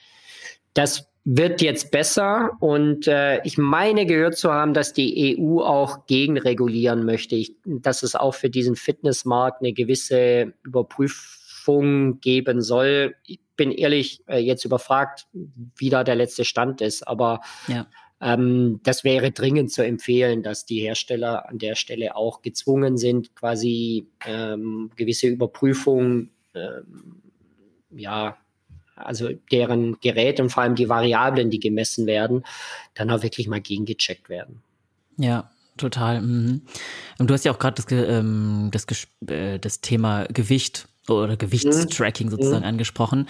Das 0.73 1.12
wird 1.25 1.61
jetzt 1.61 1.91
besser 1.91 2.51
und 2.59 3.07
äh, 3.07 3.41
ich 3.43 3.57
meine 3.57 4.05
gehört 4.05 4.37
zu 4.37 4.51
haben, 4.51 4.73
dass 4.73 4.91
die 4.91 5.37
EU 5.39 5.61
auch 5.61 6.05
gegenregulieren 6.05 7.05
möchte, 7.05 7.35
ich, 7.35 7.55
dass 7.65 8.03
es 8.03 8.15
auch 8.15 8.33
für 8.33 8.49
diesen 8.49 8.75
Fitnessmarkt 8.75 9.61
eine 9.61 9.71
gewisse 9.71 10.53
Überprüfung 10.63 12.19
geben 12.19 12.61
soll. 12.61 13.15
Ich 13.25 13.39
bin 13.55 13.71
ehrlich 13.71 14.21
äh, 14.27 14.39
jetzt 14.39 14.65
überfragt, 14.65 15.27
wie 15.31 15.89
da 15.89 16.03
der 16.03 16.15
letzte 16.15 16.43
Stand 16.43 16.81
ist, 16.81 17.07
aber 17.07 17.39
ja. 17.69 17.87
ähm, 18.19 18.81
das 18.83 19.05
wäre 19.05 19.31
dringend 19.31 19.71
zu 19.71 19.85
empfehlen, 19.85 20.43
dass 20.43 20.65
die 20.65 20.81
Hersteller 20.81 21.47
an 21.47 21.57
der 21.57 21.75
Stelle 21.75 22.17
auch 22.17 22.41
gezwungen 22.41 22.97
sind, 22.97 23.33
quasi 23.33 24.07
ähm, 24.25 24.91
gewisse 24.97 25.27
Überprüfungen 25.27 26.31
ähm, 26.53 27.21
ja, 27.95 28.37
also 28.95 29.29
deren 29.51 29.99
Geräte 30.01 30.43
und 30.43 30.49
vor 30.49 30.63
allem 30.63 30.75
die 30.75 30.89
Variablen, 30.89 31.49
die 31.49 31.59
gemessen 31.59 32.05
werden, 32.05 32.43
dann 32.93 33.09
auch 33.09 33.23
wirklich 33.23 33.47
mal 33.47 33.61
gegengecheckt 33.61 34.29
werden. 34.29 34.61
Ja, 35.17 35.49
total. 35.77 36.21
Mhm. 36.21 36.61
Du 37.19 37.33
hast 37.33 37.45
ja 37.45 37.51
auch 37.51 37.59
gerade 37.59 37.81
das, 37.81 37.91
ähm, 37.91 38.69
das, 38.71 38.85
äh, 39.27 39.59
das 39.59 39.81
Thema 39.81 40.25
Gewicht 40.25 40.87
oder 41.09 41.37
Gewichtstracking 41.37 42.27
mhm. 42.27 42.31
sozusagen 42.31 42.61
mhm. 42.61 42.69
angesprochen. 42.69 43.27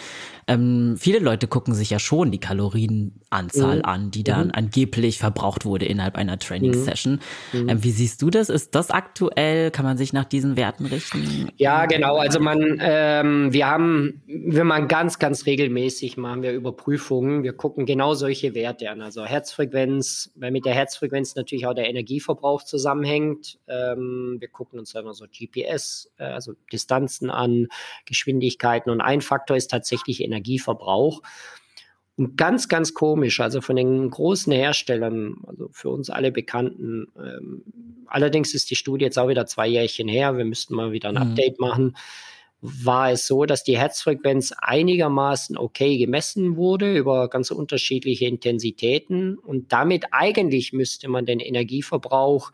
Ähm, 0.48 0.96
viele 1.00 1.20
Leute 1.20 1.48
gucken 1.48 1.74
sich 1.74 1.90
ja 1.90 2.00
schon 2.00 2.32
die 2.32 2.40
Kalorienanzahl 2.40 3.78
mhm. 3.78 3.86
an, 3.86 4.12
die 4.12 4.24
dann 4.24 4.48
mhm. 4.48 4.54
angeblich 4.54 5.18
verbraucht 5.18 5.66
wurde 5.66 5.86
innerhalb 5.86 6.16
einer 6.16 6.38
Training-Session. 6.38 7.20
Mhm. 7.52 7.62
Mhm. 7.62 7.70
Ähm, 7.70 7.84
wie 7.84 7.92
siehst 7.92 8.22
du 8.22 8.30
das? 8.30 8.50
Ist 8.50 8.76
das 8.76 8.92
aktuell? 8.92 9.72
Kann 9.72 9.86
man 9.86 9.98
sich 9.98 10.14
nach 10.14 10.26
diesen 10.26 10.58
Werten 10.58 10.86
richten? 10.86 11.50
Ja, 11.58 11.86
genau. 11.86 12.18
Also 12.18 12.40
man, 12.40 12.80
ähm, 12.82 13.54
wir 13.54 13.68
haben, 13.68 14.22
wenn 14.28 14.68
man 14.68 14.88
ganz, 14.88 15.20
ganz 15.20 15.46
regelmäßig 15.46 16.18
machen 16.18 16.42
wir 16.42 16.52
Überprüfungen. 16.52 17.44
Wir 17.44 17.54
gucken 17.54 17.86
genau 17.86 18.14
solche 18.14 18.54
Werte 18.54 18.90
an. 18.90 19.02
Also 19.02 19.26
Herzfrequenz, 19.26 20.32
weil 20.36 20.52
mit 20.52 20.66
der 20.66 20.74
Herzfrequenz 20.74 21.36
natürlich 21.36 21.66
auch 21.66 21.74
der 21.74 21.90
Energieverbrauch 21.90 22.64
zusammenhängt. 22.64 23.60
Ähm, 23.68 24.38
wir 24.40 24.48
gucken 24.50 24.80
uns 24.80 24.94
dann 24.94 25.08
also 25.08 25.26
GPS, 25.26 26.12
äh, 26.18 26.26
also 26.26 26.54
Distanzen 26.72 27.30
an, 27.30 27.63
Geschwindigkeiten. 28.06 28.90
Und 28.90 29.02
ein 29.02 29.22
Faktor 29.22 29.58
ist 29.58 29.72
tatsächlich 29.72 30.22
Energieverbrauch. 30.22 31.22
Und 32.16 32.38
ganz, 32.38 32.70
ganz 32.70 32.94
komisch, 32.94 33.40
also 33.40 33.60
von 33.62 33.76
den 33.76 34.10
großen 34.10 34.54
Herstellern, 34.54 35.38
also 35.48 35.70
für 35.72 35.90
uns 35.90 36.12
alle 36.12 36.32
bekannten. 36.32 37.08
Ähm, 37.18 37.64
allerdings 38.06 38.54
ist 38.54 38.70
die 38.70 38.76
Studie 38.76 39.06
jetzt 39.06 39.18
auch 39.18 39.30
wieder 39.30 39.48
zwei 39.48 39.68
Jährchen 39.68 40.08
her. 40.08 40.38
Wir 40.38 40.46
müssten 40.46 40.76
mal 40.76 40.92
wieder 40.92 41.10
ein 41.10 41.16
mhm. 41.16 41.22
Update 41.22 41.60
machen. 41.60 41.98
War 42.62 43.12
es 43.12 43.26
so, 43.26 43.46
dass 43.46 43.64
die 43.64 43.78
Herzfrequenz 43.78 44.54
einigermaßen 44.58 45.58
okay 45.58 45.98
gemessen 45.98 46.56
wurde 46.56 46.96
über 46.96 47.30
ganz 47.30 47.50
unterschiedliche 47.52 48.26
Intensitäten 48.26 49.38
und 49.38 49.74
damit 49.74 50.06
eigentlich 50.12 50.72
müsste 50.72 51.10
man 51.10 51.26
den 51.26 51.40
Energieverbrauch 51.42 52.52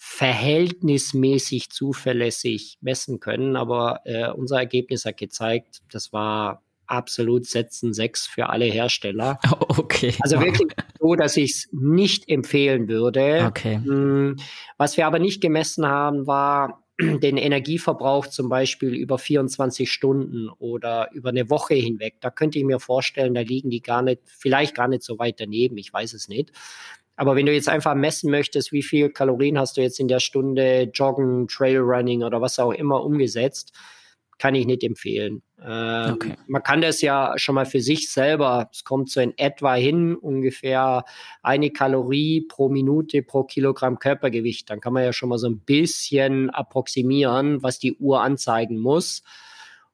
verhältnismäßig 0.00 1.70
zuverlässig 1.70 2.78
messen 2.80 3.18
können. 3.18 3.56
Aber 3.56 4.00
äh, 4.04 4.30
unser 4.30 4.58
Ergebnis 4.58 5.04
hat 5.04 5.16
gezeigt, 5.16 5.80
das 5.90 6.12
war 6.12 6.62
absolut 6.86 7.46
Sätzen 7.46 7.92
sechs 7.92 8.26
für 8.26 8.48
alle 8.48 8.64
Hersteller. 8.64 9.38
Okay. 9.78 10.14
Also 10.20 10.40
wirklich 10.40 10.68
so, 11.00 11.14
dass 11.14 11.36
ich 11.36 11.50
es 11.50 11.68
nicht 11.72 12.28
empfehlen 12.28 12.88
würde. 12.88 13.46
Okay. 13.48 13.76
Hm, 13.76 14.36
was 14.76 14.96
wir 14.96 15.06
aber 15.06 15.18
nicht 15.18 15.40
gemessen 15.40 15.86
haben, 15.86 16.26
war 16.26 16.84
den 17.00 17.36
Energieverbrauch 17.36 18.26
zum 18.26 18.48
Beispiel 18.48 18.94
über 18.94 19.18
24 19.18 19.90
Stunden 19.90 20.48
oder 20.58 21.10
über 21.12 21.30
eine 21.30 21.48
Woche 21.48 21.74
hinweg. 21.74 22.16
Da 22.20 22.30
könnte 22.30 22.58
ich 22.58 22.64
mir 22.64 22.80
vorstellen, 22.80 23.34
da 23.34 23.40
liegen 23.40 23.70
die 23.70 23.80
gar 23.80 24.02
nicht, 24.02 24.20
vielleicht 24.26 24.74
gar 24.74 24.88
nicht 24.88 25.02
so 25.02 25.18
weit 25.18 25.40
daneben. 25.40 25.78
Ich 25.78 25.92
weiß 25.92 26.12
es 26.12 26.28
nicht. 26.28 26.52
Aber 27.18 27.34
wenn 27.34 27.46
du 27.46 27.52
jetzt 27.52 27.68
einfach 27.68 27.96
messen 27.96 28.30
möchtest, 28.30 28.70
wie 28.70 28.84
viel 28.84 29.10
Kalorien 29.10 29.58
hast 29.58 29.76
du 29.76 29.80
jetzt 29.80 29.98
in 29.98 30.06
der 30.06 30.20
Stunde 30.20 30.88
Joggen, 30.94 31.48
Trailrunning 31.48 32.22
oder 32.22 32.40
was 32.40 32.60
auch 32.60 32.72
immer 32.72 33.04
umgesetzt, 33.04 33.72
kann 34.38 34.54
ich 34.54 34.66
nicht 34.66 34.84
empfehlen. 34.84 35.42
Ähm, 35.60 36.14
okay. 36.14 36.34
Man 36.46 36.62
kann 36.62 36.80
das 36.80 37.00
ja 37.02 37.32
schon 37.34 37.56
mal 37.56 37.66
für 37.66 37.80
sich 37.80 38.12
selber, 38.12 38.70
es 38.72 38.84
kommt 38.84 39.10
so 39.10 39.20
in 39.20 39.36
etwa 39.36 39.74
hin, 39.74 40.14
ungefähr 40.14 41.02
eine 41.42 41.70
Kalorie 41.70 42.46
pro 42.48 42.68
Minute 42.68 43.24
pro 43.24 43.42
Kilogramm 43.42 43.98
Körpergewicht. 43.98 44.70
Dann 44.70 44.80
kann 44.80 44.92
man 44.92 45.02
ja 45.02 45.12
schon 45.12 45.28
mal 45.28 45.38
so 45.38 45.48
ein 45.48 45.58
bisschen 45.58 46.50
approximieren, 46.50 47.64
was 47.64 47.80
die 47.80 47.96
Uhr 47.96 48.22
anzeigen 48.22 48.78
muss. 48.78 49.24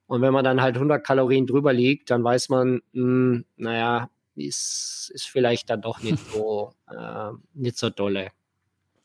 Und 0.07 0.21
wenn 0.21 0.35
man 0.35 0.45
dann 0.45 0.61
halt 0.61 0.75
100 0.75 1.03
Kalorien 1.03 1.47
drüber 1.47 1.73
liegt, 1.73 2.11
dann 2.11 2.23
weiß 2.23 2.51
man, 2.51 2.83
mh, 2.93 3.03
hm, 3.03 3.45
naja, 3.57 4.11
ist, 4.37 5.11
ist 5.15 5.27
vielleicht 5.27 5.71
dann 5.71 5.83
doch 5.83 6.03
nicht 6.03 6.19
so, 6.33 6.73
äh, 6.91 7.31
nicht 7.55 7.79
so 7.79 7.91
dolle. 7.91 8.31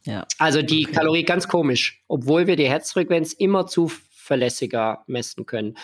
Ja. 0.06 0.26
Also 0.38 0.62
die 0.62 0.86
okay. 0.86 0.96
Kalorie 0.96 1.24
ganz 1.24 1.48
komisch, 1.48 2.04
obwohl 2.08 2.48
wir 2.48 2.56
die 2.56 2.70
Herzfrequenz 2.70 3.34
immer 3.34 3.68
zu 3.68 3.92
zuverlässiger 4.30 5.04
messen 5.08 5.46
können. 5.46 5.76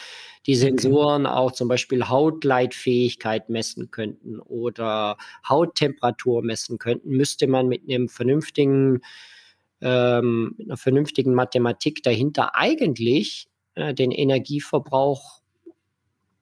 Die 0.46 0.56
Sensoren 0.56 1.26
okay. 1.26 1.36
auch 1.36 1.52
zum 1.52 1.68
Beispiel 1.68 2.08
Hautleitfähigkeit 2.08 3.50
messen 3.50 3.90
könnten 3.90 4.40
oder 4.40 5.18
Hauttemperatur 5.50 6.44
messen 6.44 6.78
könnten, 6.78 7.10
müsste 7.10 7.48
man 7.48 7.68
mit 7.68 7.84
einem 7.84 8.08
vernünftigen, 8.08 9.02
ähm, 9.82 10.54
mit 10.58 10.68
einer 10.68 10.78
vernünftigen 10.78 11.34
Mathematik 11.34 12.04
dahinter 12.04 12.56
eigentlich 12.56 13.48
äh, 13.74 13.96
den 13.96 14.12
Energieverbrauch 14.12 15.42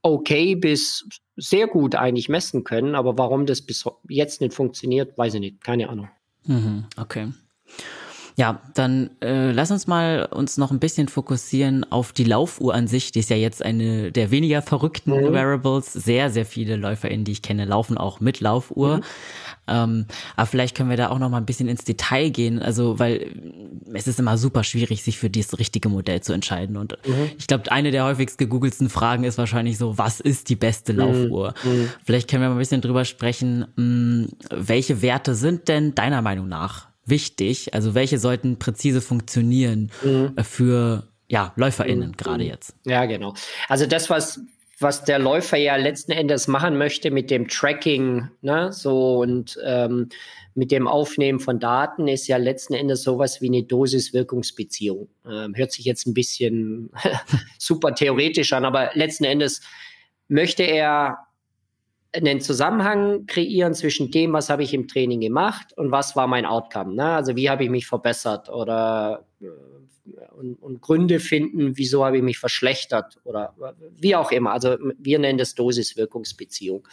okay 0.03 0.55
bis 0.55 1.07
sehr 1.35 1.67
gut 1.67 1.95
eigentlich 1.95 2.29
messen 2.29 2.63
können. 2.63 2.93
Aber 2.95 3.17
warum 3.17 3.45
das 3.45 3.61
bis 3.61 3.83
jetzt 4.07 4.41
nicht 4.41 4.53
funktioniert, 4.53 5.17
weiß 5.17 5.33
ich 5.35 5.39
nicht. 5.39 5.63
Keine 5.63 5.89
Ahnung. 5.89 6.09
Mhm, 6.45 6.85
okay. 6.97 7.31
Ja, 8.36 8.61
dann 8.73 9.11
äh, 9.21 9.51
lass 9.51 9.69
uns 9.69 9.86
mal 9.86 10.25
uns 10.25 10.57
noch 10.57 10.71
ein 10.71 10.79
bisschen 10.79 11.07
fokussieren 11.07 11.86
auf 11.91 12.13
die 12.13 12.23
Laufuhr 12.23 12.73
an 12.73 12.88
sich. 12.88 13.11
Die 13.11 13.19
ist 13.19 13.29
ja 13.29 13.36
jetzt 13.36 13.63
eine 13.63 14.11
der 14.11 14.31
weniger 14.31 14.61
verrückten 14.61 15.11
mhm. 15.11 15.34
Wearables. 15.34 15.93
Sehr, 15.93 16.31
sehr 16.31 16.45
viele 16.45 16.75
LäuferInnen, 16.75 17.25
die 17.25 17.31
ich 17.31 17.41
kenne, 17.41 17.65
laufen 17.65 17.97
auch 17.97 18.19
mit 18.19 18.39
Laufuhr. 18.39 18.97
Mhm. 18.97 19.03
Ähm, 19.65 20.05
aber 20.36 20.47
vielleicht 20.47 20.75
können 20.75 20.89
wir 20.89 20.97
da 20.97 21.09
auch 21.09 21.19
noch 21.19 21.29
mal 21.29 21.38
ein 21.38 21.45
bisschen 21.45 21.69
ins 21.69 21.84
Detail 21.84 22.29
gehen. 22.29 22.59
Also, 22.59 22.97
weil 22.97 23.27
es 23.93 24.07
ist 24.07 24.19
immer 24.19 24.38
super 24.38 24.63
schwierig, 24.63 25.03
sich 25.03 25.19
für 25.19 25.29
dieses 25.29 25.59
richtige 25.59 25.89
Modell 25.89 26.21
zu 26.21 26.34
entscheiden. 26.34 26.75
Und 26.75 26.97
mhm. 27.05 27.31
ich 27.38 27.45
glaube, 27.45 27.71
eine 27.71 27.91
der 27.91 28.03
häufigst 28.03 28.39
gegoogelten 28.39 28.89
Fragen 28.89 29.25
ist 29.25 29.38
wahrscheinlich 29.38 29.77
so, 29.77 29.97
was 29.99 30.19
ist 30.19 30.49
die 30.49 30.55
beste 30.55 30.93
mhm. 30.93 30.99
Laufuhr? 30.99 31.53
Mhm. 31.63 31.89
Vielleicht 32.03 32.29
können 32.29 32.41
wir 32.41 32.49
mal 32.49 32.55
ein 32.55 32.59
bisschen 32.59 32.81
drüber 32.81 33.05
sprechen, 33.05 33.67
mh, 33.75 33.84
hm, 33.84 34.29
welche 34.49 35.01
Werte 35.03 35.36
sind 35.36 35.67
denn 35.67 35.93
deiner 35.93 36.21
Meinung 36.21 36.47
nach 36.47 36.92
wichtig? 37.05 37.73
Also 37.73 37.95
welche 37.95 38.17
sollten 38.17 38.59
präzise 38.59 39.01
funktionieren 39.01 39.91
mhm. 40.03 40.33
Äh, 40.35 40.43
für 40.43 41.07
ja, 41.27 41.53
LäuferInnen 41.55 42.09
mhm. 42.09 42.17
gerade 42.17 42.43
jetzt? 42.43 42.75
Ja, 42.85 43.05
genau. 43.05 43.33
Also 43.67 43.85
das, 43.85 44.09
was, 44.09 44.41
was 44.79 45.03
der 45.03 45.19
Läufer 45.19 45.57
ja 45.57 45.75
letzten 45.75 46.11
Endes 46.11 46.47
machen 46.47 46.77
möchte 46.77 47.11
mit 47.11 47.31
dem 47.31 47.47
Tracking, 47.47 48.29
ne, 48.41 48.71
so 48.71 49.19
und 49.19 49.57
ähm, 49.65 50.09
mit 50.55 50.71
dem 50.71 50.87
Aufnehmen 50.87 51.39
von 51.39 51.59
Daten 51.59 52.07
ist 52.07 52.27
ja 52.27 52.37
letzten 52.37 52.75
Endes 52.75 53.01
sowas 53.03 53.41
wie 53.41 53.47
eine 53.47 53.63
Dosis-Wirkungsbeziehung. 53.63 55.07
Ähm, 55.25 55.55
hört 55.55 55.71
sich 55.71 55.85
jetzt 55.85 56.05
ein 56.05 56.13
bisschen 56.13 56.91
super 57.57 57.95
theoretisch 57.95 58.53
an, 58.53 58.65
aber 58.65 58.91
letzten 58.93 59.23
Endes 59.23 59.61
möchte 60.27 60.63
er 60.63 61.27
einen 62.16 62.41
Zusammenhang 62.41 63.26
kreieren 63.26 63.74
zwischen 63.74 64.11
dem, 64.11 64.34
was 64.34 64.49
habe 64.49 64.64
ich 64.64 64.74
im 64.74 64.88
Training 64.88 65.22
gemacht 65.22 65.76
und 65.78 65.91
was 65.91 66.16
war 66.16 66.28
mein 66.28 66.45
Outcome. 66.45 66.93
Ne? 66.93 67.05
Also 67.05 67.36
wie 67.36 67.49
habe 67.49 67.64
ich 67.64 67.70
mich 67.70 67.88
verbessert 67.88 68.49
oder 68.49 69.26
äh, 69.41 69.47
und, 70.38 70.55
und, 70.55 70.82
Gründe 70.82 71.20
finden, 71.20 71.78
wieso 71.78 72.05
habe 72.05 72.18
ich 72.18 72.24
mich 72.24 72.38
verschlechtert 72.38 73.20
oder 73.24 73.55
wie 73.95 74.16
auch 74.16 74.32
immer. 74.32 74.51
Also 74.51 74.78
wir 74.97 75.18
nennen 75.18 75.38
das 75.38 75.55
Dosis-Wirkungsbeziehung. 75.55 76.86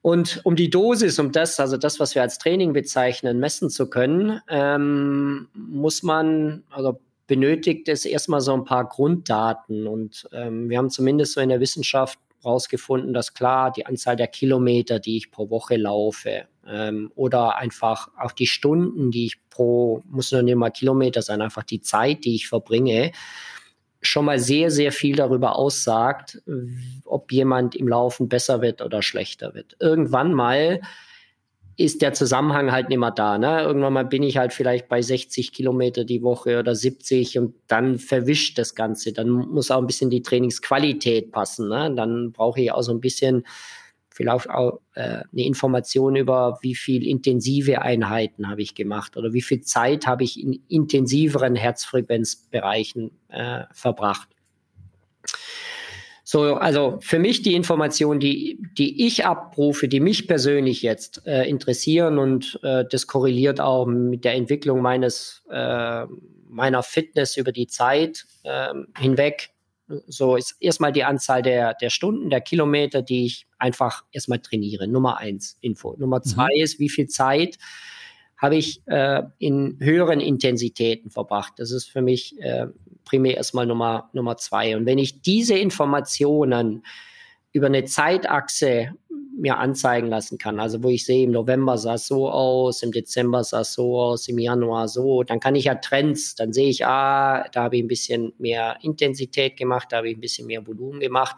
Und 0.00 0.40
um 0.44 0.54
die 0.54 0.70
Dosis, 0.70 1.18
um 1.18 1.32
das, 1.32 1.58
also 1.58 1.76
das, 1.76 1.98
was 1.98 2.14
wir 2.14 2.22
als 2.22 2.38
Training 2.38 2.72
bezeichnen, 2.72 3.40
messen 3.40 3.68
zu 3.68 3.90
können, 3.90 4.40
ähm, 4.48 5.48
muss 5.54 6.04
man, 6.04 6.62
also 6.70 7.00
benötigt 7.26 7.88
es 7.88 8.04
erstmal 8.04 8.40
so 8.40 8.54
ein 8.54 8.64
paar 8.64 8.88
Grunddaten. 8.88 9.86
Und 9.88 10.28
ähm, 10.32 10.70
wir 10.70 10.78
haben 10.78 10.90
zumindest 10.90 11.34
so 11.34 11.40
in 11.40 11.48
der 11.48 11.60
Wissenschaft 11.60 12.18
rausgefunden, 12.44 13.12
dass 13.12 13.34
klar 13.34 13.72
die 13.72 13.86
Anzahl 13.86 14.16
der 14.16 14.28
Kilometer, 14.28 14.98
die 14.98 15.16
ich 15.16 15.30
pro 15.30 15.50
Woche 15.50 15.76
laufe, 15.76 16.46
ähm, 16.66 17.10
oder 17.14 17.56
einfach 17.56 18.08
auch 18.18 18.32
die 18.32 18.46
Stunden, 18.46 19.10
die 19.10 19.26
ich 19.26 19.36
pro, 19.50 20.02
muss 20.06 20.32
noch 20.32 20.42
nicht 20.42 20.56
mal 20.56 20.70
Kilometer 20.70 21.22
sein, 21.22 21.40
einfach 21.40 21.64
die 21.64 21.80
Zeit, 21.80 22.24
die 22.24 22.34
ich 22.34 22.48
verbringe, 22.48 23.12
schon 24.00 24.26
mal 24.26 24.38
sehr, 24.38 24.70
sehr 24.70 24.92
viel 24.92 25.16
darüber 25.16 25.56
aussagt, 25.56 26.40
ob 27.04 27.32
jemand 27.32 27.74
im 27.74 27.88
Laufen 27.88 28.28
besser 28.28 28.62
wird 28.62 28.80
oder 28.80 29.02
schlechter 29.02 29.54
wird. 29.54 29.76
Irgendwann 29.80 30.32
mal 30.32 30.80
ist 31.78 32.02
der 32.02 32.12
Zusammenhang 32.12 32.72
halt 32.72 32.88
nicht 32.88 32.98
mehr 32.98 33.12
da. 33.12 33.38
Ne? 33.38 33.62
Irgendwann 33.62 33.92
mal 33.92 34.04
bin 34.04 34.24
ich 34.24 34.36
halt 34.36 34.52
vielleicht 34.52 34.88
bei 34.88 35.00
60 35.00 35.52
Kilometer 35.52 36.04
die 36.04 36.22
Woche 36.22 36.58
oder 36.58 36.74
70 36.74 37.38
und 37.38 37.54
dann 37.68 37.98
verwischt 37.98 38.58
das 38.58 38.74
Ganze. 38.74 39.12
Dann 39.12 39.30
muss 39.30 39.70
auch 39.70 39.78
ein 39.78 39.86
bisschen 39.86 40.10
die 40.10 40.22
Trainingsqualität 40.22 41.30
passen. 41.30 41.68
Ne? 41.68 41.94
Dann 41.94 42.32
brauche 42.32 42.60
ich 42.60 42.72
auch 42.72 42.82
so 42.82 42.90
ein 42.90 43.00
bisschen 43.00 43.44
vielleicht 44.10 44.50
auch 44.50 44.80
äh, 44.94 45.22
eine 45.32 45.46
Information 45.46 46.16
über, 46.16 46.58
wie 46.62 46.74
viel 46.74 47.06
intensive 47.06 47.80
Einheiten 47.80 48.50
habe 48.50 48.62
ich 48.62 48.74
gemacht 48.74 49.16
oder 49.16 49.32
wie 49.32 49.42
viel 49.42 49.60
Zeit 49.60 50.08
habe 50.08 50.24
ich 50.24 50.42
in 50.42 50.60
intensiveren 50.66 51.54
Herzfrequenzbereichen 51.54 53.12
äh, 53.28 53.62
verbracht. 53.72 54.28
So, 56.30 56.56
also 56.56 56.98
für 57.00 57.18
mich 57.18 57.40
die 57.40 57.54
Informationen, 57.54 58.20
die, 58.20 58.58
die 58.76 59.06
ich 59.06 59.24
abrufe, 59.24 59.88
die 59.88 59.98
mich 59.98 60.28
persönlich 60.28 60.82
jetzt 60.82 61.26
äh, 61.26 61.48
interessieren 61.48 62.18
und 62.18 62.60
äh, 62.62 62.84
das 62.90 63.06
korreliert 63.06 63.62
auch 63.62 63.86
mit 63.86 64.26
der 64.26 64.34
Entwicklung 64.34 64.82
meines, 64.82 65.42
äh, 65.50 66.04
meiner 66.46 66.82
Fitness 66.82 67.38
über 67.38 67.50
die 67.50 67.66
Zeit 67.66 68.26
äh, 68.42 68.74
hinweg. 68.98 69.54
So 70.06 70.36
ist 70.36 70.56
erstmal 70.60 70.92
die 70.92 71.04
Anzahl 71.04 71.40
der, 71.40 71.72
der 71.72 71.88
Stunden, 71.88 72.28
der 72.28 72.42
Kilometer, 72.42 73.00
die 73.00 73.24
ich 73.24 73.46
einfach 73.58 74.04
erstmal 74.12 74.40
trainiere. 74.40 74.86
Nummer 74.86 75.16
eins, 75.16 75.56
Info. 75.62 75.96
Nummer 75.96 76.18
mhm. 76.18 76.24
zwei 76.24 76.50
mhm. 76.54 76.62
ist, 76.62 76.78
wie 76.78 76.90
viel 76.90 77.06
Zeit 77.06 77.56
habe 78.36 78.56
ich 78.56 78.82
äh, 78.86 79.22
in 79.38 79.78
höheren 79.80 80.20
Intensitäten 80.20 81.10
verbracht. 81.10 81.54
Das 81.56 81.70
ist 81.70 81.90
für 81.90 82.02
mich 82.02 82.38
äh, 82.38 82.66
primär 83.08 83.36
erstmal 83.36 83.66
Nummer, 83.66 84.10
Nummer 84.12 84.36
zwei. 84.36 84.76
Und 84.76 84.86
wenn 84.86 84.98
ich 84.98 85.22
diese 85.22 85.56
Informationen 85.56 86.84
über 87.52 87.66
eine 87.66 87.84
Zeitachse 87.84 88.92
mir 89.40 89.58
anzeigen 89.58 90.08
lassen 90.08 90.36
kann, 90.36 90.60
also 90.60 90.82
wo 90.82 90.88
ich 90.90 91.06
sehe, 91.06 91.24
im 91.24 91.30
November 91.30 91.78
sah 91.78 91.94
es 91.94 92.06
so 92.06 92.28
aus, 92.28 92.82
im 92.82 92.92
Dezember 92.92 93.44
sah 93.44 93.60
es 93.60 93.72
so 93.72 93.98
aus, 93.98 94.28
im 94.28 94.38
Januar 94.38 94.88
so, 94.88 95.22
dann 95.22 95.40
kann 95.40 95.54
ich 95.54 95.64
ja 95.64 95.76
Trends, 95.76 96.34
dann 96.34 96.52
sehe 96.52 96.68
ich, 96.68 96.84
ah, 96.84 97.48
da 97.52 97.62
habe 97.64 97.76
ich 97.76 97.82
ein 97.82 97.88
bisschen 97.88 98.32
mehr 98.38 98.76
Intensität 98.82 99.56
gemacht, 99.56 99.88
da 99.90 99.98
habe 99.98 100.10
ich 100.10 100.16
ein 100.16 100.20
bisschen 100.20 100.46
mehr 100.46 100.66
Volumen 100.66 101.00
gemacht. 101.00 101.36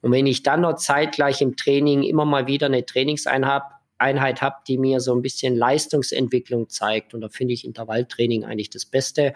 Und 0.00 0.12
wenn 0.12 0.26
ich 0.26 0.44
dann 0.44 0.60
noch 0.60 0.76
zeitgleich 0.76 1.42
im 1.42 1.56
Training 1.56 2.04
immer 2.04 2.24
mal 2.24 2.46
wieder 2.46 2.66
eine 2.66 2.86
Trainingseinheit 2.86 3.62
Einheit 3.98 4.42
habe, 4.42 4.56
die 4.66 4.78
mir 4.78 5.00
so 5.00 5.14
ein 5.14 5.22
bisschen 5.22 5.56
Leistungsentwicklung 5.56 6.68
zeigt, 6.68 7.14
und 7.14 7.20
da 7.20 7.28
finde 7.28 7.54
ich 7.54 7.64
Intervalltraining 7.64 8.44
eigentlich 8.44 8.70
das 8.70 8.86
Beste, 8.86 9.34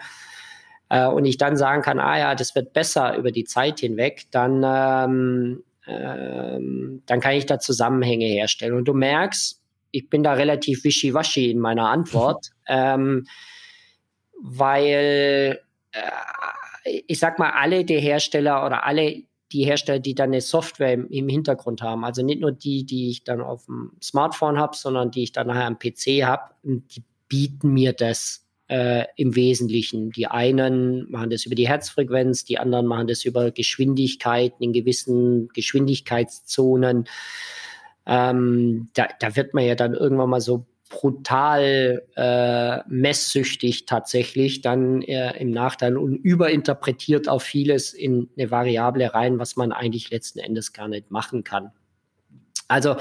äh, 0.89 1.07
und 1.07 1.25
ich 1.25 1.37
dann 1.37 1.57
sagen 1.57 1.81
kann, 1.81 1.99
ah 1.99 2.17
ja, 2.17 2.35
das 2.35 2.55
wird 2.55 2.73
besser 2.73 3.17
über 3.17 3.31
die 3.31 3.43
Zeit 3.43 3.79
hinweg, 3.79 4.25
dann 4.31 4.63
ähm, 4.65 5.63
ähm, 5.85 7.01
dann 7.05 7.19
kann 7.19 7.33
ich 7.33 7.45
da 7.45 7.59
Zusammenhänge 7.59 8.25
herstellen. 8.25 8.73
Und 8.73 8.85
du 8.85 8.93
merkst, 8.93 9.61
ich 9.91 10.09
bin 10.09 10.23
da 10.23 10.33
relativ 10.33 10.83
wischiwaschi 10.83 11.51
in 11.51 11.59
meiner 11.59 11.89
Antwort, 11.89 12.51
ähm, 12.67 13.27
weil 14.41 15.59
äh, 15.91 17.01
ich 17.07 17.19
sag 17.19 17.39
mal, 17.39 17.51
alle 17.51 17.85
die 17.85 17.99
Hersteller 17.99 18.65
oder 18.65 18.85
alle 18.85 19.23
die 19.51 19.65
Hersteller, 19.65 19.99
die 19.99 20.15
dann 20.15 20.31
eine 20.31 20.41
Software 20.41 20.93
im, 20.93 21.07
im 21.09 21.29
Hintergrund 21.29 21.81
haben, 21.81 22.03
also 22.03 22.23
nicht 22.23 22.41
nur 22.41 22.51
die, 22.51 22.85
die 22.85 23.09
ich 23.09 23.23
dann 23.23 23.39
auf 23.39 23.65
dem 23.65 23.91
Smartphone 24.01 24.57
habe, 24.57 24.75
sondern 24.75 25.11
die 25.11 25.23
ich 25.23 25.31
dann 25.31 25.47
nachher 25.47 25.67
am 25.67 25.77
PC 25.77 26.23
habe, 26.23 26.53
die 26.63 27.03
bieten 27.29 27.71
mir 27.71 27.93
das 27.93 28.42
äh, 28.73 29.05
im 29.17 29.35
Wesentlichen. 29.35 30.09
Die 30.09 30.25
einen 30.25 31.09
machen 31.11 31.29
das 31.29 31.45
über 31.45 31.53
die 31.53 31.67
Herzfrequenz, 31.67 32.43
die 32.43 32.57
anderen 32.57 32.87
machen 32.87 33.05
das 33.05 33.23
über 33.23 33.51
Geschwindigkeiten 33.51 34.63
in 34.63 34.73
gewissen 34.73 35.49
Geschwindigkeitszonen. 35.49 37.05
Ähm, 38.07 38.89
da, 38.95 39.07
da 39.19 39.35
wird 39.35 39.53
man 39.53 39.65
ja 39.65 39.75
dann 39.75 39.93
irgendwann 39.93 40.31
mal 40.31 40.41
so 40.41 40.65
brutal 40.89 42.01
äh, 42.15 42.79
messsüchtig 42.87 43.85
tatsächlich 43.85 44.61
dann 44.61 45.03
äh, 45.03 45.37
im 45.39 45.51
Nachteil 45.51 45.95
und 45.95 46.15
überinterpretiert 46.15 47.29
auch 47.29 47.43
vieles 47.43 47.93
in 47.93 48.29
eine 48.35 48.49
Variable 48.49 49.13
rein, 49.13 49.37
was 49.37 49.55
man 49.55 49.71
eigentlich 49.71 50.09
letzten 50.09 50.39
Endes 50.39 50.73
gar 50.73 50.87
nicht 50.87 51.11
machen 51.11 51.43
kann. 51.43 51.71
Also 52.67 52.95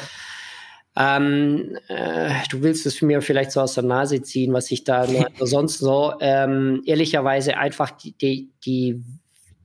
ähm, 0.97 1.78
äh, 1.88 2.30
du 2.51 2.62
willst 2.62 2.84
es 2.84 3.01
mir 3.01 3.22
vielleicht 3.22 3.53
so 3.53 3.61
aus 3.61 3.74
der 3.74 3.84
Nase 3.84 4.22
ziehen, 4.22 4.53
was 4.53 4.70
ich 4.70 4.84
da 4.84 5.07
sonst 5.40 5.78
so. 5.78 6.14
Ähm, 6.20 6.82
ehrlicherweise 6.84 7.57
einfach 7.57 7.90
die, 7.90 8.12
die, 8.12 8.51
die, 8.64 9.03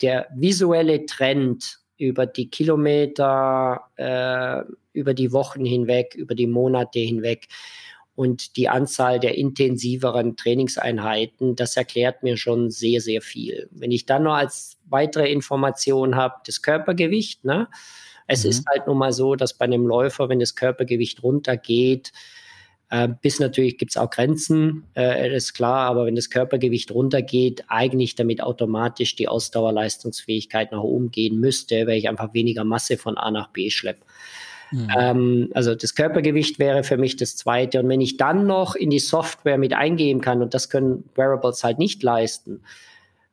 der 0.02 0.28
visuelle 0.36 1.06
Trend 1.06 1.80
über 1.98 2.26
die 2.26 2.50
Kilometer, 2.50 3.82
äh, 3.96 4.64
über 4.94 5.14
die 5.14 5.32
Wochen 5.32 5.66
hinweg, 5.66 6.16
über 6.16 6.36
die 6.36 6.48
Monate 6.48 7.00
hinweg 7.00 7.48
und 8.16 8.56
die 8.56 8.70
Anzahl 8.70 9.20
der 9.20 9.38
intensiveren 9.38 10.38
Trainingseinheiten, 10.38 11.56
das 11.56 11.78
erklärt 11.78 12.24
mir 12.24 12.38
schon 12.38 12.72
sehr, 12.72 13.02
sehr 13.02 13.22
viel. 13.22 13.68
Wenn 13.72 13.92
ich 13.92 14.06
dann 14.06 14.24
noch 14.24 14.34
als 14.34 14.78
weitere 14.86 15.32
Information 15.32 16.16
habe, 16.16 16.36
das 16.46 16.62
Körpergewicht, 16.62 17.44
ne? 17.46 17.68
Es 18.28 18.44
mhm. 18.44 18.50
ist 18.52 18.66
halt 18.68 18.88
nun 18.88 18.98
mal 18.98 19.12
so, 19.12 19.36
dass 19.36 19.54
bei 19.54 19.66
einem 19.66 19.88
Läufer, 19.88 20.30
wenn 20.30 20.40
das 20.40 20.56
Körpergewicht 20.56 21.24
runtergeht, 21.24 22.12
äh, 22.90 23.10
bis 23.22 23.40
natürlich 23.40 23.78
gibt 23.78 23.92
es 23.92 23.98
auch 23.98 24.10
Grenzen, 24.10 24.84
äh, 24.96 25.36
ist 25.36 25.54
klar, 25.54 25.90
aber 25.90 26.06
wenn 26.06 26.16
das 26.16 26.30
Körpergewicht 26.30 26.92
runtergeht, 26.92 27.66
eigentlich 27.68 28.16
damit 28.16 28.42
automatisch 28.42 29.16
die 29.16 29.28
Ausdauerleistungsfähigkeit 29.28 30.72
nach 30.72 30.82
oben 30.82 31.12
gehen 31.12 31.40
müsste, 31.40 31.88
weil 31.88 31.98
ich 31.98 32.08
einfach 32.08 32.34
weniger 32.34 32.64
Masse 32.64 32.98
von 32.98 33.18
A 33.18 33.32
nach 33.32 33.50
B 33.50 33.70
schleppe. 33.70 34.06
Mhm. 34.72 34.88
Ähm, 34.98 35.50
also 35.54 35.76
das 35.76 35.96
Körpergewicht 35.96 36.60
wäre 36.60 36.84
für 36.84 36.98
mich 36.98 37.16
das 37.18 37.36
Zweite. 37.36 37.82
Und 37.82 37.90
wenn 37.90 38.02
ich 38.02 38.18
dann 38.18 38.48
noch 38.48 38.76
in 38.76 38.90
die 38.90 39.00
Software 39.00 39.58
mit 39.58 39.74
eingeben 39.74 40.22
kann, 40.22 40.42
und 40.42 40.54
das 40.54 40.70
können 40.70 41.10
Wearables 41.16 41.64
halt 41.64 41.80
nicht 41.80 42.04
leisten, 42.04 42.62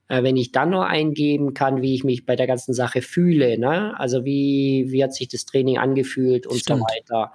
wenn 0.09 0.37
ich 0.37 0.53
dann 0.53 0.71
nur 0.71 0.87
eingeben 0.87 1.55
kann, 1.55 1.81
wie 1.81 1.95
ich 1.95 2.05
mich 2.05 2.27
bei 2.27 2.37
der 2.37 2.47
ganzen 2.47 2.75
Sache 2.75 3.01
fühle, 3.01 3.59
ne? 3.59 3.99
also 3.99 4.25
wie, 4.25 4.87
wie 4.89 5.03
hat 5.03 5.15
sich 5.15 5.29
das 5.29 5.47
Training 5.47 5.79
angefühlt 5.79 6.47
und 6.47 6.59
Stimmt. 6.59 6.81
so 6.81 6.85
weiter, 6.85 7.33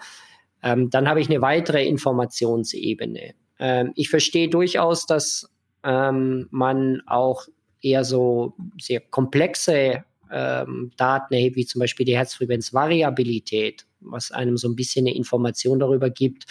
ähm, 0.61 0.89
dann 0.89 1.07
habe 1.07 1.21
ich 1.21 1.29
eine 1.29 1.41
weitere 1.41 1.85
Informationsebene. 1.85 3.33
Ähm, 3.59 3.91
ich 3.95 4.09
verstehe 4.09 4.49
durchaus, 4.49 5.05
dass 5.05 5.49
ähm, 5.83 6.47
man 6.51 7.01
auch 7.07 7.47
eher 7.81 8.03
so 8.03 8.53
sehr 8.79 8.99
komplexe 8.99 10.03
ähm, 10.31 10.91
Daten 10.97 11.33
erhebt, 11.33 11.55
wie 11.55 11.65
zum 11.65 11.79
Beispiel 11.79 12.05
die 12.05 12.17
Herzfrequenzvariabilität, 12.17 13.85
was 14.01 14.31
einem 14.31 14.57
so 14.57 14.67
ein 14.67 14.75
bisschen 14.75 15.07
eine 15.07 15.15
Information 15.15 15.79
darüber 15.79 16.09
gibt, 16.09 16.45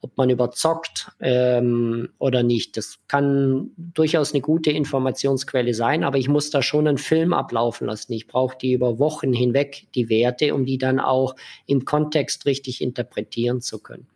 ob 0.00 0.16
man 0.16 0.30
überzockt 0.30 1.10
ähm, 1.20 2.10
oder 2.18 2.42
nicht. 2.42 2.76
Das 2.76 2.98
kann 3.08 3.70
durchaus 3.76 4.32
eine 4.32 4.40
gute 4.40 4.70
Informationsquelle 4.70 5.74
sein, 5.74 6.04
aber 6.04 6.18
ich 6.18 6.28
muss 6.28 6.50
da 6.50 6.62
schon 6.62 6.86
einen 6.86 6.98
Film 6.98 7.32
ablaufen 7.32 7.86
lassen. 7.86 8.12
Ich 8.12 8.26
brauche 8.26 8.56
die 8.56 8.72
über 8.72 8.98
Wochen 8.98 9.32
hinweg, 9.32 9.88
die 9.94 10.08
Werte, 10.08 10.54
um 10.54 10.64
die 10.64 10.78
dann 10.78 11.00
auch 11.00 11.34
im 11.66 11.84
Kontext 11.84 12.46
richtig 12.46 12.80
interpretieren 12.80 13.60
zu 13.60 13.80
können. 13.80 14.06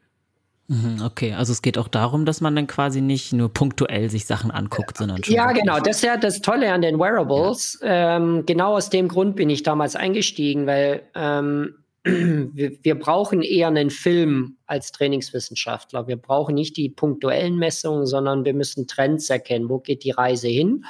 Mhm, 0.69 1.03
okay, 1.05 1.35
also 1.35 1.53
es 1.53 1.61
geht 1.61 1.77
auch 1.77 1.89
darum, 1.89 2.25
dass 2.25 2.41
man 2.41 2.55
dann 2.55 2.67
quasi 2.67 3.01
nicht 3.01 3.33
nur 3.33 3.53
punktuell 3.53 4.09
sich 4.09 4.27
Sachen 4.27 4.51
anguckt, 4.51 4.97
sondern 4.97 5.23
schon. 5.23 5.35
Ja, 5.35 5.53
genau. 5.53 5.81
Das 5.81 5.97
ist 5.97 6.05
ja 6.05 6.17
das 6.17 6.41
Tolle 6.41 6.73
an 6.73 6.81
den 6.81 6.99
Wearables. 6.99 7.81
Ja. 7.83 8.17
Ähm, 8.17 8.45
genau 8.47 8.77
aus 8.77 8.89
dem 8.89 9.09
Grund 9.09 9.37
bin 9.37 9.51
ich 9.51 9.65
damals 9.65 9.97
eingestiegen, 9.97 10.67
weil 10.67 11.03
ähm, 11.15 11.75
wir, 12.05 12.99
brauchen 12.99 13.43
eher 13.43 13.69
einen 13.69 13.91
Film 13.91 14.57
als 14.67 14.91
Trainingswissenschaftler. 14.91 16.09
Wir 16.09 16.17
brauchen 16.17 16.55
nicht 16.55 16.77
die 16.77 16.89
punktuellen 16.89 17.57
Messungen, 17.57 18.07
sondern 18.07 18.45
wir 18.45 18.55
müssen 18.55 18.89
Trends 18.89 19.31
erkennen. 19.31 19.69
Wo 19.69 19.79
geht 19.79 20.03
die 20.03 20.11
Reise 20.11 20.49
hin? 20.49 20.85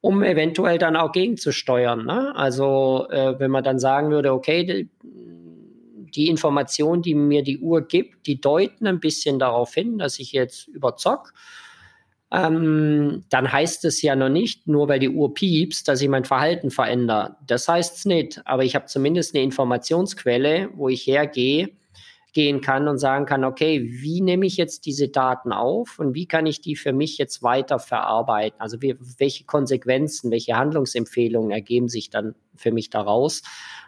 Um 0.00 0.22
eventuell 0.22 0.78
dann 0.78 0.94
auch 0.94 1.10
gegenzusteuern. 1.10 2.06
Ne? 2.06 2.34
Also, 2.36 3.08
äh, 3.10 3.38
wenn 3.40 3.50
man 3.50 3.64
dann 3.64 3.80
sagen 3.80 4.10
würde, 4.10 4.32
okay, 4.32 4.64
die, 4.64 4.88
die 5.02 6.28
Informationen, 6.28 7.02
die 7.02 7.16
mir 7.16 7.42
die 7.42 7.58
Uhr 7.58 7.82
gibt, 7.82 8.26
die 8.28 8.40
deuten 8.40 8.86
ein 8.86 9.00
bisschen 9.00 9.40
darauf 9.40 9.74
hin, 9.74 9.98
dass 9.98 10.20
ich 10.20 10.30
jetzt 10.30 10.68
überzock 10.68 11.32
ähm, 12.30 13.24
dann 13.30 13.50
heißt 13.50 13.84
es 13.84 14.02
ja 14.02 14.14
noch 14.14 14.28
nicht, 14.28 14.66
nur 14.66 14.88
weil 14.88 14.98
die 14.98 15.08
Uhr 15.08 15.32
piepst, 15.32 15.88
dass 15.88 16.02
ich 16.02 16.08
mein 16.08 16.24
Verhalten 16.24 16.70
verändere. 16.70 17.36
Das 17.46 17.68
heißt 17.68 17.96
es 17.96 18.04
nicht, 18.04 18.42
aber 18.44 18.64
ich 18.64 18.74
habe 18.74 18.86
zumindest 18.86 19.34
eine 19.34 19.44
Informationsquelle, 19.44 20.68
wo 20.74 20.88
ich 20.88 21.06
hergehe, 21.06 21.70
gehen 22.34 22.60
kann 22.60 22.86
und 22.86 22.98
sagen 22.98 23.24
kann, 23.24 23.44
okay, 23.44 23.82
wie 23.82 24.20
nehme 24.20 24.46
ich 24.46 24.58
jetzt 24.58 24.84
diese 24.84 25.08
Daten 25.08 25.52
auf 25.52 25.98
und 25.98 26.14
wie 26.14 26.26
kann 26.26 26.44
ich 26.44 26.60
die 26.60 26.76
für 26.76 26.92
mich 26.92 27.16
jetzt 27.16 27.42
weiter 27.42 27.78
verarbeiten? 27.78 28.60
Also 28.60 28.82
wie, 28.82 28.96
welche 29.16 29.44
Konsequenzen, 29.44 30.30
welche 30.30 30.56
Handlungsempfehlungen 30.56 31.50
ergeben 31.50 31.88
sich 31.88 32.10
dann 32.10 32.34
für 32.54 32.70
mich 32.70 32.90
daraus? 32.90 33.42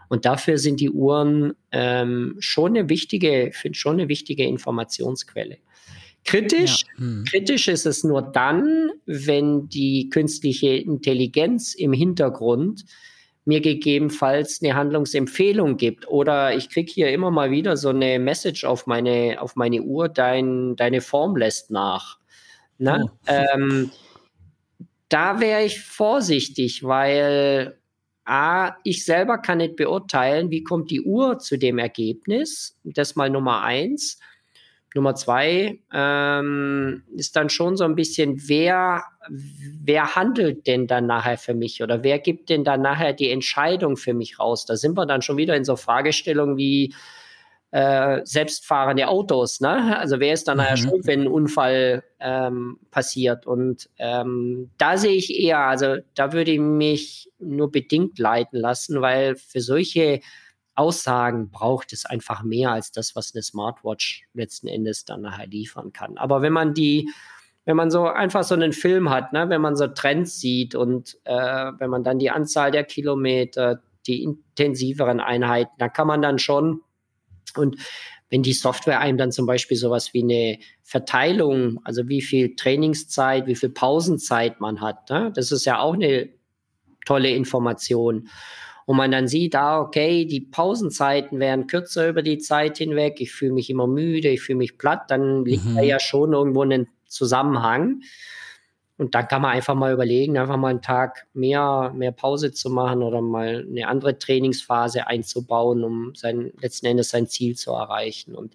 Und 0.09 0.25
dafür 0.25 0.59
sind 0.59 0.81
die 0.81 0.91
Uhren 0.91 1.53
ähm, 1.71 2.37
schon 2.41 2.77
eine 2.77 2.89
wichtige, 2.89 3.53
schon 3.73 4.01
eine 4.01 4.09
wichtige 4.09 4.45
Informationsquelle. 4.45 5.59
Kritisch, 6.25 6.83
ja. 6.83 6.99
hm. 6.99 7.25
kritisch 7.29 7.69
ist 7.69 7.87
es 7.87 8.05
nur 8.05 8.23
dann, 8.23 8.91
wenn 9.07 9.69
die 9.69 10.11
künstliche 10.11 10.69
Intelligenz 10.69 11.75
im 11.75 11.93
Hintergrund 11.93 12.85
mir 13.45 13.61
gegebenenfalls 13.61 14.61
eine 14.63 14.75
Handlungsempfehlung 14.75 15.77
gibt. 15.77 16.07
Oder 16.09 16.55
ich 16.55 16.69
kriege 16.69 16.93
hier 16.93 17.11
immer 17.11 17.31
mal 17.31 17.51
wieder 17.51 17.77
so 17.77 17.89
eine 17.89 18.19
Message 18.19 18.65
auf 18.65 18.87
meine, 18.87 19.39
auf 19.41 19.57
meine 19.57 19.83
Uhr, 19.83 20.09
dein, 20.09 20.77
deine 20.77 21.01
Form 21.01 21.37
lässt 21.37 21.71
nach. 21.71 22.19
Ne? 22.79 23.07
Oh. 23.07 23.11
Ähm, 23.27 23.91
da 25.09 25.41
wäre 25.41 25.65
ich 25.65 25.81
vorsichtig, 25.81 26.85
weil 26.85 27.81
A, 28.25 28.77
ich 28.85 29.05
selber 29.05 29.39
kann 29.39 29.59
nicht 29.59 29.77
beurteilen, 29.77 30.51
wie 30.51 30.63
kommt 30.63 30.91
die 30.91 31.01
Uhr 31.01 31.39
zu 31.39 31.59
dem 31.59 31.79
Ergebnis. 31.79 32.79
Das 32.85 33.17
mal 33.17 33.29
Nummer 33.29 33.63
eins. 33.63 34.21
Nummer 34.95 35.15
zwei 35.15 35.79
ähm, 35.93 37.05
ist 37.15 37.37
dann 37.37 37.49
schon 37.49 37.77
so 37.77 37.85
ein 37.85 37.95
bisschen, 37.95 38.49
wer, 38.49 39.05
wer 39.29 40.17
handelt 40.17 40.67
denn 40.67 40.89
dann 40.89 41.07
nachher 41.07 41.39
für 41.39 41.55
mich 41.55 41.83
oder 41.83 42.03
wer 42.03 42.19
gibt 42.19 42.51
denn 42.51 42.65
dann 42.65 42.83
nachher 42.83 43.13
die 43.13 43.31
Entscheidung 43.31 43.97
für 43.97 44.15
mich 44.15 44.41
raus? 44.41 44.67
Da 44.67 44.77
sind 44.77 44.97
wir 44.97 45.07
dann 45.07 45.23
schon 45.23 45.37
wieder 45.37 45.55
in 45.55 45.65
so 45.65 45.77
Fragestellungen 45.77 46.57
wie 46.57 46.93
äh, 47.71 48.23
selbstfahrende 48.25 49.07
Autos. 49.07 49.61
Ne? 49.61 49.97
Also 49.97 50.19
wer 50.19 50.33
ist 50.33 50.49
dann 50.49 50.57
mhm. 50.57 50.65
nachher 50.65 50.77
schuld, 50.77 51.07
wenn 51.07 51.23
ein 51.23 51.29
Unfall 51.29 52.03
ähm, 52.19 52.81
passiert? 52.91 53.47
Und 53.47 53.89
ähm, 53.99 54.71
da 54.77 54.97
sehe 54.97 55.15
ich 55.15 55.39
eher, 55.39 55.61
also 55.61 55.99
da 56.17 56.33
würde 56.33 56.51
ich 56.51 56.59
mich 56.59 57.31
nur 57.39 57.71
bedingt 57.71 58.19
leiten 58.19 58.59
lassen, 58.59 59.01
weil 59.01 59.37
für 59.37 59.61
solche 59.61 60.21
Aussagen 60.75 61.51
braucht 61.51 61.93
es 61.93 62.07
einfach 62.07 62.43
mehr 62.43 62.73
als 62.73 62.93
das, 62.93 63.17
was 63.17 63.35
eine 63.35 63.43
Smartwatch 63.43 64.25
letzten 64.35 64.69
Endes 64.69 65.05
dann 65.05 65.23
nachher 65.23 65.47
liefern 65.47 65.93
kann. 65.93 66.17
Aber 66.17 66.43
wenn 66.43 66.53
man 66.53 66.75
die, 66.75 67.11
wenn 67.65 67.77
man 67.77 67.91
so 67.91 68.07
einfach 68.07 68.45
so 68.45 68.55
einen 68.55 68.73
Film 68.73 69.11
hat, 69.11 69.33
ne, 69.33 69.49
wenn 69.49 69.61
man 69.61 69.77
so 69.77 69.87
Trends 69.87 70.41
sieht 70.41 70.75
und 70.75 71.19
äh, 71.25 71.35
wenn 71.79 71.91
man 71.91 72.05
dann 72.05 72.19
die 72.19 72.31
Anzahl 72.31 72.71
der 72.71 72.85
Kilometer, 72.85 73.83
die 74.07 74.23
intensiveren 74.23 75.21
Einheiten, 75.21 75.73
da 75.79 75.89
kann 75.89 76.07
man 76.07 76.23
dann 76.23 76.39
schon 76.39 76.81
und 77.57 77.77
wenn 78.31 78.43
die 78.43 78.53
Software 78.53 79.01
einem 79.01 79.19
dann 79.19 79.33
zum 79.33 79.45
Beispiel 79.45 79.77
sowas 79.77 80.15
wie 80.15 80.23
eine 80.23 80.59
Verteilung, 80.85 81.81
also 81.85 82.09
wie 82.09 82.23
viel 82.23 82.55
Trainingszeit, 82.55 83.47
wie 83.47 83.57
viel 83.57 83.71
Pausenzeit 83.71 84.61
man 84.61 84.81
hat, 84.81 85.11
ne, 85.11 85.33
das 85.35 85.53
ist 85.53 85.65
ja 85.65 85.81
auch 85.81 85.95
eine 85.95 86.31
tolle 87.05 87.31
Information 87.31 88.29
wo 88.91 88.93
man 88.93 89.13
dann 89.13 89.29
sieht, 89.29 89.55
ah, 89.55 89.81
okay, 89.81 90.25
die 90.25 90.41
Pausenzeiten 90.41 91.39
werden 91.39 91.69
kürzer 91.69 92.09
über 92.09 92.23
die 92.23 92.39
Zeit 92.39 92.79
hinweg, 92.79 93.21
ich 93.21 93.31
fühle 93.31 93.53
mich 93.53 93.71
immer 93.71 93.87
müde, 93.87 94.31
ich 94.31 94.41
fühle 94.41 94.59
mich 94.59 94.79
platt, 94.79 95.03
dann 95.13 95.45
liegt 95.45 95.65
mhm. 95.65 95.77
da 95.77 95.83
ja 95.83 96.01
schon 96.01 96.33
irgendwo 96.33 96.65
ein 96.65 96.89
Zusammenhang. 97.07 98.01
Und 98.97 99.15
dann 99.15 99.29
kann 99.29 99.43
man 99.43 99.53
einfach 99.53 99.77
mal 99.77 99.93
überlegen, 99.93 100.39
einfach 100.39 100.57
mal 100.57 100.71
einen 100.71 100.83
Tag 100.83 101.29
mehr, 101.35 101.93
mehr 101.95 102.11
Pause 102.11 102.51
zu 102.51 102.69
machen 102.69 103.05
oder 103.05 103.21
mal 103.23 103.65
eine 103.65 103.87
andere 103.87 104.19
Trainingsphase 104.19 105.07
einzubauen, 105.07 105.85
um 105.85 106.17
sein, 106.17 106.53
letzten 106.61 106.87
Endes 106.87 107.11
sein 107.11 107.29
Ziel 107.29 107.55
zu 107.55 107.71
erreichen. 107.71 108.35
Und 108.35 108.55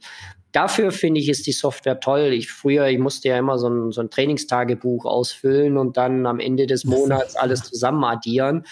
dafür 0.52 0.92
finde 0.92 1.22
ich, 1.22 1.30
ist 1.30 1.48
die 1.48 1.54
Software 1.54 2.02
toll. 2.02 2.34
Ich 2.34 2.52
früher, 2.52 2.88
ich 2.90 3.00
musste 3.00 3.30
ja 3.30 3.38
immer 3.38 3.58
so 3.58 3.70
ein, 3.70 3.94
so 3.94 4.02
ein 4.02 4.10
Trainingstagebuch 4.10 5.06
ausfüllen 5.06 5.78
und 5.78 5.96
dann 5.96 6.26
am 6.26 6.42
Ende 6.42 6.68
des 6.68 6.84
Monats 6.84 7.38
alles 7.38 7.64
zusammen 7.64 8.04
addieren. 8.04 8.66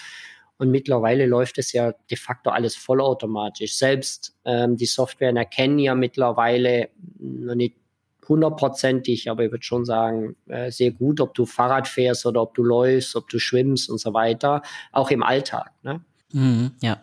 Und 0.58 0.70
mittlerweile 0.70 1.26
läuft 1.26 1.58
es 1.58 1.72
ja 1.72 1.92
de 2.10 2.16
facto 2.16 2.50
alles 2.50 2.76
vollautomatisch. 2.76 3.76
Selbst 3.76 4.36
ähm, 4.44 4.76
die 4.76 4.86
Software 4.86 5.34
erkennen 5.34 5.78
ja 5.78 5.94
mittlerweile 5.94 6.90
noch 7.18 7.54
nicht 7.54 7.76
hundertprozentig, 8.28 9.30
aber 9.30 9.44
ich 9.44 9.50
würde 9.50 9.64
schon 9.64 9.84
sagen, 9.84 10.36
äh, 10.46 10.70
sehr 10.70 10.92
gut, 10.92 11.20
ob 11.20 11.34
du 11.34 11.44
Fahrrad 11.44 11.88
fährst 11.88 12.24
oder 12.26 12.42
ob 12.42 12.54
du 12.54 12.62
läufst, 12.62 13.16
ob 13.16 13.28
du 13.28 13.38
schwimmst 13.38 13.90
und 13.90 13.98
so 13.98 14.14
weiter, 14.14 14.62
auch 14.92 15.10
im 15.10 15.22
Alltag. 15.22 15.72
Ne? 15.82 16.00
Mhm, 16.32 16.72
ja. 16.80 17.02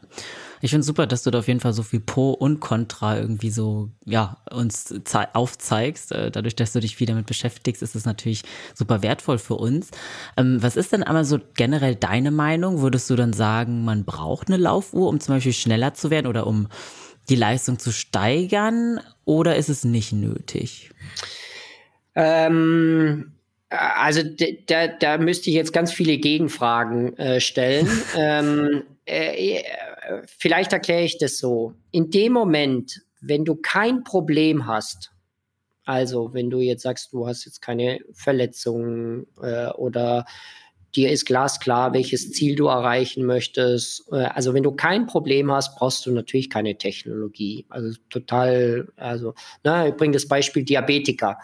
Ich 0.61 0.71
finde 0.71 0.83
super, 0.83 1.07
dass 1.07 1.23
du 1.23 1.31
da 1.31 1.39
auf 1.39 1.47
jeden 1.47 1.59
Fall 1.59 1.73
so 1.73 1.83
viel 1.83 1.99
Pro 1.99 2.31
und 2.31 2.59
Contra 2.59 3.17
irgendwie 3.17 3.49
so, 3.49 3.89
ja, 4.05 4.37
uns 4.51 4.93
aufzeigst. 5.33 6.11
Äh, 6.11 6.31
dadurch, 6.31 6.55
dass 6.55 6.73
du 6.73 6.79
dich 6.79 6.95
viel 6.95 7.07
damit 7.07 7.25
beschäftigst, 7.25 7.81
ist 7.81 7.95
es 7.95 8.05
natürlich 8.05 8.43
super 8.75 9.01
wertvoll 9.01 9.39
für 9.39 9.55
uns. 9.55 9.89
Ähm, 10.37 10.61
was 10.61 10.77
ist 10.77 10.93
denn 10.93 11.03
einmal 11.03 11.25
so 11.25 11.39
generell 11.55 11.95
deine 11.95 12.31
Meinung? 12.31 12.81
Würdest 12.81 13.09
du 13.09 13.15
dann 13.15 13.33
sagen, 13.33 13.83
man 13.83 14.05
braucht 14.05 14.47
eine 14.47 14.57
Laufuhr, 14.57 15.09
um 15.09 15.19
zum 15.19 15.35
Beispiel 15.35 15.53
schneller 15.53 15.93
zu 15.93 16.11
werden 16.11 16.27
oder 16.27 16.45
um 16.45 16.67
die 17.29 17.35
Leistung 17.35 17.79
zu 17.79 17.91
steigern 17.91 18.99
oder 19.25 19.55
ist 19.55 19.69
es 19.69 19.83
nicht 19.83 20.13
nötig? 20.13 20.91
Ähm, 22.15 23.31
also 23.69 24.21
da, 24.67 24.87
da 24.87 25.17
müsste 25.17 25.49
ich 25.49 25.55
jetzt 25.55 25.73
ganz 25.73 25.91
viele 25.91 26.17
Gegenfragen 26.17 27.17
äh, 27.17 27.39
stellen. 27.39 27.87
ähm, 28.17 28.83
äh, 29.05 29.63
vielleicht 30.25 30.73
erkläre 30.73 31.03
ich 31.03 31.17
das 31.17 31.37
so. 31.37 31.73
In 31.91 32.09
dem 32.09 32.33
Moment, 32.33 33.01
wenn 33.21 33.45
du 33.45 33.55
kein 33.55 34.03
Problem 34.03 34.67
hast, 34.67 35.11
also 35.85 36.33
wenn 36.33 36.49
du 36.49 36.59
jetzt 36.59 36.83
sagst, 36.83 37.13
du 37.13 37.27
hast 37.27 37.45
jetzt 37.45 37.61
keine 37.61 37.99
Verletzungen 38.13 39.27
äh, 39.41 39.67
oder 39.69 40.25
dir 40.95 41.11
ist 41.11 41.25
glasklar, 41.25 41.93
welches 41.93 42.31
Ziel 42.31 42.55
du 42.55 42.67
erreichen 42.67 43.25
möchtest. 43.25 44.05
Äh, 44.11 44.25
also 44.25 44.53
wenn 44.53 44.63
du 44.63 44.71
kein 44.71 45.07
Problem 45.07 45.51
hast, 45.51 45.75
brauchst 45.77 46.05
du 46.05 46.11
natürlich 46.11 46.49
keine 46.49 46.77
Technologie. 46.77 47.65
Also 47.69 47.97
total, 48.09 48.87
also, 48.97 49.33
na, 49.63 49.87
ich 49.87 49.95
bringe 49.95 50.13
das 50.13 50.27
Beispiel 50.27 50.63
Diabetiker. 50.63 51.37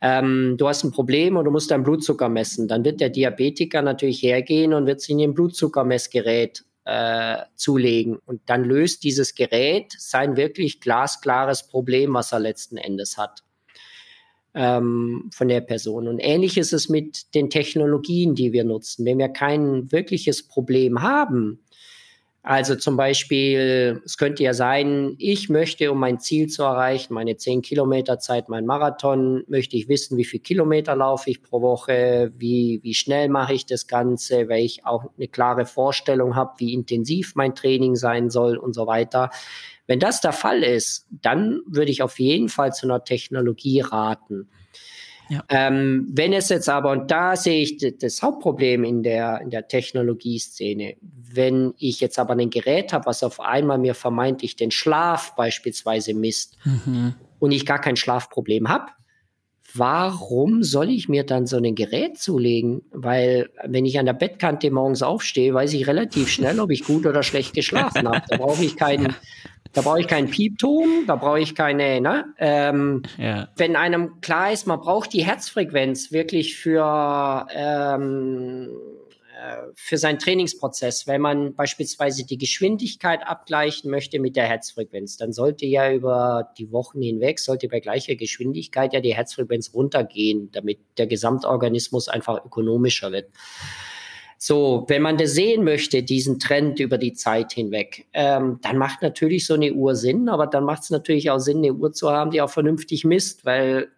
Ähm, 0.00 0.54
du 0.56 0.68
hast 0.68 0.84
ein 0.84 0.92
Problem 0.92 1.36
und 1.36 1.44
du 1.44 1.50
musst 1.50 1.70
deinen 1.70 1.82
Blutzucker 1.82 2.28
messen. 2.28 2.68
Dann 2.68 2.84
wird 2.84 3.00
der 3.00 3.10
Diabetiker 3.10 3.82
natürlich 3.82 4.22
hergehen 4.22 4.72
und 4.72 4.86
wird 4.86 5.00
sich 5.00 5.10
in 5.10 5.20
ein 5.20 5.34
Blutzuckermessgerät 5.34 6.64
äh, 6.88 7.44
zulegen. 7.54 8.16
Und 8.24 8.40
dann 8.46 8.64
löst 8.64 9.04
dieses 9.04 9.34
Gerät 9.34 9.92
sein 9.98 10.38
wirklich 10.38 10.80
glasklares 10.80 11.68
Problem, 11.68 12.14
was 12.14 12.32
er 12.32 12.40
letzten 12.40 12.78
Endes 12.78 13.18
hat 13.18 13.42
ähm, 14.54 15.28
von 15.30 15.48
der 15.48 15.60
Person. 15.60 16.08
Und 16.08 16.18
ähnlich 16.18 16.56
ist 16.56 16.72
es 16.72 16.88
mit 16.88 17.34
den 17.34 17.50
Technologien, 17.50 18.34
die 18.34 18.54
wir 18.54 18.64
nutzen. 18.64 19.04
Wenn 19.04 19.18
wir 19.18 19.28
kein 19.28 19.92
wirkliches 19.92 20.48
Problem 20.48 21.02
haben, 21.02 21.60
also 22.48 22.76
zum 22.76 22.96
Beispiel, 22.96 24.00
es 24.06 24.16
könnte 24.16 24.42
ja 24.42 24.54
sein, 24.54 25.16
ich 25.18 25.50
möchte, 25.50 25.92
um 25.92 25.98
mein 25.98 26.18
Ziel 26.18 26.46
zu 26.46 26.62
erreichen, 26.62 27.12
meine 27.12 27.36
10 27.36 27.60
Kilometer 27.60 28.20
Zeit, 28.20 28.48
mein 28.48 28.64
Marathon, 28.64 29.44
möchte 29.48 29.76
ich 29.76 29.86
wissen, 29.90 30.16
wie 30.16 30.24
viel 30.24 30.40
Kilometer 30.40 30.96
laufe 30.96 31.28
ich 31.28 31.42
pro 31.42 31.60
Woche, 31.60 32.32
wie, 32.38 32.80
wie 32.82 32.94
schnell 32.94 33.28
mache 33.28 33.52
ich 33.52 33.66
das 33.66 33.86
Ganze, 33.86 34.48
weil 34.48 34.64
ich 34.64 34.86
auch 34.86 35.10
eine 35.18 35.28
klare 35.28 35.66
Vorstellung 35.66 36.36
habe, 36.36 36.54
wie 36.56 36.72
intensiv 36.72 37.34
mein 37.34 37.54
Training 37.54 37.96
sein 37.96 38.30
soll 38.30 38.56
und 38.56 38.72
so 38.72 38.86
weiter. 38.86 39.28
Wenn 39.86 40.00
das 40.00 40.22
der 40.22 40.32
Fall 40.32 40.62
ist, 40.62 41.06
dann 41.10 41.60
würde 41.66 41.90
ich 41.90 42.00
auf 42.00 42.18
jeden 42.18 42.48
Fall 42.48 42.72
zu 42.72 42.86
einer 42.86 43.04
Technologie 43.04 43.80
raten. 43.80 44.48
Ja. 45.28 45.44
Ähm, 45.48 46.08
wenn 46.10 46.32
es 46.32 46.48
jetzt 46.48 46.68
aber, 46.68 46.90
und 46.90 47.10
da 47.10 47.36
sehe 47.36 47.62
ich 47.62 47.78
das 47.98 48.22
Hauptproblem 48.22 48.84
in 48.84 49.02
der, 49.02 49.40
in 49.40 49.50
der 49.50 49.68
Technologieszene, 49.68 50.96
wenn 51.00 51.74
ich 51.78 52.00
jetzt 52.00 52.18
aber 52.18 52.34
ein 52.34 52.50
Gerät 52.50 52.92
habe, 52.92 53.06
was 53.06 53.22
auf 53.22 53.40
einmal 53.40 53.78
mir 53.78 53.94
vermeintlich 53.94 54.56
den 54.56 54.70
Schlaf 54.70 55.34
beispielsweise 55.36 56.14
misst 56.14 56.56
mhm. 56.64 57.14
und 57.38 57.52
ich 57.52 57.66
gar 57.66 57.80
kein 57.80 57.96
Schlafproblem 57.96 58.68
habe, 58.68 58.86
warum 59.74 60.62
soll 60.62 60.90
ich 60.90 61.08
mir 61.08 61.24
dann 61.24 61.46
so 61.46 61.56
ein 61.56 61.74
Gerät 61.74 62.18
zulegen? 62.18 62.82
Weil 62.90 63.50
wenn 63.64 63.84
ich 63.84 63.98
an 63.98 64.06
der 64.06 64.14
Bettkante 64.14 64.70
morgens 64.70 65.02
aufstehe, 65.02 65.52
weiß 65.52 65.74
ich 65.74 65.86
relativ 65.86 66.28
schnell, 66.28 66.60
ob 66.60 66.70
ich 66.70 66.84
gut 66.84 67.06
oder 67.06 67.22
schlecht 67.22 67.54
geschlafen 67.54 68.08
habe. 68.08 68.22
Da 68.28 68.36
brauche 68.38 68.64
ich 68.64 68.76
keinen, 68.76 69.14
da 69.72 69.82
brauche 69.82 70.00
ich 70.00 70.08
keinen 70.08 70.30
Piepton, 70.30 71.06
da 71.06 71.16
brauche 71.16 71.40
ich 71.40 71.54
keine, 71.54 72.00
ne? 72.00 72.24
Ähm, 72.38 73.02
ja. 73.16 73.48
Wenn 73.56 73.76
einem 73.76 74.20
klar 74.20 74.52
ist, 74.52 74.66
man 74.66 74.80
braucht 74.80 75.12
die 75.12 75.24
Herzfrequenz 75.24 76.12
wirklich 76.12 76.56
für, 76.56 77.46
ähm, 77.54 78.70
äh, 79.38 79.56
für 79.74 79.98
seinen 79.98 80.18
Trainingsprozess. 80.18 81.06
Wenn 81.06 81.20
man 81.20 81.54
beispielsweise 81.54 82.26
die 82.26 82.38
Geschwindigkeit 82.38 83.26
abgleichen 83.26 83.90
möchte 83.90 84.18
mit 84.18 84.36
der 84.36 84.46
Herzfrequenz, 84.46 85.16
dann 85.16 85.32
sollte 85.32 85.66
ja 85.66 85.92
über 85.92 86.52
die 86.58 86.72
Wochen 86.72 87.00
hinweg, 87.00 87.38
sollte 87.38 87.68
bei 87.68 87.80
gleicher 87.80 88.16
Geschwindigkeit 88.16 88.92
ja 88.94 89.00
die 89.00 89.14
Herzfrequenz 89.14 89.72
runtergehen, 89.74 90.50
damit 90.52 90.80
der 90.96 91.06
Gesamtorganismus 91.06 92.08
einfach 92.08 92.44
ökonomischer 92.44 93.12
wird. 93.12 93.30
So, 94.40 94.84
wenn 94.86 95.02
man 95.02 95.16
das 95.16 95.32
sehen 95.32 95.64
möchte, 95.64 96.04
diesen 96.04 96.38
Trend 96.38 96.78
über 96.78 96.96
die 96.96 97.12
Zeit 97.12 97.52
hinweg, 97.52 98.06
ähm, 98.12 98.60
dann 98.62 98.78
macht 98.78 99.02
natürlich 99.02 99.46
so 99.46 99.54
eine 99.54 99.72
Uhr 99.72 99.96
Sinn, 99.96 100.28
aber 100.28 100.46
dann 100.46 100.62
macht 100.62 100.84
es 100.84 100.90
natürlich 100.90 101.30
auch 101.30 101.40
Sinn, 101.40 101.58
eine 101.58 101.74
Uhr 101.74 101.92
zu 101.92 102.10
haben, 102.10 102.30
die 102.30 102.40
auch 102.40 102.50
vernünftig 102.50 103.04
misst, 103.04 103.44
weil 103.44 103.88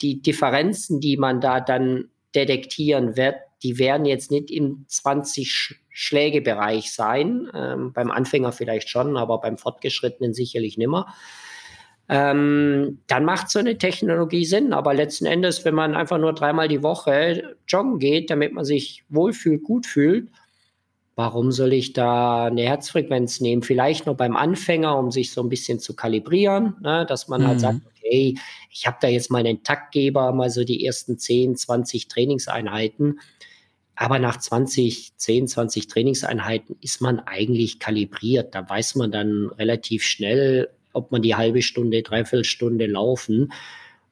die 0.00 0.22
Differenzen, 0.22 1.00
die 1.00 1.18
man 1.18 1.42
da 1.42 1.60
dann 1.60 2.08
detektieren 2.34 3.18
wird, 3.18 3.36
die 3.62 3.78
werden 3.78 4.06
jetzt 4.06 4.30
nicht 4.30 4.50
im 4.50 4.86
20 4.88 5.76
Schlägebereich 5.90 6.92
sein. 6.92 7.50
Ähm, 7.52 7.92
beim 7.92 8.10
Anfänger 8.10 8.52
vielleicht 8.52 8.88
schon, 8.88 9.18
aber 9.18 9.38
beim 9.38 9.58
Fortgeschrittenen 9.58 10.32
sicherlich 10.32 10.78
nimmer 10.78 11.12
ähm, 12.12 12.98
dann 13.06 13.24
macht 13.24 13.50
so 13.50 13.60
eine 13.60 13.78
Technologie 13.78 14.44
Sinn. 14.44 14.72
Aber 14.72 14.92
letzten 14.94 15.26
Endes, 15.26 15.64
wenn 15.64 15.76
man 15.76 15.94
einfach 15.94 16.18
nur 16.18 16.32
dreimal 16.32 16.66
die 16.66 16.82
Woche 16.82 17.56
joggen 17.68 18.00
geht, 18.00 18.30
damit 18.30 18.52
man 18.52 18.64
sich 18.64 19.04
wohlfühlt, 19.10 19.62
gut 19.62 19.86
fühlt, 19.86 20.28
warum 21.14 21.52
soll 21.52 21.72
ich 21.72 21.92
da 21.92 22.46
eine 22.46 22.62
Herzfrequenz 22.62 23.40
nehmen? 23.40 23.62
Vielleicht 23.62 24.06
nur 24.06 24.16
beim 24.16 24.36
Anfänger, 24.36 24.98
um 24.98 25.12
sich 25.12 25.30
so 25.30 25.40
ein 25.40 25.48
bisschen 25.48 25.78
zu 25.78 25.94
kalibrieren, 25.94 26.74
ne? 26.82 27.06
dass 27.06 27.28
man 27.28 27.46
halt 27.46 27.60
mhm. 27.60 27.64
halt 27.66 27.76
sagt, 27.76 27.86
okay, 27.96 28.38
ich 28.72 28.88
habe 28.88 28.96
da 29.00 29.06
jetzt 29.06 29.30
mal 29.30 29.38
einen 29.38 29.62
Taktgeber, 29.62 30.32
mal 30.32 30.50
so 30.50 30.64
die 30.64 30.84
ersten 30.84 31.16
10, 31.16 31.54
20 31.54 32.08
Trainingseinheiten. 32.08 33.20
Aber 33.94 34.18
nach 34.18 34.38
20, 34.38 35.16
10, 35.16 35.46
20 35.46 35.86
Trainingseinheiten 35.86 36.74
ist 36.80 37.00
man 37.00 37.20
eigentlich 37.20 37.78
kalibriert. 37.78 38.52
Da 38.56 38.68
weiß 38.68 38.96
man 38.96 39.12
dann 39.12 39.50
relativ 39.58 40.02
schnell, 40.02 40.70
ob 40.92 41.12
man 41.12 41.22
die 41.22 41.34
halbe 41.34 41.62
Stunde, 41.62 42.02
dreiviertel 42.02 42.44
Stunde 42.44 42.86
laufen, 42.86 43.52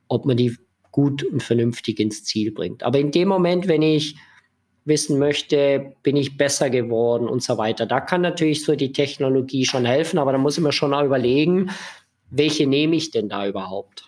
ob 0.09 0.25
man 0.25 0.37
die 0.37 0.57
gut 0.91 1.23
und 1.23 1.43
vernünftig 1.43 2.01
ins 2.01 2.25
Ziel 2.25 2.51
bringt. 2.51 2.83
Aber 2.83 2.99
in 2.99 3.11
dem 3.11 3.29
Moment, 3.29 3.69
wenn 3.69 3.83
ich 3.83 4.17
wissen 4.85 5.19
möchte, 5.19 5.93
bin 6.03 6.17
ich 6.17 6.37
besser 6.37 6.71
geworden 6.71 7.29
und 7.29 7.43
so 7.43 7.59
weiter, 7.59 7.87
da 7.87 8.01
kann 8.01 8.23
natürlich 8.23 8.65
so 8.65 8.75
die 8.75 8.93
Technologie 8.93 9.67
schon 9.67 9.85
helfen, 9.85 10.19
aber 10.19 10.33
da 10.33 10.39
muss 10.39 10.57
ich 10.57 10.65
mir 10.65 10.73
schon 10.73 10.93
überlegen, 11.05 11.71
welche 12.31 12.67
nehme 12.67 12.97
ich 12.97 13.11
denn 13.11 13.29
da 13.29 13.47
überhaupt? 13.47 14.08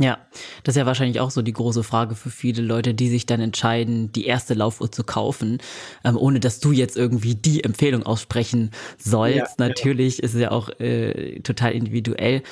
Ja, 0.00 0.16
das 0.64 0.76
ist 0.76 0.78
ja 0.78 0.86
wahrscheinlich 0.86 1.20
auch 1.20 1.30
so 1.30 1.42
die 1.42 1.52
große 1.52 1.84
Frage 1.84 2.14
für 2.14 2.30
viele 2.30 2.62
Leute, 2.62 2.94
die 2.94 3.10
sich 3.10 3.26
dann 3.26 3.38
entscheiden, 3.40 4.10
die 4.12 4.24
erste 4.24 4.54
Laufuhr 4.54 4.90
zu 4.90 5.04
kaufen, 5.04 5.58
ähm, 6.04 6.16
ohne 6.16 6.40
dass 6.40 6.58
du 6.58 6.72
jetzt 6.72 6.96
irgendwie 6.96 7.34
die 7.34 7.62
Empfehlung 7.62 8.04
aussprechen 8.04 8.70
sollst. 8.96 9.58
Ja, 9.60 9.68
Natürlich 9.68 10.16
ja. 10.16 10.24
ist 10.24 10.34
es 10.34 10.40
ja 10.40 10.52
auch 10.52 10.70
äh, 10.80 11.40
total 11.40 11.72
individuell. 11.72 12.42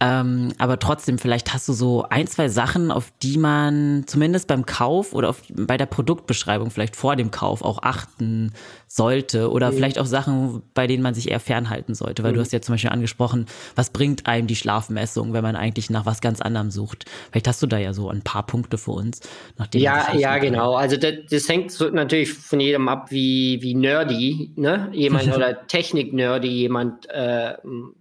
Ähm, 0.00 0.52
aber 0.58 0.78
trotzdem, 0.78 1.18
vielleicht 1.18 1.54
hast 1.54 1.66
du 1.66 1.72
so 1.72 2.04
ein, 2.08 2.26
zwei 2.26 2.48
Sachen, 2.48 2.92
auf 2.92 3.10
die 3.22 3.38
man 3.38 4.04
zumindest 4.06 4.46
beim 4.46 4.66
Kauf 4.66 5.14
oder 5.14 5.30
auf, 5.30 5.42
bei 5.48 5.78
der 5.78 5.86
Produktbeschreibung 5.86 6.70
vielleicht 6.70 6.94
vor 6.94 7.16
dem 7.16 7.30
Kauf 7.30 7.62
auch 7.62 7.82
achten 7.82 8.52
sollte 8.88 9.50
oder 9.50 9.70
mhm. 9.70 9.76
vielleicht 9.76 9.98
auch 9.98 10.06
Sachen, 10.06 10.62
bei 10.74 10.86
denen 10.86 11.02
man 11.02 11.14
sich 11.14 11.30
eher 11.30 11.40
fernhalten 11.40 11.94
sollte, 11.94 12.22
weil 12.22 12.32
mhm. 12.32 12.36
du 12.36 12.40
hast 12.40 12.52
ja 12.52 12.60
zum 12.60 12.74
Beispiel 12.74 12.90
angesprochen, 12.90 13.46
was 13.76 13.90
bringt 13.90 14.26
einem 14.26 14.46
die 14.46 14.56
Schlafmessung, 14.56 15.34
wenn 15.34 15.42
man 15.42 15.56
eigentlich 15.56 15.90
nach 15.90 16.06
was 16.06 16.20
ganz 16.20 16.40
anderem 16.40 16.70
sucht. 16.70 17.04
Vielleicht 17.30 17.46
hast 17.48 17.62
du 17.62 17.66
da 17.66 17.78
ja 17.78 17.92
so 17.92 18.08
ein 18.08 18.22
paar 18.22 18.46
Punkte 18.46 18.78
für 18.78 18.92
uns. 18.92 19.20
Nachdem 19.58 19.82
ja, 19.82 20.14
ja, 20.14 20.38
genau. 20.38 20.74
Also 20.74 20.96
das, 20.96 21.14
das 21.30 21.48
hängt 21.48 21.70
so 21.70 21.90
natürlich 21.90 22.32
von 22.32 22.60
jedem 22.60 22.88
ab, 22.88 23.10
wie, 23.10 23.60
wie 23.62 23.74
nerdy 23.74 24.52
ne? 24.56 24.88
jemand 24.92 25.32
oder 25.36 25.66
Technik-nerdy 25.66 26.48
jemand 26.48 27.08
äh, 27.10 27.54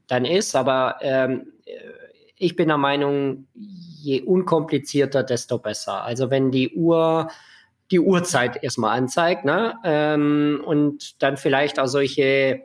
dann 0.07 0.25
ist, 0.25 0.55
aber 0.55 0.95
ähm, 1.01 1.47
ich 2.37 2.55
bin 2.55 2.67
der 2.67 2.77
Meinung, 2.77 3.47
je 3.55 4.21
unkomplizierter, 4.21 5.23
desto 5.23 5.57
besser. 5.57 6.03
Also 6.03 6.29
wenn 6.29 6.51
die 6.51 6.69
Uhr 6.69 7.29
die 7.91 7.99
Uhrzeit 7.99 8.63
erstmal 8.63 8.97
anzeigt, 8.97 9.45
ne? 9.45 9.75
Ähm, 9.83 10.61
und 10.65 11.21
dann 11.21 11.37
vielleicht 11.37 11.79
auch 11.79 11.87
solche, 11.87 12.61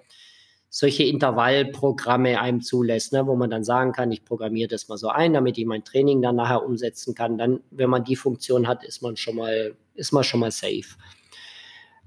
solche 0.68 1.04
Intervallprogramme 1.04 2.40
einem 2.40 2.60
zulässt, 2.60 3.12
ne? 3.12 3.26
wo 3.26 3.36
man 3.36 3.50
dann 3.50 3.62
sagen 3.62 3.92
kann, 3.92 4.10
ich 4.10 4.24
programmiere 4.24 4.68
das 4.68 4.88
mal 4.88 4.96
so 4.98 5.08
ein, 5.08 5.34
damit 5.34 5.58
ich 5.58 5.66
mein 5.66 5.84
Training 5.84 6.22
dann 6.22 6.36
nachher 6.36 6.64
umsetzen 6.64 7.14
kann. 7.14 7.38
Dann, 7.38 7.60
wenn 7.70 7.90
man 7.90 8.04
die 8.04 8.16
Funktion 8.16 8.66
hat, 8.66 8.82
ist 8.84 9.02
man 9.02 9.16
schon 9.16 9.36
mal, 9.36 9.74
ist 9.94 10.12
man 10.12 10.24
schon 10.24 10.40
mal 10.40 10.50
safe. 10.50 10.96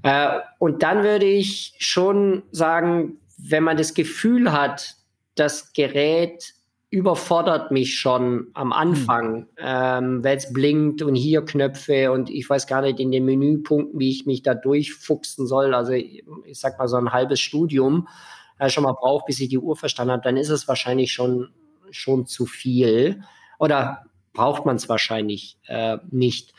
Äh, 0.04 0.40
und 0.60 0.84
dann 0.84 1.04
würde 1.04 1.26
ich 1.26 1.76
schon 1.80 2.44
sagen, 2.52 3.20
wenn 3.38 3.64
man 3.64 3.78
das 3.78 3.94
Gefühl 3.94 4.52
hat, 4.52 4.96
das 5.36 5.74
Gerät 5.74 6.54
überfordert 6.90 7.72
mich 7.72 7.98
schon 8.00 8.48
am 8.54 8.72
Anfang, 8.72 9.36
hm. 9.36 9.48
ähm, 9.58 10.24
weil 10.24 10.38
es 10.38 10.54
blinkt 10.54 11.02
und 11.02 11.16
hier 11.16 11.44
Knöpfe 11.44 12.12
und 12.12 12.30
ich 12.30 12.50
weiß 12.50 12.68
gar 12.68 12.82
nicht 12.82 13.00
in 13.00 13.12
den 13.12 13.26
Menüpunkten, 13.26 14.00
wie 14.00 14.12
ich 14.12 14.26
mich 14.26 14.44
da 14.44 14.54
durchfuchsen 14.54 15.48
soll. 15.48 15.74
Also 15.74 15.92
ich, 15.94 16.24
ich 16.46 16.60
sag 16.60 16.78
mal 16.78 16.88
so 16.88 16.98
ein 16.98 17.12
halbes 17.12 17.40
Studium 17.40 18.08
äh, 18.60 18.70
schon 18.70 18.84
mal 18.84 18.94
braucht, 18.94 19.26
bis 19.26 19.40
ich 19.40 19.50
die 19.50 19.58
Uhr 19.58 19.76
verstanden 19.76 20.14
habe, 20.14 20.24
dann 20.24 20.38
ist 20.38 20.50
es 20.50 20.68
wahrscheinlich 20.68 21.12
schon, 21.12 21.50
schon 21.92 22.26
zu 22.26 22.46
viel 22.46 23.24
oder 23.60 24.06
braucht 24.34 24.66
man 24.66 24.76
es 24.76 24.88
wahrscheinlich 24.88 25.58
äh, 25.68 25.98
nicht. 26.12 26.54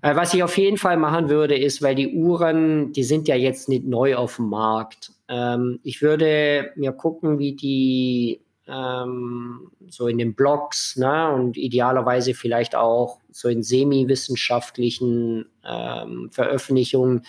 Äh, 0.00 0.16
was 0.16 0.34
ich 0.34 0.42
auf 0.42 0.56
jeden 0.58 0.76
Fall 0.76 0.96
machen 0.96 1.28
würde, 1.28 1.56
ist, 1.56 1.82
weil 1.82 1.94
die 1.94 2.14
Uhren, 2.14 2.92
die 2.92 3.04
sind 3.04 3.28
ja 3.28 3.36
jetzt 3.36 3.68
nicht 3.68 3.84
neu 3.84 4.16
auf 4.16 4.36
dem 4.36 4.48
Markt. 4.48 5.12
Ähm, 5.28 5.80
ich 5.82 6.02
würde 6.02 6.72
mir 6.76 6.92
gucken, 6.92 7.38
wie 7.38 7.54
die 7.54 8.43
ähm, 8.66 9.70
so 9.88 10.08
in 10.08 10.18
den 10.18 10.34
Blogs 10.34 10.96
ne, 10.96 11.30
und 11.32 11.56
idealerweise 11.56 12.34
vielleicht 12.34 12.74
auch 12.74 13.20
so 13.30 13.48
in 13.48 13.62
semi-wissenschaftlichen 13.62 15.46
ähm, 15.66 16.30
Veröffentlichungen, 16.30 17.22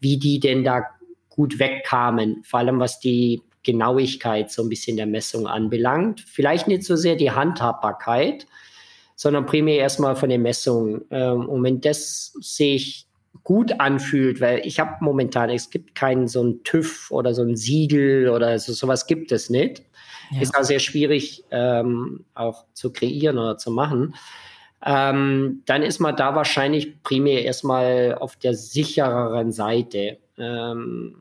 wie 0.00 0.18
die 0.18 0.40
denn 0.40 0.64
da 0.64 0.84
gut 1.28 1.58
wegkamen, 1.58 2.42
vor 2.44 2.60
allem 2.60 2.80
was 2.80 3.00
die 3.00 3.42
Genauigkeit 3.62 4.50
so 4.50 4.62
ein 4.62 4.68
bisschen 4.68 4.96
der 4.96 5.06
Messung 5.06 5.46
anbelangt. 5.46 6.20
Vielleicht 6.20 6.66
nicht 6.66 6.84
so 6.84 6.96
sehr 6.96 7.16
die 7.16 7.30
Handhabbarkeit, 7.30 8.46
sondern 9.16 9.46
primär 9.46 9.76
erstmal 9.76 10.16
von 10.16 10.30
den 10.30 10.42
Messungen. 10.42 11.02
Ähm, 11.10 11.48
und 11.48 11.62
wenn 11.62 11.80
das 11.80 12.32
sich 12.40 13.06
gut 13.44 13.80
anfühlt, 13.80 14.40
weil 14.40 14.66
ich 14.66 14.80
habe 14.80 14.96
momentan, 15.00 15.50
es 15.50 15.70
gibt 15.70 15.94
keinen 15.94 16.26
so 16.26 16.42
ein 16.42 16.62
TÜV 16.64 17.10
oder 17.10 17.34
so 17.34 17.42
ein 17.42 17.56
Siegel 17.56 18.28
oder 18.28 18.58
so, 18.58 18.72
sowas 18.72 19.06
gibt 19.06 19.30
es 19.32 19.50
nicht. 19.50 19.82
Ja. 20.30 20.40
Ist 20.40 20.56
auch 20.56 20.62
sehr 20.62 20.78
schwierig 20.78 21.44
ähm, 21.50 22.24
auch 22.34 22.64
zu 22.72 22.92
kreieren 22.92 23.38
oder 23.38 23.58
zu 23.58 23.70
machen. 23.70 24.14
Ähm, 24.84 25.62
dann 25.66 25.82
ist 25.82 25.98
man 25.98 26.16
da 26.16 26.34
wahrscheinlich 26.34 27.02
primär 27.02 27.44
erstmal 27.44 28.16
auf 28.18 28.36
der 28.36 28.54
sichereren 28.54 29.52
Seite. 29.52 30.18
Ähm, 30.38 31.16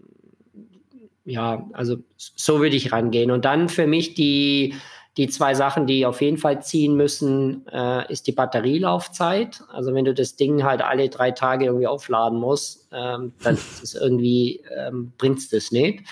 ja, 1.25 1.67
also 1.73 1.97
so 2.17 2.59
würde 2.59 2.75
ich 2.75 2.91
rangehen. 2.91 3.31
Und 3.31 3.45
dann 3.45 3.69
für 3.69 3.85
mich 3.85 4.13
die 4.13 4.75
die 5.19 5.27
zwei 5.27 5.53
Sachen, 5.53 5.85
die 5.85 6.05
auf 6.05 6.21
jeden 6.21 6.37
Fall 6.37 6.61
ziehen 6.61 6.95
müssen, 6.95 7.67
äh, 7.67 8.09
ist 8.09 8.25
die 8.27 8.31
Batterielaufzeit. 8.31 9.61
Also 9.69 9.93
wenn 9.93 10.05
du 10.05 10.13
das 10.13 10.37
Ding 10.37 10.63
halt 10.63 10.81
alle 10.81 11.09
drei 11.09 11.31
Tage 11.31 11.65
irgendwie 11.65 11.87
aufladen 11.87 12.39
musst, 12.39 12.87
ähm, 12.93 13.33
dann 13.43 13.55
ist 13.55 13.83
es 13.83 13.95
irgendwie, 13.95 14.63
ähm, 14.77 15.11
bringt 15.17 15.39
es 15.39 15.49
das 15.49 15.71
nicht. 15.71 16.07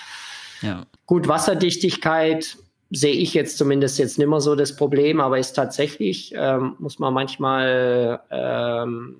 Ja. 0.60 0.84
Gut, 1.06 1.26
Wasserdichtigkeit 1.26 2.58
sehe 2.90 3.12
ich 3.12 3.34
jetzt 3.34 3.58
zumindest 3.58 3.98
jetzt 3.98 4.18
nicht 4.18 4.28
mehr 4.28 4.40
so 4.40 4.54
das 4.54 4.74
Problem, 4.76 5.20
aber 5.20 5.38
ist 5.38 5.52
tatsächlich, 5.52 6.32
ähm, 6.34 6.76
muss 6.78 6.98
man 6.98 7.12
manchmal 7.12 8.20
ähm, 8.30 9.16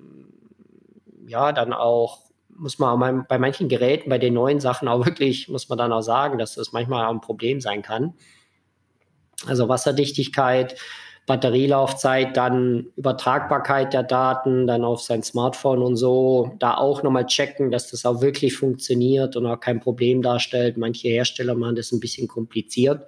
ja 1.27 1.51
dann 1.51 1.73
auch 1.73 2.29
muss 2.59 2.77
man 2.77 3.25
bei 3.27 3.39
manchen 3.39 3.69
Geräten, 3.69 4.09
bei 4.09 4.17
den 4.17 4.33
neuen 4.33 4.59
Sachen 4.59 4.87
auch 4.87 5.05
wirklich, 5.05 5.47
muss 5.47 5.69
man 5.69 5.77
dann 5.77 5.93
auch 5.93 6.01
sagen, 6.01 6.37
dass 6.37 6.55
das 6.55 6.73
manchmal 6.73 7.05
auch 7.05 7.11
ein 7.11 7.21
Problem 7.21 7.61
sein 7.61 7.81
kann. 7.81 8.13
Also 9.47 9.69
Wasserdichtigkeit, 9.69 10.75
Batterielaufzeit, 11.25 12.35
dann 12.35 12.87
Übertragbarkeit 12.97 13.93
der 13.93 14.03
Daten, 14.03 14.67
dann 14.67 14.83
auf 14.83 15.01
sein 15.01 15.23
Smartphone 15.23 15.81
und 15.81 15.95
so, 15.95 16.51
da 16.59 16.75
auch 16.75 17.03
nochmal 17.03 17.27
checken, 17.27 17.71
dass 17.71 17.91
das 17.91 18.05
auch 18.05 18.21
wirklich 18.21 18.55
funktioniert 18.55 19.37
und 19.37 19.45
auch 19.45 19.59
kein 19.59 19.79
Problem 19.79 20.21
darstellt. 20.21 20.75
Manche 20.75 21.07
Hersteller 21.07 21.55
machen 21.55 21.75
das 21.75 21.91
ein 21.93 22.01
bisschen 22.01 22.27
kompliziert. 22.27 23.07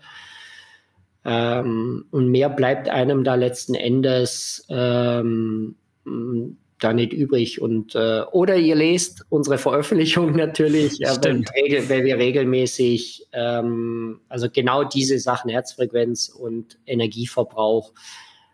Ähm, 1.24 2.06
und 2.12 2.30
mehr 2.30 2.50
bleibt 2.50 2.90
einem 2.90 3.24
da 3.24 3.36
letzten 3.36 3.76
Endes 3.76 4.66
ähm, 4.70 5.76
da 6.84 6.94
nicht 6.94 7.14
übrig. 7.14 7.62
Und 7.62 7.96
äh, 7.96 8.22
oder 8.32 8.58
ihr 8.58 8.76
lest 8.76 9.26
unsere 9.30 9.58
Veröffentlichung 9.58 10.32
natürlich, 10.36 11.02
äh, 11.02 11.08
weil, 11.22 11.46
wir, 11.70 11.90
weil, 11.90 12.04
wir 12.06 12.18
regelmäßig 12.18 13.28
ähm, 13.34 14.20
also 14.30 14.50
genau 14.50 14.84
diese 14.84 15.20
Sachen 15.20 15.50
Herzfrequenz 15.50 16.30
und 16.30 16.80
Energieverbrauch 16.86 17.94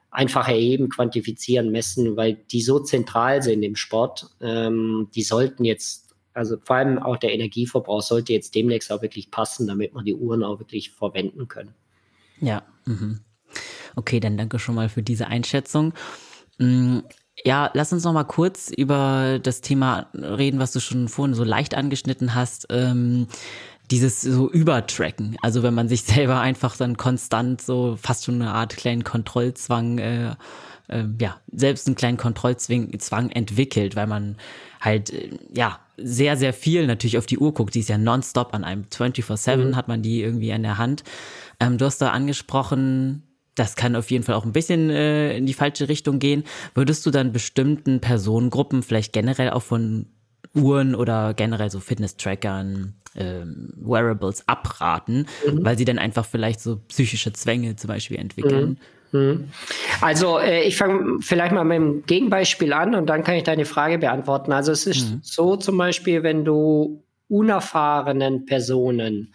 einfach 0.09 0.47
erheben, 0.47 0.89
quantifizieren, 0.89 1.71
messen, 1.71 2.15
weil 2.15 2.33
die 2.33 2.61
so 2.61 2.79
zentral 2.79 3.41
sind 3.41 3.63
im 3.63 3.75
Sport. 3.75 4.27
Ähm, 4.41 5.09
die 5.15 5.23
sollten 5.23 5.63
jetzt, 5.63 6.15
also 6.33 6.57
vor 6.63 6.77
allem 6.77 6.99
auch 6.99 7.17
der 7.17 7.33
Energieverbrauch 7.33 8.01
sollte 8.01 8.33
jetzt 8.33 8.55
demnächst 8.55 8.91
auch 8.91 9.01
wirklich 9.01 9.31
passen, 9.31 9.67
damit 9.67 9.93
man 9.93 10.05
die 10.05 10.15
Uhren 10.15 10.43
auch 10.43 10.59
wirklich 10.59 10.91
verwenden 10.91 11.47
können. 11.47 11.73
Ja. 12.39 12.63
Mhm. 12.85 13.19
Okay, 13.95 14.19
dann 14.19 14.37
danke 14.37 14.59
schon 14.59 14.75
mal 14.75 14.89
für 14.89 15.03
diese 15.03 15.27
Einschätzung. 15.27 15.93
Mm, 16.57 16.99
ja, 17.43 17.69
lass 17.73 17.93
uns 17.93 18.03
noch 18.03 18.13
mal 18.13 18.23
kurz 18.23 18.69
über 18.69 19.39
das 19.41 19.61
Thema 19.61 20.09
reden, 20.13 20.59
was 20.59 20.71
du 20.71 20.79
schon 20.79 21.07
vorhin 21.07 21.35
so 21.35 21.43
leicht 21.43 21.75
angeschnitten 21.75 22.35
hast. 22.35 22.67
Ähm, 22.69 23.27
dieses 23.91 24.21
so 24.21 24.49
Übertracken. 24.49 25.37
Also 25.41 25.63
wenn 25.63 25.73
man 25.73 25.87
sich 25.87 26.03
selber 26.03 26.39
einfach 26.39 26.75
dann 26.77 26.97
konstant 26.97 27.61
so 27.61 27.97
fast 28.01 28.25
schon 28.25 28.41
eine 28.41 28.53
Art 28.53 28.75
kleinen 28.77 29.03
Kontrollzwang, 29.03 29.97
äh, 29.99 30.35
äh, 30.87 31.03
ja, 31.19 31.39
selbst 31.51 31.87
einen 31.87 31.95
kleinen 31.95 32.17
Kontrollzwang 32.17 32.97
Zwang 32.99 33.29
entwickelt, 33.29 33.95
weil 33.95 34.07
man 34.07 34.37
halt, 34.79 35.11
äh, 35.11 35.29
ja, 35.53 35.79
sehr, 35.97 36.37
sehr 36.37 36.53
viel 36.53 36.85
natürlich 36.85 37.17
auf 37.17 37.25
die 37.25 37.39
Uhr 37.39 37.53
guckt. 37.53 37.73
Die 37.75 37.79
ist 37.79 37.89
ja 37.89 37.97
nonstop 37.97 38.53
an 38.53 38.63
einem 38.63 38.83
24-7 38.83 39.55
mhm. 39.57 39.75
hat 39.75 39.87
man 39.87 40.01
die 40.01 40.21
irgendwie 40.21 40.51
in 40.51 40.63
der 40.63 40.77
Hand. 40.77 41.03
Ähm, 41.59 41.77
du 41.77 41.85
hast 41.85 41.99
da 41.99 42.11
angesprochen, 42.11 43.23
das 43.55 43.75
kann 43.75 43.95
auf 43.95 44.11
jeden 44.11 44.23
Fall 44.23 44.35
auch 44.35 44.45
ein 44.45 44.53
bisschen 44.53 44.89
äh, 44.89 45.35
in 45.35 45.45
die 45.45 45.53
falsche 45.53 45.89
Richtung 45.89 46.19
gehen. 46.19 46.43
Würdest 46.75 47.05
du 47.05 47.11
dann 47.11 47.31
bestimmten 47.31 47.99
Personengruppen, 47.99 48.83
vielleicht 48.83 49.13
generell 49.13 49.49
auch 49.49 49.63
von 49.63 50.05
Uhren 50.53 50.95
oder 50.95 51.33
generell 51.33 51.71
so 51.71 51.79
Fitness-Trackern, 51.79 52.93
ähm, 53.15 53.73
Wearables 53.75 54.47
abraten, 54.47 55.25
mhm. 55.45 55.65
weil 55.65 55.77
sie 55.77 55.85
dann 55.85 55.97
einfach 55.97 56.25
vielleicht 56.25 56.61
so 56.61 56.77
psychische 56.87 57.33
Zwänge 57.33 57.75
zum 57.75 57.87
Beispiel 57.87 58.17
entwickeln? 58.17 58.69
Mhm. 58.69 58.77
Mhm. 59.11 59.49
Also 60.01 60.39
äh, 60.39 60.63
ich 60.63 60.77
fange 60.77 61.19
vielleicht 61.21 61.53
mal 61.53 61.63
mit 61.63 61.77
dem 61.77 62.05
Gegenbeispiel 62.05 62.73
an 62.73 62.95
und 62.95 63.07
dann 63.07 63.23
kann 63.23 63.35
ich 63.35 63.43
deine 63.43 63.65
Frage 63.65 63.97
beantworten. 63.97 64.51
Also 64.51 64.71
es 64.71 64.85
ist 64.85 65.09
mhm. 65.09 65.19
so 65.23 65.55
zum 65.55 65.77
Beispiel, 65.77 66.23
wenn 66.23 66.45
du 66.45 67.03
unerfahrenen 67.29 68.45
Personen 68.45 69.33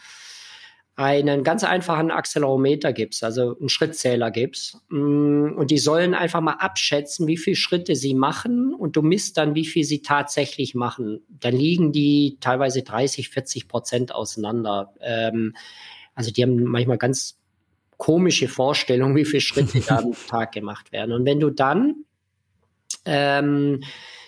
einen 0.95 1.43
ganz 1.43 1.65
einfachen 1.65 2.11
Accelerometer 2.11 2.93
gibst, 2.93 3.25
also 3.25 3.57
einen 3.59 3.71
Schrittzähler 3.71 4.31
gibst. 4.31 4.77
Mm, 4.91 5.53
und 5.57 5.71
die 5.71 5.79
sollen 5.79 6.15
einfach 6.15 6.41
mal 6.41 6.55
abschätzen, 6.55 7.27
wie 7.27 7.39
viele 7.39 7.57
Schritte 7.57 7.97
sie 7.97 8.15
machen 8.15 8.75
und 8.75 8.95
du 8.97 9.03
misst 9.03 9.39
dann, 9.39 9.55
wie 9.55 9.65
viel 9.65 9.85
sie 9.85 10.03
tatsächlich 10.03 10.75
machen. 10.75 11.23
Dann 11.29 11.55
liegen 11.55 11.93
die 11.93 12.37
teilweise 12.41 12.83
30, 12.83 13.31
40 13.31 13.69
Prozent 13.69 14.15
auseinander. 14.15 14.95
Ähm, 15.01 15.55
also 16.15 16.31
die 16.31 16.43
haben 16.43 16.63
manchmal 16.65 16.99
ganz 16.99 17.42
komische 18.03 18.49
Vorstellungen, 18.49 19.15
wie 19.15 19.25
viele 19.25 19.41
Schritte 19.41 19.79
da 19.79 19.99
am 19.99 20.13
Tag 20.29 20.51
gemacht 20.51 20.91
werden. 20.91 21.13
Und 21.13 21.25
wenn 21.25 21.39
du 21.39 21.51
dann 21.51 22.05
ähm, 23.05 23.85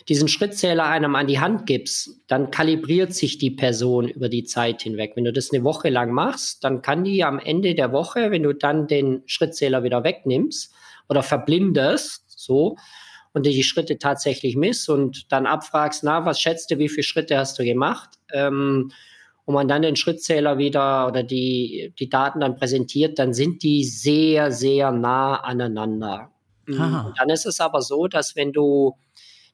diesen 0.09 0.29
Schrittzähler 0.29 0.85
einem 0.85 1.17
an 1.17 1.27
die 1.27 1.41
Hand 1.41 1.67
gibst, 1.67 2.21
dann 2.29 2.53
kalibriert 2.53 3.13
sich 3.15 3.37
die 3.37 3.51
Person 3.51 4.07
über 4.07 4.29
die 4.29 4.45
Zeit 4.45 4.83
hinweg. 4.83 5.15
Wenn 5.17 5.25
du 5.25 5.33
das 5.33 5.53
eine 5.53 5.65
Woche 5.65 5.89
lang 5.89 6.13
machst, 6.13 6.63
dann 6.63 6.83
kann 6.83 7.03
die 7.03 7.25
am 7.25 7.41
Ende 7.41 7.75
der 7.75 7.91
Woche, 7.91 8.31
wenn 8.31 8.45
du 8.45 8.53
dann 8.53 8.87
den 8.87 9.25
Schrittzähler 9.27 9.83
wieder 9.83 10.05
wegnimmst 10.05 10.73
oder 11.09 11.25
verblindest, 11.25 12.23
so, 12.29 12.77
und 13.33 13.45
die 13.45 13.65
Schritte 13.65 13.99
tatsächlich 13.99 14.55
misst 14.55 14.89
und 14.89 15.33
dann 15.33 15.47
abfragst, 15.47 16.05
na, 16.05 16.25
was 16.25 16.41
schätzt 16.41 16.71
du, 16.71 16.79
wie 16.79 16.89
viele 16.89 17.03
Schritte 17.03 17.37
hast 17.37 17.59
du 17.59 17.65
gemacht? 17.65 18.11
Ähm, 18.33 18.93
und 19.45 19.55
man 19.55 19.69
dann 19.69 19.83
den 19.83 19.97
Schrittzähler 19.97 20.59
wieder 20.59 21.07
oder 21.07 21.23
die, 21.23 21.93
die 21.99 22.09
Daten 22.09 22.41
dann 22.41 22.57
präsentiert, 22.57 23.19
dann 23.19 23.35
sind 23.35 23.63
die 23.63 23.85
sehr, 23.85 24.51
sehr 24.51 24.91
nah 24.91 25.37
aneinander. 25.37 26.31
Und 26.67 27.15
dann 27.19 27.29
ist 27.29 27.45
es 27.45 27.61
aber 27.61 27.83
so, 27.83 28.07
dass 28.07 28.37
wenn 28.37 28.53
du 28.53 28.97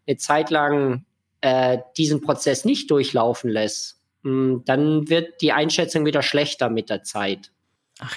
eine 0.07 0.17
Zeit 0.17 0.51
lang 0.51 1.05
äh, 1.41 1.79
diesen 1.97 2.21
Prozess 2.21 2.65
nicht 2.65 2.91
durchlaufen 2.91 3.51
lässt, 3.51 4.01
mh, 4.23 4.31
hm, 4.31 4.63
dann 4.65 5.09
wird 5.09 5.41
die 5.41 5.53
Einschätzung 5.53 6.07
wieder 6.07 6.23
schlechter 6.23 6.71
mit 6.71 6.89
der 6.89 7.03
Zeit. 7.03 7.51
Ach. 7.99 8.17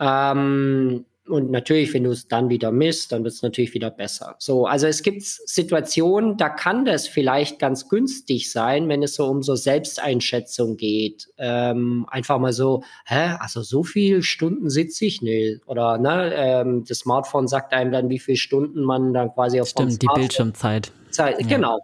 Ähm, 0.00 1.06
und 1.28 1.50
natürlich, 1.50 1.92
wenn 1.94 2.04
du 2.04 2.10
es 2.10 2.28
dann 2.28 2.48
wieder 2.48 2.72
misst, 2.72 3.12
dann 3.12 3.24
wird 3.24 3.34
es 3.34 3.42
natürlich 3.42 3.74
wieder 3.74 3.90
besser. 3.90 4.36
So, 4.38 4.66
also 4.66 4.86
es 4.86 5.02
gibt 5.02 5.22
Situationen, 5.22 6.36
da 6.36 6.48
kann 6.48 6.84
das 6.84 7.06
vielleicht 7.06 7.58
ganz 7.58 7.88
günstig 7.88 8.50
sein, 8.50 8.88
wenn 8.88 9.02
es 9.02 9.14
so 9.14 9.26
um 9.26 9.42
so 9.42 9.54
Selbsteinschätzung 9.54 10.76
geht. 10.76 11.28
Ähm, 11.38 12.06
einfach 12.08 12.38
mal 12.38 12.52
so, 12.52 12.82
hä, 13.06 13.36
also 13.40 13.62
so 13.62 13.82
viel 13.82 14.22
Stunden 14.22 14.70
sitze 14.70 15.04
ich? 15.04 15.22
Nee. 15.22 15.58
Oder 15.66 15.98
ne, 15.98 16.32
ähm, 16.34 16.84
das 16.86 17.00
Smartphone 17.00 17.48
sagt 17.48 17.72
einem 17.72 17.92
dann, 17.92 18.08
wie 18.10 18.18
viele 18.18 18.36
Stunden 18.36 18.82
man 18.82 19.12
dann 19.12 19.32
quasi 19.32 19.60
auf 19.60 19.68
Stimmt, 19.68 20.02
die 20.02 20.08
Bildschirmzeit. 20.14 20.92
Zeit, 21.10 21.40
ja. 21.40 21.46
Genau. 21.46 21.78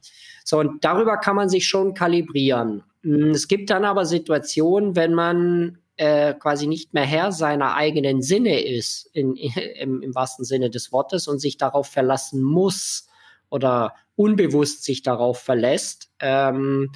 So, 0.44 0.58
und 0.58 0.84
darüber 0.84 1.16
kann 1.16 1.36
man 1.36 1.48
sich 1.48 1.66
schon 1.66 1.94
kalibrieren. 1.94 2.82
Hm, 3.02 3.30
es 3.30 3.48
gibt 3.48 3.70
dann 3.70 3.84
aber 3.84 4.04
Situationen, 4.04 4.96
wenn 4.96 5.14
man 5.14 5.78
äh, 5.96 6.34
quasi 6.34 6.66
nicht 6.66 6.94
mehr 6.94 7.04
Herr 7.04 7.32
seiner 7.32 7.74
eigenen 7.74 8.22
Sinne 8.22 8.60
ist, 8.60 9.10
in, 9.12 9.34
im, 9.76 10.02
im 10.02 10.14
wahrsten 10.14 10.44
Sinne 10.44 10.70
des 10.70 10.92
Wortes, 10.92 11.28
und 11.28 11.38
sich 11.38 11.56
darauf 11.56 11.86
verlassen 11.86 12.42
muss 12.42 13.08
oder 13.50 13.94
unbewusst 14.16 14.84
sich 14.84 15.02
darauf 15.02 15.40
verlässt, 15.40 16.10
ähm, 16.20 16.90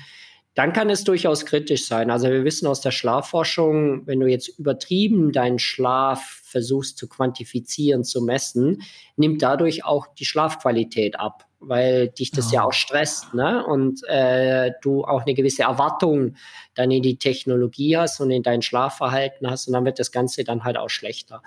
dann 0.55 0.73
kann 0.73 0.91
es 0.91 1.05
durchaus 1.05 1.47
kritisch 1.47 1.87
sein. 1.87 2.11
Also 2.11 2.29
wir 2.29 2.45
wissen 2.45 2.67
aus 2.67 2.81
der 2.81 2.91
Schlafforschung, 2.91 4.09
wenn 4.09 4.19
du 4.19 4.27
jetzt 4.27 4.49
übertrieben 4.59 5.31
deinen 5.31 5.61
Schlaf 5.61 6.41
versuchst 6.43 6.99
zu 6.99 7.09
quantifizieren, 7.09 8.03
zu 8.03 8.23
messen, 8.23 8.83
nimmt 9.15 9.41
dadurch 9.41 9.85
auch 9.85 10.09
die 10.15 10.25
Schlafqualität 10.25 11.21
ab 11.21 11.48
weil 11.61 12.09
dich 12.09 12.31
das 12.31 12.49
oh. 12.51 12.55
ja 12.55 12.65
auch 12.65 12.73
stresst, 12.73 13.35
ne? 13.35 13.65
Und 13.67 14.03
äh, 14.09 14.73
du 14.83 15.05
auch 15.05 15.23
eine 15.23 15.35
gewisse 15.35 15.63
Erwartung 15.63 16.37
dann 16.75 16.91
in 16.91 17.03
die 17.03 17.17
Technologie 17.17 17.97
hast 17.97 18.21
und 18.21 18.31
in 18.31 18.43
dein 18.43 18.63
Schlafverhalten 18.63 19.51
hast 19.51 19.67
und 19.67 19.75
dann 19.75 19.85
wird 19.85 19.99
das 19.99 20.13
Ganze 20.13 20.45
dann 20.45 20.65
halt 20.65 20.77
auch 20.77 20.91
schlechter. 20.91 21.43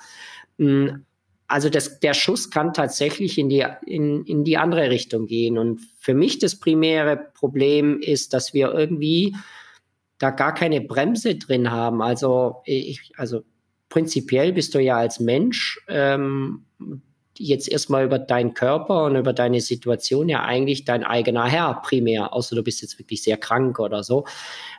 Hm, 0.57 1.05
also 1.47 1.70
das, 1.70 1.99
der 1.99 2.14
Schuss 2.14 2.49
kann 2.49 2.74
tatsächlich 2.74 3.38
in 3.38 3.49
die, 3.49 3.66
in, 3.86 4.24
in 4.26 4.45
die 4.45 4.57
andere 4.57 4.89
Richtung 4.89 5.28
gehen. 5.28 5.57
Und 5.57 5.82
für 5.99 6.14
mich 6.14 6.39
das 6.39 6.57
primäre 6.57 7.18
Problem 7.18 7.99
ist, 7.99 8.34
dass 8.34 8.53
wir 8.53 8.74
irgendwie 8.74 9.36
da 10.18 10.30
gar 10.30 10.53
keine 10.53 10.80
Bremse 10.80 11.36
drin 11.36 11.70
haben. 11.70 12.01
Also 12.01 12.62
ich, 12.64 13.12
also 13.18 13.43
prinzipiell 13.89 14.53
bist 14.53 14.74
du 14.76 14.80
ja 14.80 14.95
als 14.95 15.20
Mensch 15.20 15.84
ähm, 15.89 16.66
jetzt 17.48 17.70
erstmal 17.70 18.06
über 18.06 18.20
deinen 18.20 18.54
Körper 18.54 19.06
und 19.06 19.16
über 19.16 19.34
deine 19.34 19.62
Situation 19.62 20.30
ja 20.30 20.44
eigentlich 20.44 20.86
dein 20.86 21.04
eigener 21.04 21.46
Herr 21.46 21.82
primär, 21.82 22.34
außer 22.34 22.56
du 22.56 22.64
bist 22.64 22.82
jetzt 22.82 23.00
wirklich 23.00 23.24
sehr 23.24 23.38
krank 23.38 23.80
oder 23.80 24.04
so. 24.04 24.26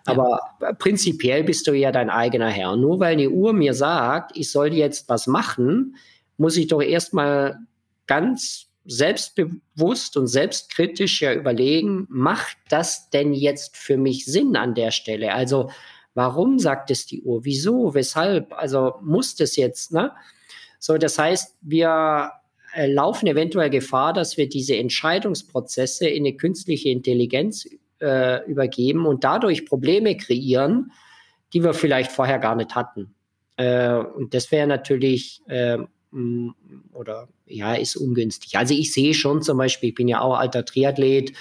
Aber 0.04 0.40
ja. 0.60 0.72
prinzipiell 0.72 1.44
bist 1.44 1.66
du 1.66 1.72
ja 1.72 1.92
dein 1.92 2.10
eigener 2.10 2.48
Herr. 2.48 2.76
Nur 2.76 3.00
weil 3.00 3.12
eine 3.12 3.30
Uhr 3.30 3.52
mir 3.52 3.74
sagt, 3.74 4.36
ich 4.36 4.50
soll 4.50 4.72
jetzt 4.72 5.08
was 5.08 5.26
machen, 5.26 5.96
muss 6.36 6.56
ich 6.56 6.68
doch 6.68 6.82
erstmal 6.82 7.58
ganz 8.06 8.68
selbstbewusst 8.84 10.16
und 10.16 10.26
selbstkritisch 10.26 11.22
ja 11.22 11.32
überlegen, 11.32 12.06
macht 12.08 12.56
das 12.68 13.10
denn 13.10 13.32
jetzt 13.32 13.76
für 13.76 13.96
mich 13.96 14.24
Sinn 14.24 14.56
an 14.56 14.74
der 14.74 14.90
Stelle? 14.90 15.32
Also, 15.32 15.70
warum 16.14 16.58
sagt 16.58 16.90
es 16.90 17.06
die 17.06 17.22
Uhr? 17.22 17.44
Wieso? 17.44 17.94
Weshalb? 17.94 18.52
Also, 18.52 18.94
muss 19.02 19.36
das 19.36 19.56
jetzt, 19.56 19.92
ne? 19.92 20.12
So, 20.78 20.98
das 20.98 21.16
heißt, 21.16 21.58
wir 21.60 21.88
äh, 21.88 22.41
laufen 22.74 23.26
eventuell 23.26 23.70
Gefahr, 23.70 24.12
dass 24.12 24.36
wir 24.36 24.48
diese 24.48 24.76
Entscheidungsprozesse 24.76 26.08
in 26.08 26.24
eine 26.24 26.36
künstliche 26.36 26.90
Intelligenz 26.90 27.68
äh, 28.00 28.44
übergeben 28.50 29.06
und 29.06 29.24
dadurch 29.24 29.66
Probleme 29.66 30.16
kreieren, 30.16 30.92
die 31.52 31.62
wir 31.62 31.74
vielleicht 31.74 32.12
vorher 32.12 32.38
gar 32.38 32.56
nicht 32.56 32.74
hatten. 32.74 33.14
Äh, 33.56 33.96
und 33.96 34.34
das 34.34 34.50
wäre 34.50 34.66
natürlich 34.66 35.42
äh, 35.46 35.78
oder 36.92 37.28
ja, 37.46 37.74
ist 37.74 37.96
ungünstig. 37.96 38.56
Also 38.56 38.74
ich 38.74 38.92
sehe 38.92 39.14
schon 39.14 39.42
zum 39.42 39.58
Beispiel, 39.58 39.90
ich 39.90 39.94
bin 39.94 40.08
ja 40.08 40.20
auch 40.20 40.36
alter 40.36 40.64
Triathlet, 40.64 41.32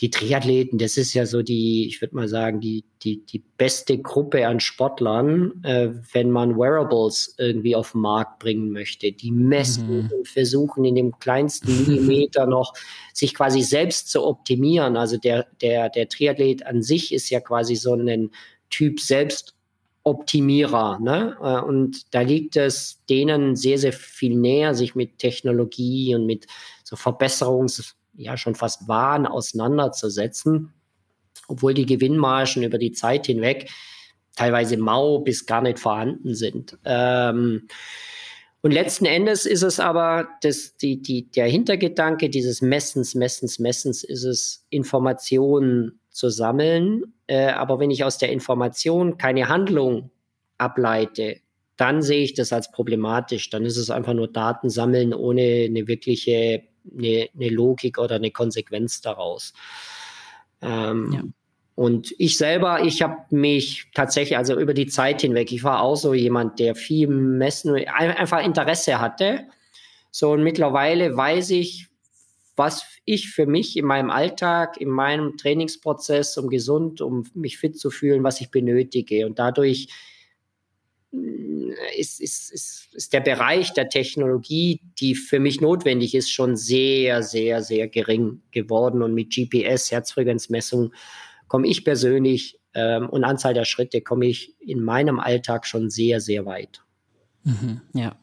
die 0.00 0.10
Triathleten, 0.10 0.78
das 0.78 0.96
ist 0.96 1.12
ja 1.12 1.26
so 1.26 1.42
die, 1.42 1.88
ich 1.88 2.00
würde 2.00 2.14
mal 2.14 2.28
sagen, 2.28 2.60
die, 2.60 2.84
die, 3.02 3.26
die 3.26 3.42
beste 3.56 3.98
Gruppe 3.98 4.46
an 4.46 4.60
Sportlern, 4.60 5.64
äh, 5.64 5.90
wenn 6.12 6.30
man 6.30 6.56
Wearables 6.56 7.34
irgendwie 7.36 7.74
auf 7.74 7.92
den 7.92 8.02
Markt 8.02 8.38
bringen 8.38 8.70
möchte. 8.70 9.10
Die 9.10 9.32
messen 9.32 10.04
mhm. 10.04 10.10
und 10.16 10.28
versuchen 10.28 10.84
in 10.84 10.94
dem 10.94 11.18
kleinsten 11.18 11.76
Millimeter 11.86 12.46
noch 12.46 12.74
sich 13.12 13.34
quasi 13.34 13.62
selbst 13.62 14.10
zu 14.10 14.24
optimieren. 14.24 14.96
Also 14.96 15.16
der, 15.16 15.48
der, 15.60 15.88
der 15.88 16.08
Triathlet 16.08 16.64
an 16.64 16.82
sich 16.82 17.12
ist 17.12 17.28
ja 17.30 17.40
quasi 17.40 17.74
so 17.74 17.94
ein 17.94 18.30
Typ 18.70 19.00
Selbstoptimierer. 19.00 21.00
Ne? 21.00 21.36
Äh, 21.42 21.66
und 21.66 22.14
da 22.14 22.20
liegt 22.20 22.54
es 22.54 23.02
denen 23.10 23.56
sehr, 23.56 23.78
sehr 23.78 23.92
viel 23.92 24.36
näher, 24.36 24.76
sich 24.76 24.94
mit 24.94 25.18
Technologie 25.18 26.14
und 26.14 26.24
mit 26.24 26.46
so 26.84 26.94
Verbesserungs- 26.94 27.96
ja 28.18 28.36
schon 28.36 28.54
fast 28.54 28.88
Wahn 28.88 29.26
auseinanderzusetzen, 29.26 30.74
obwohl 31.46 31.72
die 31.72 31.86
Gewinnmargen 31.86 32.62
über 32.62 32.78
die 32.78 32.92
Zeit 32.92 33.26
hinweg 33.26 33.70
teilweise 34.36 34.76
mau 34.76 35.18
bis 35.18 35.46
gar 35.46 35.62
nicht 35.62 35.78
vorhanden 35.78 36.34
sind. 36.34 36.78
Ähm, 36.84 37.68
und 38.60 38.72
letzten 38.72 39.06
Endes 39.06 39.46
ist 39.46 39.62
es 39.62 39.80
aber, 39.80 40.28
das, 40.42 40.76
die, 40.76 41.00
die, 41.00 41.30
der 41.30 41.46
Hintergedanke 41.46 42.28
dieses 42.28 42.60
Messens, 42.60 43.14
Messens, 43.14 43.58
Messens 43.58 44.04
ist 44.04 44.24
es, 44.24 44.66
Informationen 44.70 46.00
zu 46.10 46.28
sammeln. 46.28 47.14
Äh, 47.28 47.50
aber 47.50 47.78
wenn 47.78 47.90
ich 47.90 48.04
aus 48.04 48.18
der 48.18 48.32
Information 48.32 49.16
keine 49.16 49.48
Handlung 49.48 50.10
ableite, 50.58 51.36
dann 51.76 52.02
sehe 52.02 52.22
ich 52.24 52.34
das 52.34 52.52
als 52.52 52.72
problematisch. 52.72 53.50
Dann 53.50 53.64
ist 53.64 53.76
es 53.76 53.90
einfach 53.90 54.14
nur 54.14 54.28
Daten 54.28 54.70
sammeln 54.70 55.14
ohne 55.14 55.66
eine 55.68 55.86
wirkliche 55.86 56.64
eine, 56.96 57.28
eine 57.34 57.48
Logik 57.48 57.98
oder 57.98 58.16
eine 58.16 58.30
Konsequenz 58.30 59.00
daraus. 59.00 59.52
Ähm, 60.62 61.10
ja. 61.12 61.22
Und 61.74 62.12
ich 62.18 62.36
selber, 62.36 62.82
ich 62.82 63.02
habe 63.02 63.18
mich 63.30 63.86
tatsächlich, 63.94 64.36
also 64.36 64.58
über 64.58 64.74
die 64.74 64.88
Zeit 64.88 65.20
hinweg, 65.20 65.52
ich 65.52 65.62
war 65.62 65.80
auch 65.80 65.94
so 65.94 66.12
jemand, 66.12 66.58
der 66.58 66.74
viel 66.74 67.06
messen, 67.06 67.76
einfach 67.76 68.44
Interesse 68.44 69.00
hatte. 69.00 69.46
So, 70.10 70.32
und 70.32 70.42
mittlerweile 70.42 71.16
weiß 71.16 71.50
ich, 71.50 71.86
was 72.56 72.84
ich 73.04 73.30
für 73.30 73.46
mich 73.46 73.76
in 73.76 73.84
meinem 73.84 74.10
Alltag, 74.10 74.80
in 74.80 74.88
meinem 74.88 75.36
Trainingsprozess, 75.36 76.36
um 76.36 76.48
gesund, 76.48 77.00
um 77.00 77.24
mich 77.34 77.58
fit 77.58 77.78
zu 77.78 77.90
fühlen, 77.90 78.24
was 78.24 78.40
ich 78.40 78.50
benötige. 78.50 79.24
Und 79.24 79.38
dadurch 79.38 79.88
ist, 81.96 82.20
ist, 82.20 82.52
ist, 82.52 82.88
ist 82.92 83.12
der 83.12 83.20
Bereich 83.20 83.72
der 83.72 83.88
Technologie, 83.88 84.80
die 84.98 85.14
für 85.14 85.40
mich 85.40 85.60
notwendig 85.60 86.14
ist, 86.14 86.30
schon 86.30 86.56
sehr, 86.56 87.22
sehr, 87.22 87.62
sehr 87.62 87.88
gering 87.88 88.42
geworden. 88.50 89.02
Und 89.02 89.14
mit 89.14 89.34
GPS, 89.34 89.90
Herzfrequenzmessung, 89.90 90.92
komme 91.48 91.66
ich 91.66 91.84
persönlich 91.84 92.60
ähm, 92.74 93.08
und 93.08 93.24
Anzahl 93.24 93.54
der 93.54 93.64
Schritte 93.64 94.02
komme 94.02 94.26
ich 94.26 94.54
in 94.60 94.82
meinem 94.82 95.18
Alltag 95.18 95.66
schon 95.66 95.90
sehr, 95.90 96.20
sehr 96.20 96.44
weit. 96.46 96.82
Mhm, 97.44 97.80
ja. 97.94 98.16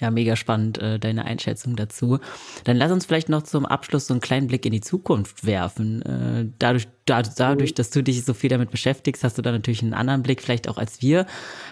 Ja, 0.00 0.10
mega 0.10 0.36
spannend, 0.36 0.78
äh, 0.78 0.98
deine 0.98 1.24
Einschätzung 1.24 1.76
dazu. 1.76 2.18
Dann 2.64 2.76
lass 2.76 2.92
uns 2.92 3.06
vielleicht 3.06 3.28
noch 3.28 3.42
zum 3.42 3.66
Abschluss 3.66 4.06
so 4.06 4.14
einen 4.14 4.20
kleinen 4.20 4.46
Blick 4.46 4.66
in 4.66 4.72
die 4.72 4.80
Zukunft 4.80 5.46
werfen. 5.46 6.02
Äh, 6.02 6.48
dadurch, 6.58 6.88
da, 7.04 7.22
dadurch, 7.22 7.74
dass 7.74 7.90
du 7.90 8.02
dich 8.02 8.24
so 8.24 8.34
viel 8.34 8.50
damit 8.50 8.70
beschäftigst, 8.70 9.24
hast 9.24 9.38
du 9.38 9.42
da 9.42 9.52
natürlich 9.52 9.82
einen 9.82 9.94
anderen 9.94 10.22
Blick 10.22 10.42
vielleicht 10.42 10.68
auch 10.68 10.78
als 10.78 11.02
wir. 11.02 11.26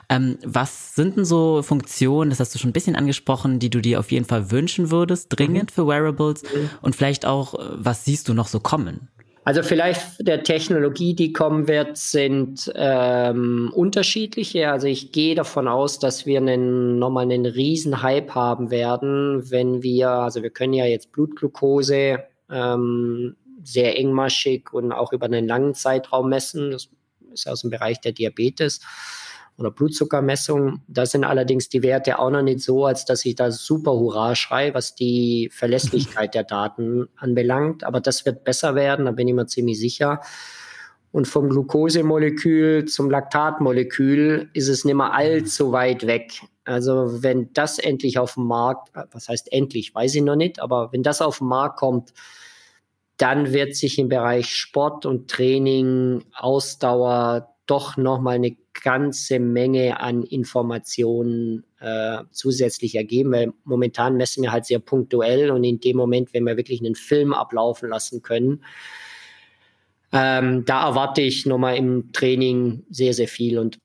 Ähm, 0.08 0.38
was 0.44 0.94
sind 0.94 1.16
denn 1.16 1.24
so 1.24 1.62
Funktionen, 1.62 2.30
das 2.30 2.40
hast 2.40 2.54
du 2.54 2.58
schon 2.58 2.70
ein 2.70 2.74
bisschen 2.74 2.96
angesprochen, 2.96 3.58
die 3.58 3.70
du 3.70 3.80
dir 3.80 3.98
auf 3.98 4.12
jeden 4.12 4.26
Fall 4.26 4.50
wünschen 4.50 4.90
würdest, 4.90 5.28
dringend 5.30 5.70
mhm. 5.70 5.74
für 5.74 5.86
Wearables? 5.86 6.42
Mhm. 6.42 6.70
Und 6.82 6.96
vielleicht 6.96 7.26
auch, 7.26 7.54
äh, 7.54 7.58
was 7.74 8.04
siehst 8.04 8.28
du 8.28 8.34
noch 8.34 8.48
so 8.48 8.60
kommen? 8.60 9.08
Also 9.44 9.62
vielleicht 9.62 10.26
der 10.26 10.42
Technologie, 10.42 11.14
die 11.14 11.34
kommen 11.34 11.68
wird, 11.68 11.98
sind 11.98 12.72
ähm, 12.74 13.70
unterschiedliche. 13.74 14.70
Also 14.70 14.86
ich 14.86 15.12
gehe 15.12 15.34
davon 15.34 15.68
aus, 15.68 15.98
dass 15.98 16.24
wir 16.24 16.38
einen, 16.38 16.98
nochmal 16.98 17.24
einen 17.24 17.44
riesen 17.44 18.02
Hype 18.02 18.34
haben 18.34 18.70
werden, 18.70 19.50
wenn 19.50 19.82
wir, 19.82 20.08
also 20.08 20.42
wir 20.42 20.48
können 20.48 20.72
ja 20.72 20.86
jetzt 20.86 21.12
Blutglucose 21.12 22.24
ähm, 22.50 23.36
sehr 23.62 23.98
engmaschig 23.98 24.72
und 24.72 24.92
auch 24.92 25.12
über 25.12 25.26
einen 25.26 25.46
langen 25.46 25.74
Zeitraum 25.74 26.30
messen. 26.30 26.70
Das 26.70 26.88
ist 27.34 27.46
aus 27.46 27.60
dem 27.60 27.70
Bereich 27.70 28.00
der 28.00 28.12
Diabetes 28.12 28.80
oder 29.56 29.70
Blutzuckermessung. 29.70 30.82
Da 30.88 31.06
sind 31.06 31.24
allerdings 31.24 31.68
die 31.68 31.82
Werte 31.82 32.18
auch 32.18 32.30
noch 32.30 32.42
nicht 32.42 32.60
so, 32.60 32.86
als 32.86 33.04
dass 33.04 33.24
ich 33.24 33.36
da 33.36 33.50
super 33.50 33.92
Hurra 33.92 34.34
schrei, 34.34 34.74
was 34.74 34.94
die 34.94 35.50
Verlässlichkeit 35.52 36.34
der 36.34 36.44
Daten 36.44 37.08
anbelangt. 37.16 37.84
Aber 37.84 38.00
das 38.00 38.26
wird 38.26 38.44
besser 38.44 38.74
werden, 38.74 39.04
da 39.04 39.12
bin 39.12 39.28
ich 39.28 39.34
mir 39.34 39.46
ziemlich 39.46 39.78
sicher. 39.78 40.20
Und 41.12 41.28
vom 41.28 41.48
Glukosemolekül 41.48 42.86
zum 42.86 43.08
Laktatmolekül 43.08 44.50
ist 44.52 44.68
es 44.68 44.84
nicht 44.84 44.96
mehr 44.96 45.12
allzu 45.12 45.70
weit 45.70 46.08
weg. 46.08 46.40
Also 46.64 47.22
wenn 47.22 47.52
das 47.52 47.78
endlich 47.78 48.18
auf 48.18 48.34
den 48.34 48.46
Markt, 48.46 48.90
was 49.12 49.28
heißt 49.28 49.52
endlich, 49.52 49.94
weiß 49.94 50.16
ich 50.16 50.22
noch 50.22 50.34
nicht, 50.34 50.60
aber 50.60 50.92
wenn 50.92 51.04
das 51.04 51.22
auf 51.22 51.38
den 51.38 51.46
Markt 51.46 51.78
kommt, 51.78 52.12
dann 53.16 53.52
wird 53.52 53.76
sich 53.76 53.98
im 54.00 54.08
Bereich 54.08 54.56
Sport 54.56 55.06
und 55.06 55.30
Training, 55.30 56.24
Ausdauer 56.34 57.54
doch 57.66 57.96
nochmal 57.96 58.34
eine 58.34 58.56
ganze 58.82 59.38
Menge 59.38 60.00
an 60.00 60.22
Informationen 60.22 61.64
äh, 61.80 62.18
zusätzlich 62.30 62.94
ergeben, 62.96 63.32
weil 63.32 63.52
momentan 63.64 64.16
messen 64.16 64.42
wir 64.42 64.52
halt 64.52 64.66
sehr 64.66 64.80
punktuell 64.80 65.50
und 65.50 65.64
in 65.64 65.80
dem 65.80 65.96
Moment, 65.96 66.34
wenn 66.34 66.44
wir 66.44 66.56
wirklich 66.56 66.80
einen 66.80 66.94
Film 66.94 67.32
ablaufen 67.32 67.88
lassen 67.88 68.22
können, 68.22 68.64
ähm, 70.12 70.64
da 70.64 70.88
erwarte 70.88 71.22
ich 71.22 71.44
nochmal 71.44 71.76
im 71.76 72.12
Training 72.12 72.84
sehr, 72.88 73.14
sehr 73.14 73.28
viel. 73.28 73.58
Und 73.58 73.80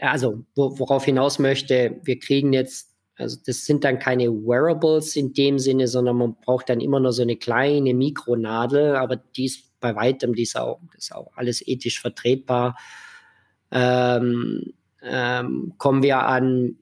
also, 0.00 0.44
worauf 0.54 1.04
hinaus 1.04 1.38
möchte, 1.38 1.98
wir 2.02 2.18
kriegen 2.18 2.52
jetzt, 2.52 2.94
also 3.16 3.36
das 3.44 3.64
sind 3.64 3.82
dann 3.82 3.98
keine 3.98 4.28
Wearables 4.28 5.16
in 5.16 5.32
dem 5.32 5.58
Sinne, 5.58 5.88
sondern 5.88 6.16
man 6.16 6.36
braucht 6.44 6.68
dann 6.68 6.80
immer 6.80 7.00
nur 7.00 7.12
so 7.12 7.22
eine 7.22 7.36
kleine 7.36 7.92
Mikronadel, 7.92 8.94
aber 8.94 9.16
die 9.16 9.46
ist 9.46 9.80
bei 9.80 9.94
weitem, 9.96 10.34
die 10.34 10.42
ist 10.42 10.56
auch, 10.56 10.80
ist 10.96 11.14
auch 11.14 11.30
alles 11.34 11.66
ethisch 11.66 12.00
vertretbar. 12.00 12.76
Ähm, 13.70 14.72
ähm, 15.02 15.74
kommen 15.78 16.02
wir 16.02 16.26
an 16.26 16.76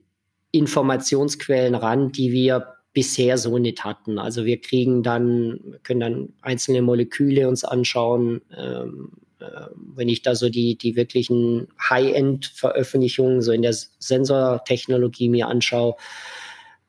Informationsquellen 0.51 1.75
ran, 1.75 2.11
die 2.11 2.31
wir 2.31 2.73
bisher 2.93 3.37
so 3.37 3.57
nicht 3.59 3.83
hatten. 3.83 4.17
Also 4.17 4.45
wir 4.45 4.59
kriegen 4.59 5.03
dann, 5.03 5.75
können 5.83 5.99
dann 5.99 6.29
einzelne 6.41 6.81
Moleküle 6.81 7.47
uns 7.47 7.63
anschauen. 7.63 8.41
Ähm, 8.57 9.11
äh, 9.39 9.67
wenn 9.95 10.09
ich 10.09 10.23
da 10.23 10.33
so 10.33 10.49
die, 10.49 10.77
die 10.77 10.95
wirklichen 10.95 11.67
High-End-Veröffentlichungen 11.89 13.41
so 13.41 13.51
in 13.51 13.61
der 13.61 13.73
Sensortechnologie 13.73 15.29
mir 15.29 15.47
anschaue, 15.47 15.95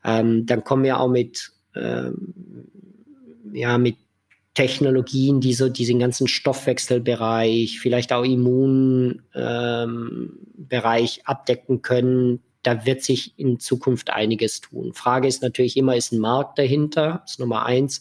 ähm, 0.03 0.47
dann 0.47 0.65
kommen 0.65 0.85
wir 0.85 0.99
auch 0.99 1.11
mit, 1.11 1.51
ähm, 1.75 2.35
ja, 3.53 3.77
mit 3.77 3.97
Technologien, 4.59 5.41
die 5.41 5.55
so 5.55 5.69
diesen 5.69 6.01
ganzen 6.01 6.27
Stoffwechselbereich, 6.27 7.79
vielleicht 7.79 8.13
auch 8.13 8.25
Immunbereich 8.25 9.23
ähm, 9.37 11.23
abdecken 11.25 11.81
können, 11.81 12.43
da 12.65 12.85
wird 12.85 13.05
sich 13.05 13.39
in 13.39 13.61
Zukunft 13.61 14.11
einiges 14.11 14.61
tun. 14.61 14.95
Frage 14.95 15.29
ist 15.29 15.45
natürlich 15.45 15.77
immer, 15.77 15.95
ist 15.95 16.11
ein 16.11 16.19
Markt 16.19 16.59
dahinter? 16.59 17.21
Das 17.23 17.35
ist 17.35 17.39
Nummer 17.39 17.67
eins. 17.67 18.01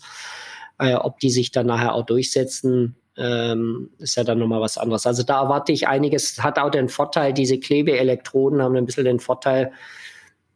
Äh, 0.80 0.96
ob 0.96 1.20
die 1.20 1.30
sich 1.30 1.52
dann 1.52 1.68
nachher 1.68 1.94
auch 1.94 2.08
durchsetzen, 2.08 2.96
ähm, 3.18 3.92
ist 4.00 4.18
ja 4.18 4.24
dann 4.24 4.40
nochmal 4.40 4.62
was 4.62 4.80
anderes. 4.80 5.06
Also 5.06 5.22
da 5.22 5.44
erwarte 5.44 5.72
ich 5.74 5.88
einiges. 5.88 6.42
Hat 6.42 6.58
auch 6.58 6.72
den 6.72 6.90
Vorteil, 6.90 7.34
diese 7.34 7.60
Klebeelektroden 7.60 8.64
haben 8.64 8.76
ein 8.76 8.88
bisschen 8.88 9.06
den 9.06 9.20
Vorteil, 9.20 9.74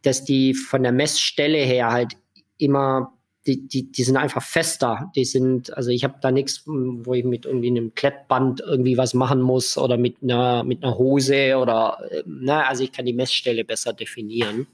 dass 0.02 0.24
die 0.24 0.54
von 0.54 0.82
der 0.82 0.90
Messstelle 0.90 1.58
her 1.58 1.92
halt 1.92 2.16
immer 2.58 3.12
die, 3.46 3.66
die, 3.66 3.90
die 3.90 4.04
sind 4.04 4.16
einfach 4.16 4.42
fester. 4.42 5.10
Die 5.16 5.24
sind, 5.24 5.76
also 5.76 5.90
ich 5.90 6.04
habe 6.04 6.14
da 6.20 6.30
nichts, 6.30 6.62
wo 6.66 7.14
ich 7.14 7.24
mit 7.24 7.44
irgendwie 7.44 7.68
einem 7.68 7.94
Klettband 7.94 8.60
irgendwie 8.60 8.96
was 8.96 9.14
machen 9.14 9.40
muss 9.40 9.76
oder 9.76 9.96
mit 9.96 10.16
einer, 10.22 10.62
mit 10.62 10.82
einer 10.82 10.96
Hose 10.96 11.56
oder, 11.58 11.98
na, 12.24 12.58
ne, 12.58 12.66
also 12.66 12.84
ich 12.84 12.92
kann 12.92 13.06
die 13.06 13.12
Messstelle 13.12 13.64
besser 13.64 13.92
definieren. 13.92 14.66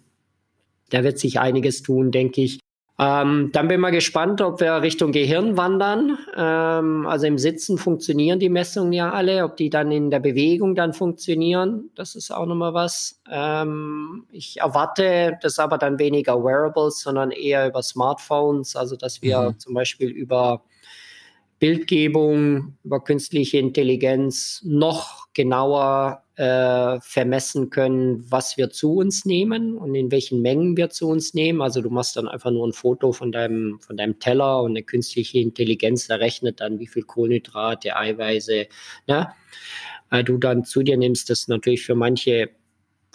Da 0.91 1.03
wird 1.03 1.19
sich 1.19 1.41
einiges 1.41 1.83
tun, 1.83 2.11
denke 2.11 2.43
ich. 2.43 2.61
Ähm, 3.01 3.51
dann 3.53 3.68
bin 3.68 3.76
ich 3.76 3.80
mal 3.80 3.90
gespannt, 3.90 4.40
ob 4.40 4.61
wir 4.61 4.82
Richtung 4.82 5.12
Gehirn 5.12 5.57
wandern. 5.57 6.18
Ähm, 6.36 7.07
also 7.07 7.26
im 7.26 7.38
Sitzen 7.38 7.78
funktionieren 7.78 8.40
die 8.40 8.49
Messungen 8.49 8.92
ja 8.92 9.12
alle, 9.12 9.44
ob 9.44 9.57
die 9.57 9.70
dann 9.70 9.92
in 9.92 10.11
der 10.11 10.18
Bewegung 10.18 10.74
dann 10.74 10.92
funktionieren. 10.92 11.90
Das 11.94 12.16
ist 12.16 12.32
auch 12.32 12.46
nochmal 12.46 12.74
was. 12.74 13.20
Ähm, 13.30 14.26
ich 14.32 14.59
erwarte 14.59 15.38
das 15.42 15.61
aber 15.61 15.78
dann 15.78 16.01
weniger 16.01 16.42
Wearables, 16.42 17.01
sondern 17.01 17.30
eher 17.30 17.68
über 17.68 17.82
Smartphones. 17.82 18.74
Also 18.74 18.96
dass 18.96 19.22
wir 19.22 19.40
mhm. 19.51 19.59
zum 19.61 19.74
Beispiel 19.74 20.09
über 20.09 20.64
Bildgebung, 21.59 22.76
über 22.84 23.02
künstliche 23.02 23.59
Intelligenz 23.59 24.62
noch 24.64 25.26
genauer 25.34 26.22
äh, 26.36 27.00
vermessen 27.00 27.70
können, 27.70 28.24
was 28.30 28.56
wir 28.56 28.70
zu 28.70 28.94
uns 28.94 29.24
nehmen 29.24 29.76
und 29.76 29.94
in 29.94 30.12
welchen 30.12 30.40
Mengen 30.40 30.76
wir 30.76 30.90
zu 30.90 31.09
uns 31.09 31.34
nehmen. 31.34 31.61
Also 31.61 31.82
du 31.82 31.90
machst 31.90 32.16
dann 32.16 32.28
einfach 32.28 32.52
nur 32.52 32.66
ein 32.66 32.72
Foto 32.72 33.12
von 33.12 33.32
deinem, 33.32 33.80
von 33.80 33.96
deinem 33.96 34.20
Teller 34.20 34.62
und 34.62 34.70
eine 34.72 34.84
künstliche 34.84 35.40
Intelligenz 35.40 36.09
errechnet 36.09 36.61
dann, 36.61 36.78
wie 36.78 36.86
viel 36.86 37.02
Kohlenhydrate, 37.02 37.96
Eiweiße, 37.96 38.66
ne? 39.09 39.32
Äh, 40.11 40.24
du 40.24 40.38
dann 40.38 40.64
zu 40.64 40.82
dir 40.82 40.96
nimmst. 40.96 41.28
Das 41.28 41.40
ist 41.40 41.48
natürlich 41.48 41.84
für 41.84 41.94
manche 41.94 42.50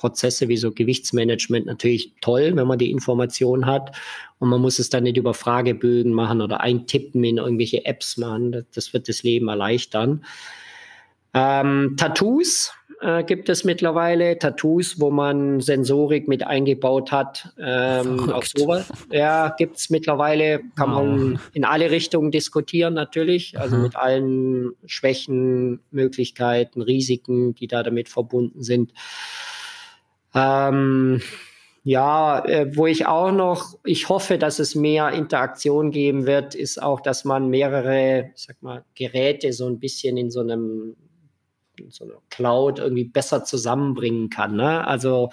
Prozesse 0.03 0.49
wie 0.49 0.57
so 0.57 0.73
Gewichtsmanagement 0.73 1.65
natürlich 1.65 2.11
toll, 2.19 2.51
wenn 2.55 2.67
man 2.67 2.77
die 2.77 2.91
Information 2.91 3.65
hat 3.65 3.95
und 4.37 4.49
man 4.49 4.59
muss 4.59 4.77
es 4.77 4.89
dann 4.89 5.03
nicht 5.03 5.15
über 5.15 5.33
Fragebögen 5.33 6.11
machen 6.11 6.41
oder 6.41 6.59
eintippen 6.59 7.23
in 7.23 7.37
irgendwelche 7.37 7.85
Apps 7.85 8.17
machen. 8.17 8.65
Das, 8.75 8.91
wird 8.91 9.07
das 9.07 9.23
Leben 9.23 9.47
erleichtern. 9.47 10.25
Ähm, 11.33 11.95
Tattoos 11.95 12.73
äh, 12.99 13.23
gibt 13.23 13.47
es 13.47 13.63
mittlerweile, 13.63 14.37
Tattoos, 14.37 14.99
wo 14.99 15.09
man 15.09 15.61
Sensorik 15.61 16.27
mit 16.27 16.45
eingebaut 16.45 17.13
hat. 17.13 17.53
Ähm, 17.57 18.29
auch 18.29 18.43
sowas. 18.43 18.91
Ja, 19.09 19.55
gibt 19.57 19.77
es 19.77 19.89
mittlerweile, 19.89 20.59
kann 20.75 20.91
wow. 20.91 21.05
man 21.05 21.39
in 21.53 21.63
alle 21.63 21.91
Richtungen 21.91 22.29
diskutieren 22.29 22.93
natürlich, 22.93 23.57
also 23.57 23.77
mhm. 23.77 23.83
mit 23.83 23.95
allen 23.95 24.71
Schwächen, 24.85 25.79
Möglichkeiten, 25.91 26.81
Risiken, 26.81 27.55
die 27.55 27.67
da 27.67 27.83
damit 27.83 28.09
verbunden 28.09 28.63
sind. 28.63 28.91
Ähm, 30.35 31.21
ja, 31.83 32.45
äh, 32.45 32.75
wo 32.75 32.87
ich 32.87 33.05
auch 33.07 33.31
noch, 33.31 33.77
ich 33.83 34.07
hoffe, 34.07 34.37
dass 34.37 34.59
es 34.59 34.73
mehr 34.73 35.11
Interaktion 35.11 35.91
geben 35.91 36.25
wird, 36.25 36.55
ist 36.55 36.81
auch, 36.81 37.01
dass 37.01 37.25
man 37.25 37.49
mehrere, 37.49 38.31
sag 38.35 38.61
mal, 38.63 38.85
Geräte 38.95 39.51
so 39.51 39.67
ein 39.67 39.79
bisschen 39.79 40.15
in 40.15 40.31
so 40.31 40.39
einem 40.39 40.95
so 41.89 42.05
eine 42.05 42.13
Cloud 42.29 42.79
irgendwie 42.79 43.03
besser 43.03 43.43
zusammenbringen 43.43 44.29
kann. 44.29 44.55
Ne? 44.55 44.87
Also, 44.87 45.29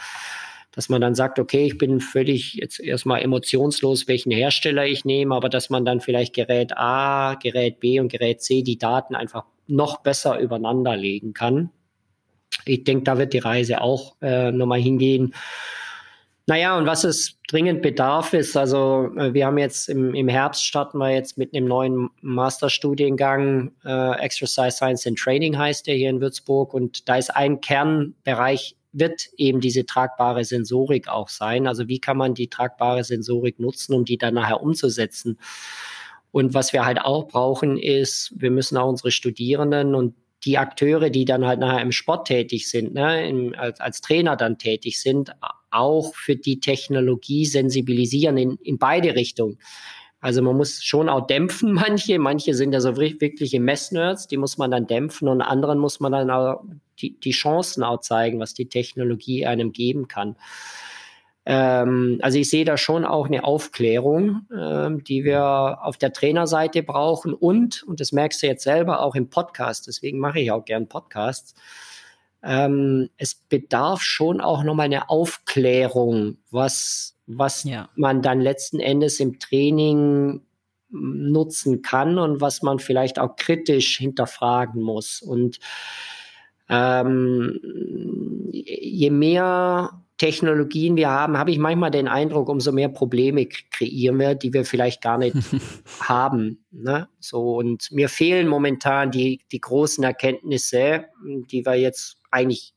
dass 0.72 0.88
man 0.88 1.00
dann 1.00 1.14
sagt, 1.14 1.38
okay, 1.38 1.66
ich 1.66 1.78
bin 1.78 2.00
völlig 2.00 2.54
jetzt 2.54 2.80
erstmal 2.80 3.22
emotionslos, 3.22 4.08
welchen 4.08 4.30
Hersteller 4.30 4.86
ich 4.86 5.04
nehme, 5.04 5.34
aber 5.34 5.48
dass 5.48 5.68
man 5.68 5.84
dann 5.84 6.00
vielleicht 6.00 6.34
Gerät 6.34 6.76
A, 6.76 7.34
Gerät 7.34 7.80
B 7.80 8.00
und 8.00 8.10
Gerät 8.10 8.40
C 8.40 8.62
die 8.62 8.78
Daten 8.78 9.14
einfach 9.14 9.44
noch 9.66 10.00
besser 10.00 10.38
übereinander 10.38 10.96
legen 10.96 11.32
kann. 11.34 11.70
Ich 12.64 12.84
denke, 12.84 13.04
da 13.04 13.18
wird 13.18 13.32
die 13.32 13.38
Reise 13.38 13.80
auch 13.80 14.16
äh, 14.20 14.52
nochmal 14.52 14.80
hingehen. 14.80 15.34
Naja, 16.46 16.76
und 16.76 16.84
was 16.84 17.04
es 17.04 17.38
dringend 17.48 17.80
bedarf 17.80 18.32
ist, 18.32 18.56
also 18.56 19.08
äh, 19.16 19.32
wir 19.32 19.46
haben 19.46 19.58
jetzt 19.58 19.88
im, 19.88 20.14
im 20.14 20.26
Herbst 20.26 20.66
starten 20.66 20.98
wir 20.98 21.10
jetzt 21.10 21.38
mit 21.38 21.54
einem 21.54 21.66
neuen 21.66 22.10
Masterstudiengang, 22.22 23.70
äh, 23.84 24.18
Exercise 24.18 24.72
Science 24.72 25.06
and 25.06 25.16
Training 25.16 25.56
heißt 25.56 25.86
der 25.86 25.94
hier 25.94 26.10
in 26.10 26.20
Würzburg 26.20 26.74
und 26.74 27.08
da 27.08 27.16
ist 27.16 27.30
ein 27.36 27.60
Kernbereich, 27.60 28.74
wird 28.92 29.28
eben 29.36 29.60
diese 29.60 29.86
tragbare 29.86 30.44
Sensorik 30.44 31.08
auch 31.08 31.28
sein. 31.28 31.68
Also 31.68 31.86
wie 31.86 32.00
kann 32.00 32.16
man 32.16 32.34
die 32.34 32.48
tragbare 32.48 33.04
Sensorik 33.04 33.60
nutzen, 33.60 33.94
um 33.94 34.04
die 34.04 34.18
dann 34.18 34.34
nachher 34.34 34.60
umzusetzen? 34.60 35.38
Und 36.32 36.54
was 36.54 36.72
wir 36.72 36.84
halt 36.84 37.00
auch 37.00 37.28
brauchen, 37.28 37.76
ist, 37.76 38.32
wir 38.34 38.50
müssen 38.50 38.76
auch 38.76 38.88
unsere 38.88 39.12
Studierenden 39.12 39.94
und 39.94 40.14
die 40.44 40.58
Akteure, 40.58 41.10
die 41.10 41.24
dann 41.24 41.46
halt 41.46 41.60
nachher 41.60 41.82
im 41.82 41.92
Sport 41.92 42.28
tätig 42.28 42.68
sind, 42.68 42.94
ne, 42.94 43.28
im, 43.28 43.54
als, 43.56 43.80
als 43.80 44.00
Trainer 44.00 44.36
dann 44.36 44.58
tätig 44.58 45.00
sind, 45.00 45.32
auch 45.70 46.14
für 46.14 46.36
die 46.36 46.60
Technologie 46.60 47.44
sensibilisieren 47.46 48.36
in, 48.36 48.56
in 48.62 48.78
beide 48.78 49.14
Richtungen. 49.14 49.58
Also 50.20 50.42
man 50.42 50.56
muss 50.56 50.82
schon 50.82 51.08
auch 51.08 51.26
dämpfen, 51.26 51.72
manche. 51.74 52.18
Manche 52.18 52.54
sind 52.54 52.72
ja 52.72 52.80
so 52.80 52.96
wirkliche 52.96 53.60
Messnerds, 53.60 54.28
die 54.28 54.36
muss 54.36 54.58
man 54.58 54.70
dann 54.70 54.86
dämpfen 54.86 55.28
und 55.28 55.42
anderen 55.42 55.78
muss 55.78 56.00
man 56.00 56.12
dann 56.12 56.30
auch 56.30 56.62
die, 57.00 57.18
die 57.18 57.30
Chancen 57.30 57.82
auch 57.82 58.00
zeigen, 58.00 58.38
was 58.40 58.54
die 58.54 58.68
Technologie 58.68 59.46
einem 59.46 59.72
geben 59.72 60.08
kann. 60.08 60.36
Ähm, 61.52 62.20
also 62.22 62.38
ich 62.38 62.48
sehe 62.48 62.64
da 62.64 62.76
schon 62.76 63.04
auch 63.04 63.26
eine 63.26 63.42
Aufklärung, 63.42 64.42
ähm, 64.56 65.02
die 65.02 65.24
wir 65.24 65.78
auf 65.82 65.96
der 65.96 66.12
Trainerseite 66.12 66.84
brauchen 66.84 67.34
und, 67.34 67.82
und 67.82 67.98
das 67.98 68.12
merkst 68.12 68.40
du 68.40 68.46
jetzt 68.46 68.62
selber 68.62 69.00
auch 69.00 69.16
im 69.16 69.30
Podcast, 69.30 69.88
deswegen 69.88 70.20
mache 70.20 70.38
ich 70.38 70.52
auch 70.52 70.64
gern 70.64 70.86
Podcasts, 70.86 71.56
ähm, 72.44 73.10
es 73.16 73.34
bedarf 73.34 74.00
schon 74.00 74.40
auch 74.40 74.62
nochmal 74.62 74.86
eine 74.86 75.10
Aufklärung, 75.10 76.36
was, 76.52 77.16
was 77.26 77.64
ja. 77.64 77.88
man 77.96 78.22
dann 78.22 78.40
letzten 78.40 78.78
Endes 78.78 79.18
im 79.18 79.40
Training 79.40 80.42
nutzen 80.90 81.82
kann 81.82 82.16
und 82.20 82.40
was 82.40 82.62
man 82.62 82.78
vielleicht 82.78 83.18
auch 83.18 83.34
kritisch 83.34 83.98
hinterfragen 83.98 84.82
muss. 84.82 85.20
Und 85.20 85.58
ähm, 86.68 87.58
je 88.52 89.10
mehr 89.10 90.00
Technologien 90.20 90.96
wir 90.96 91.08
haben, 91.08 91.38
habe 91.38 91.50
ich 91.50 91.56
manchmal 91.56 91.90
den 91.90 92.06
Eindruck, 92.06 92.50
umso 92.50 92.72
mehr 92.72 92.90
Probleme 92.90 93.46
kreieren 93.46 94.18
wir, 94.18 94.34
die 94.34 94.52
wir 94.52 94.66
vielleicht 94.66 95.00
gar 95.00 95.16
nicht 95.16 95.34
haben. 96.00 96.62
Ne? 96.70 97.08
So, 97.20 97.56
und 97.56 97.90
mir 97.90 98.10
fehlen 98.10 98.46
momentan 98.46 99.10
die, 99.10 99.40
die 99.50 99.62
großen 99.62 100.04
Erkenntnisse, 100.04 101.06
die 101.24 101.64
wir 101.64 101.76
jetzt 101.76 102.18
eigentlich 102.30 102.74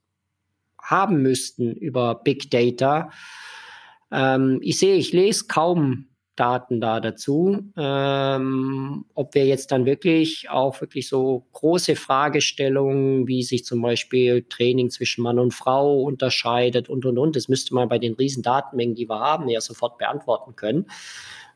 haben 0.82 1.22
müssten 1.22 1.74
über 1.74 2.16
Big 2.16 2.50
Data. 2.50 3.10
Ähm, 4.10 4.60
ich 4.62 4.80
sehe, 4.80 4.96
ich 4.96 5.12
lese 5.12 5.48
kaum 5.48 6.06
Daten 6.36 6.82
da 6.82 7.00
dazu. 7.00 7.72
Ähm, 7.78 9.06
ob 9.14 9.36
wir 9.36 9.46
jetzt 9.46 9.72
dann 9.72 9.86
wirklich 9.86 10.50
auch 10.50 10.82
wirklich 10.82 11.08
so 11.08 11.46
große 11.54 11.96
Fragestellungen, 11.96 13.28
wie 13.28 13.44
sich 13.44 13.66
zum 13.66 13.82
Beispiel 13.82 14.44
Training 14.50 14.90
zwischen 14.90 15.24
Mann 15.24 15.40
und 15.40 15.54
Frau 15.54 16.02
unterscheidet 16.02 16.90
und 16.90 17.06
und 17.06 17.18
und, 17.18 17.36
das 17.36 17.48
müsste 17.48 17.76
man 17.76 17.90
bei 17.90 18.00
den 18.00 18.14
riesen 18.14 18.44
Datenmengen, 18.44 18.96
die 18.96 19.10
wir 19.10 19.20
haben, 19.20 19.48
ja 19.50 19.62
sofort 19.62 19.98
beantworten 19.98 20.56
können. 20.56 20.88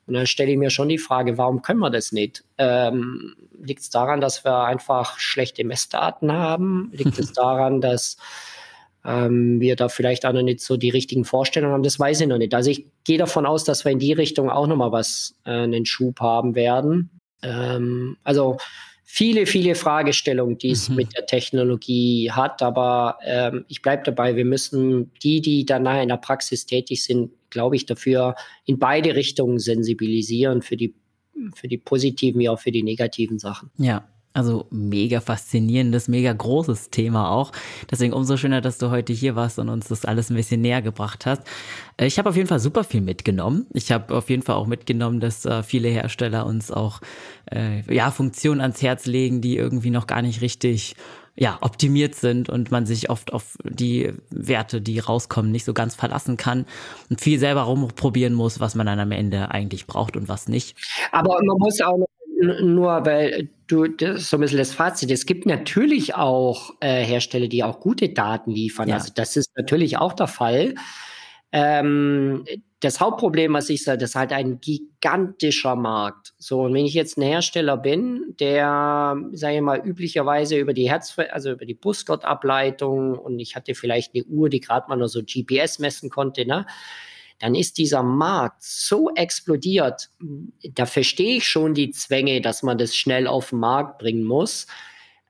Und 0.07 0.13
dann 0.13 0.25
stelle 0.25 0.51
ich 0.51 0.57
mir 0.57 0.69
schon 0.69 0.89
die 0.89 0.97
Frage, 0.97 1.37
warum 1.37 1.61
können 1.61 1.81
wir 1.81 1.89
das 1.89 2.11
nicht? 2.13 2.45
Ähm, 2.57 3.35
Liegt 3.61 3.81
es 3.81 3.89
daran, 3.89 4.21
dass 4.21 4.45
wir 4.45 4.63
einfach 4.63 5.19
schlechte 5.19 5.63
Messdaten 5.63 6.31
haben? 6.31 6.91
Liegt 6.93 7.19
es 7.19 7.33
daran, 7.33 7.81
dass 7.81 8.17
ähm, 9.07 9.61
wir 9.61 9.77
da 9.77 9.88
vielleicht 9.88 10.25
auch 10.25 10.34
noch 10.34 10.43
nicht 10.43 10.59
so 10.59 10.75
die 10.75 10.89
richtigen 10.89 11.23
Vorstellungen 11.23 11.73
haben, 11.73 11.84
das 11.84 11.97
weiß 11.97 12.21
ich 12.21 12.27
noch 12.27 12.38
nicht. 12.38 12.53
Also 12.53 12.69
ich 12.69 12.85
gehe 13.05 13.17
davon 13.17 13.45
aus, 13.45 13.63
dass 13.63 13.85
wir 13.85 13.91
in 13.93 13.99
die 13.99 14.11
Richtung 14.11 14.49
auch 14.49 14.67
nochmal 14.67 14.91
was, 14.91 15.34
äh, 15.45 15.51
einen 15.51 15.85
Schub 15.85 16.19
haben 16.19 16.55
werden. 16.55 17.09
Ähm, 17.41 18.17
also 18.25 18.57
viele, 19.05 19.45
viele 19.45 19.75
Fragestellungen, 19.75 20.57
die 20.57 20.71
es 20.71 20.89
mhm. 20.89 20.95
mit 20.97 21.15
der 21.15 21.25
Technologie 21.25 22.29
hat, 22.31 22.61
aber 22.61 23.17
ähm, 23.23 23.63
ich 23.69 23.81
bleibe 23.81 24.03
dabei, 24.03 24.35
wir 24.35 24.45
müssen 24.45 25.13
die, 25.23 25.39
die 25.39 25.65
danach 25.65 26.01
in 26.01 26.09
der 26.09 26.17
Praxis 26.17 26.65
tätig 26.65 27.01
sind, 27.03 27.31
glaube 27.49 27.77
ich, 27.77 27.85
dafür 27.85 28.35
in 28.65 28.77
beide 28.77 29.15
Richtungen 29.15 29.57
sensibilisieren, 29.57 30.61
für 30.61 30.75
die, 30.75 30.93
für 31.55 31.69
die 31.69 31.77
positiven 31.77 32.41
wie 32.41 32.49
auch 32.49 32.59
für 32.59 32.71
die 32.71 32.84
negativen 32.84 33.39
Sachen. 33.39 33.71
Ja, 33.77 34.05
also 34.38 34.68
mega 34.69 35.19
faszinierendes, 35.19 36.07
mega 36.07 36.31
großes 36.31 36.91
Thema 36.91 37.31
auch. 37.31 37.51
Deswegen 37.89 38.14
umso 38.14 38.38
schöner, 38.38 38.61
dass 38.61 38.77
du 38.77 38.91
heute 38.91 39.11
hier 39.11 39.35
warst 39.35 39.57
und 39.57 39.69
uns 39.69 39.88
das 39.88 40.05
alles 40.05 40.30
ein 40.30 40.35
bisschen 40.35 40.61
näher 40.61 40.84
gebracht 40.84 41.26
hast. 41.26 41.41
Äh, 41.97 42.05
ich 42.05 42.19
habe 42.19 42.30
auf 42.30 42.35
jeden 42.35 42.47
Fall 42.47 42.59
super 42.59 42.84
viel 42.84 43.01
mitgenommen. 43.01 43.65
Ich 43.73 43.91
habe 43.91 44.15
auf 44.15 44.30
jeden 44.30 44.43
Fall 44.43 44.55
auch 44.55 44.68
mitgenommen, 44.68 45.19
dass 45.19 45.45
äh, 45.45 45.64
viele 45.64 45.89
Hersteller 45.89 46.45
uns 46.45 46.72
auch 46.72 47.01
äh, 47.51 47.81
ja, 47.91 48.11
Funktionen 48.11 48.61
ans 48.61 48.81
Herz 48.84 49.07
legen, 49.07 49.41
die 49.41 49.57
irgendwie 49.57 49.89
noch 49.89 50.05
gar 50.05 50.22
nicht 50.22 50.41
richtig 50.41 50.95
ja, 51.35 51.57
optimiert 51.61 52.15
sind 52.15 52.49
und 52.49 52.72
man 52.72 52.85
sich 52.85 53.09
oft 53.09 53.34
auf 53.34 53.57
die 53.64 54.11
Werte, 54.30 54.81
die 54.81 54.99
rauskommen, 54.99 55.51
nicht 55.51 55.65
so 55.65 55.73
ganz 55.73 55.93
verlassen 55.95 56.35
kann 56.38 56.65
und 57.09 57.22
viel 57.22 57.39
selber 57.39 57.61
rumprobieren 57.61 58.34
muss, 58.34 58.59
was 58.59 58.76
man 58.76 58.88
dann 58.88 58.99
am 58.99 59.11
Ende 59.11 59.51
eigentlich 59.51 59.85
braucht 59.85 60.18
und 60.18 60.27
was 60.30 60.47
nicht. 60.47 60.76
Aber 61.11 61.39
man 61.43 61.57
muss 61.59 61.80
auch 61.81 62.07
nur, 62.61 63.05
weil 63.05 63.49
du 63.68 63.88
das 63.88 64.30
so 64.30 64.38
ein 64.38 64.41
bisschen 64.41 64.57
das 64.57 64.73
Fazit. 64.73 65.11
Es 65.11 65.26
gibt 65.26 65.45
natürlich 65.45 66.15
auch 66.15 66.72
äh, 66.80 67.03
Hersteller, 67.03 67.48
die 67.48 67.64
auch 67.64 67.80
gute 67.80 68.10
Daten 68.10 68.52
liefern. 68.52 68.89
Ja. 68.89 68.95
Also 68.95 69.11
das 69.14 69.35
ist 69.35 69.56
natürlich 69.56 69.98
auch 69.98 70.14
der 70.14 70.27
Fall. 70.27 70.76
Ähm, 71.52 72.44
das 72.80 72.99
Hauptproblem, 72.99 73.53
was 73.53 73.69
ich 73.69 73.84
sage, 73.84 73.98
das 73.98 74.11
ist 74.11 74.15
halt 74.15 74.31
ein 74.31 74.60
gigantischer 74.60 75.76
Markt. 75.76 76.34
So, 76.38 76.61
und 76.61 76.73
wenn 76.76 76.85
ich 76.85 76.94
jetzt 76.94 77.18
ein 77.18 77.23
Hersteller 77.23 77.76
bin, 77.76 78.35
der, 78.39 79.18
sage 79.31 79.56
ich 79.56 79.61
mal, 79.61 79.80
üblicherweise 79.80 80.57
über 80.57 80.73
die 80.73 80.89
Herz, 80.89 81.15
also 81.31 81.52
über 81.52 81.65
die 81.65 81.73
Brustgurtableitung 81.73 83.18
und 83.18 83.39
ich 83.39 83.56
hatte 83.56 83.73
vielleicht 83.73 84.14
eine 84.14 84.26
Uhr, 84.26 84.49
die 84.49 84.60
gerade 84.60 84.88
mal 84.89 84.98
nur 84.98 85.10
so 85.10 85.22
GPS 85.23 85.80
messen 85.80 86.10
konnte, 86.10 86.45
ne? 86.45 86.68
Dann 87.39 87.55
ist 87.55 87.77
dieser 87.77 88.03
Markt 88.03 88.64
so 88.64 89.09
explodiert. 89.14 90.09
Da 90.73 90.85
verstehe 90.85 91.38
ich 91.38 91.47
schon 91.47 91.73
die 91.73 91.91
Zwänge, 91.91 92.41
dass 92.41 92.64
man 92.64 92.77
das 92.77 92.95
schnell 92.95 93.27
auf 93.27 93.51
den 93.51 93.59
Markt 93.59 93.99
bringen 93.99 94.23
muss. 94.23 94.68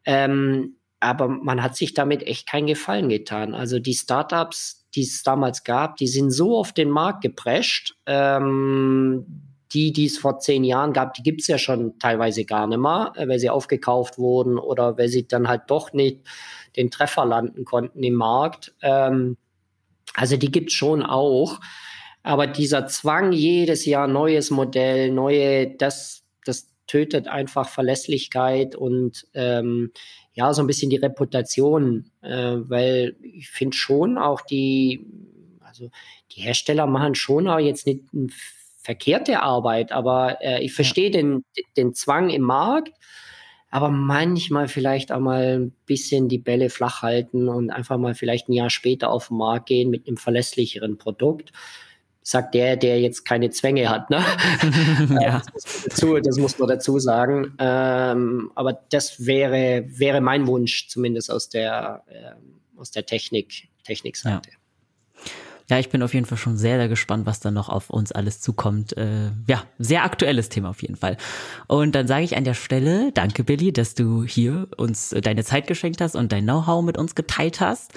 Ähm, 0.06 0.78
aber 1.00 1.28
man 1.28 1.62
hat 1.62 1.76
sich 1.76 1.94
damit 1.94 2.24
echt 2.24 2.48
keinen 2.48 2.68
Gefallen 2.68 3.10
getan. 3.10 3.54
Also 3.54 3.80
die 3.80 3.94
Startups, 3.94 4.88
die 4.96 5.02
es 5.02 5.22
damals 5.22 5.64
gab, 5.64 5.98
die 5.98 6.08
sind 6.08 6.32
so 6.32 6.58
auf 6.58 6.74
den 6.74 6.90
Markt 6.90 7.22
geprescht. 7.22 7.96
Ähm, 8.06 9.26
die, 9.74 9.92
die 9.92 10.06
es 10.06 10.18
vor 10.18 10.40
zehn 10.40 10.64
Jahren 10.64 10.94
gab, 10.94 11.14
die 11.14 11.24
gibt 11.24 11.42
es 11.42 11.48
ja 11.48 11.58
schon 11.58 12.00
teilweise 12.00 12.46
gar 12.46 12.68
nicht 12.68 12.80
mehr, 12.80 13.12
äh, 13.16 13.28
weil 13.28 13.40
sie 13.40 13.50
aufgekauft 13.50 14.18
wurden 14.18 14.58
oder 14.58 14.98
weil 14.98 15.10
sie 15.10 15.28
dann 15.28 15.48
halt 15.48 15.64
doch 15.68 15.94
nicht 15.94 16.22
den 16.78 16.90
Treffer 16.90 17.26
landen 17.26 17.66
konnten 17.66 18.02
im 18.02 18.14
Markt. 18.14 18.74
Ähm, 18.82 19.38
also 20.16 20.38
die 20.38 20.52
gibt 20.52 20.70
es 20.70 20.74
schon 20.74 21.04
auch. 21.04 21.60
Aber 22.28 22.46
dieser 22.46 22.88
Zwang, 22.88 23.32
jedes 23.32 23.86
Jahr 23.86 24.06
neues 24.06 24.52
Modell, 24.52 25.12
neue, 25.12 25.68
das, 25.78 26.26
das 26.44 26.68
tötet 26.86 27.30
einfach 27.30 27.70
Verlässlichkeit 27.70 28.76
und 28.76 29.26
ähm, 29.34 29.94
ja, 30.34 30.54
so 30.54 30.62
ein 30.62 30.68
bisschen 30.68 30.90
die 30.90 30.98
Reputation, 30.98 32.12
äh, 32.22 32.56
weil 32.58 33.16
ich 33.22 33.50
finde 33.50 33.78
schon 33.78 34.18
auch 34.18 34.42
die, 34.42 35.06
also 35.62 35.90
die 36.34 36.42
Hersteller 36.42 36.86
machen 36.86 37.16
schon 37.16 37.48
auch 37.48 37.60
jetzt 37.60 37.88
nicht 37.88 38.02
eine 38.14 38.28
verkehrte 38.78 39.42
Arbeit, 39.42 39.94
aber 39.94 40.40
äh, 40.42 40.62
ich 40.62 40.74
verstehe 40.74 41.12
den, 41.12 41.46
den 41.78 41.94
Zwang 41.94 42.30
im 42.30 42.42
Markt, 42.42 42.92
aber 43.72 43.88
manchmal 43.88 44.68
vielleicht 44.68 45.14
auch 45.14 45.22
mal 45.22 45.60
ein 45.60 45.72
bisschen 45.86 46.28
die 46.28 46.40
Bälle 46.40 46.70
flach 46.70 47.04
halten 47.04 47.48
und 47.48 47.70
einfach 47.70 47.98
mal 47.98 48.16
vielleicht 48.16 48.50
ein 48.50 48.54
Jahr 48.54 48.70
später 48.70 49.12
auf 49.12 49.30
den 49.30 49.38
Markt 49.38 49.68
gehen 49.68 49.90
mit 49.90 50.10
einem 50.10 50.18
verlässlicheren 50.18 50.98
Produkt 50.98 51.54
sagt 52.28 52.56
der, 52.56 52.76
der 52.76 53.00
jetzt 53.00 53.24
keine 53.24 53.52
Zwänge 53.52 53.90
hat. 53.90 54.10
Ne? 54.10 54.18
ja. 55.22 55.42
das, 55.54 55.66
muss 55.66 55.84
dazu, 55.86 56.20
das, 56.20 56.38
muss 56.38 56.60
man 56.60 56.68
dazu 56.68 57.00
sagen. 57.00 57.54
Ähm, 57.58 58.52
aber 58.54 58.74
das 58.90 59.26
wäre, 59.26 59.86
wäre 59.88 60.20
mein 60.20 60.46
Wunsch, 60.46 60.90
zumindest 60.90 61.32
aus 61.32 61.48
der, 61.48 62.04
äh, 62.08 62.78
aus 62.78 62.92
der 62.92 63.06
Technik, 63.06 63.70
Technikseite. 63.86 64.50
Ja. 64.50 64.58
Ja, 65.70 65.80
ich 65.80 65.90
bin 65.90 66.02
auf 66.02 66.14
jeden 66.14 66.26
Fall 66.26 66.38
schon 66.38 66.56
sehr, 66.56 66.78
sehr 66.78 66.88
gespannt, 66.88 67.26
was 67.26 67.42
da 67.42 67.52
noch 67.52 67.68
auf 67.68 67.90
uns 67.90 68.14
alles 68.14 68.40
zukommt. 68.40 68.96
Äh, 68.96 69.32
ja, 69.48 69.64
sehr 69.78 70.06
aktuelles 70.06 70.48
Thema 70.48 70.70
auf 70.70 70.82
jeden 70.82 70.96
Fall. 70.96 71.18
Und 71.68 71.94
dann 71.94 72.08
sage 72.08 72.24
ich 72.24 72.38
an 72.38 72.46
der 72.46 72.54
Stelle, 72.54 73.12
danke 73.14 73.44
Billy, 73.44 73.74
dass 73.74 73.94
du 73.94 74.24
hier 74.24 74.70
uns 74.78 75.10
deine 75.10 75.44
Zeit 75.44 75.68
geschenkt 75.68 76.00
hast 76.00 76.16
und 76.16 76.32
dein 76.32 76.46
Know-how 76.46 76.84
mit 76.84 76.98
uns 76.98 77.16
geteilt 77.16 77.60
hast. 77.60 77.92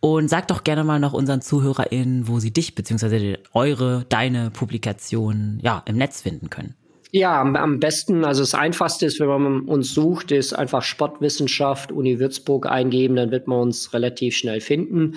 Und 0.00 0.30
sag 0.30 0.48
doch 0.48 0.64
gerne 0.64 0.82
mal 0.82 0.98
noch 0.98 1.12
unseren 1.12 1.42
ZuhörerInnen, 1.42 2.26
wo 2.26 2.38
sie 2.38 2.52
dich 2.52 2.74
bzw. 2.74 3.36
eure, 3.52 4.06
deine 4.08 4.50
Publikation 4.50 5.58
ja, 5.62 5.82
im 5.84 5.96
Netz 5.96 6.22
finden 6.22 6.48
können. 6.48 6.74
Ja, 7.12 7.38
am, 7.40 7.54
am, 7.56 7.80
besten, 7.80 8.24
also 8.24 8.40
das 8.42 8.54
Einfachste 8.54 9.04
ist, 9.04 9.20
wenn 9.20 9.28
man 9.28 9.60
uns 9.62 9.92
sucht, 9.92 10.30
ist 10.30 10.54
einfach 10.54 10.82
Sportwissenschaft 10.82 11.92
Uni 11.92 12.18
Würzburg 12.18 12.66
eingeben, 12.66 13.16
dann 13.16 13.30
wird 13.30 13.46
man 13.46 13.58
uns 13.58 13.92
relativ 13.92 14.36
schnell 14.36 14.62
finden. 14.62 15.16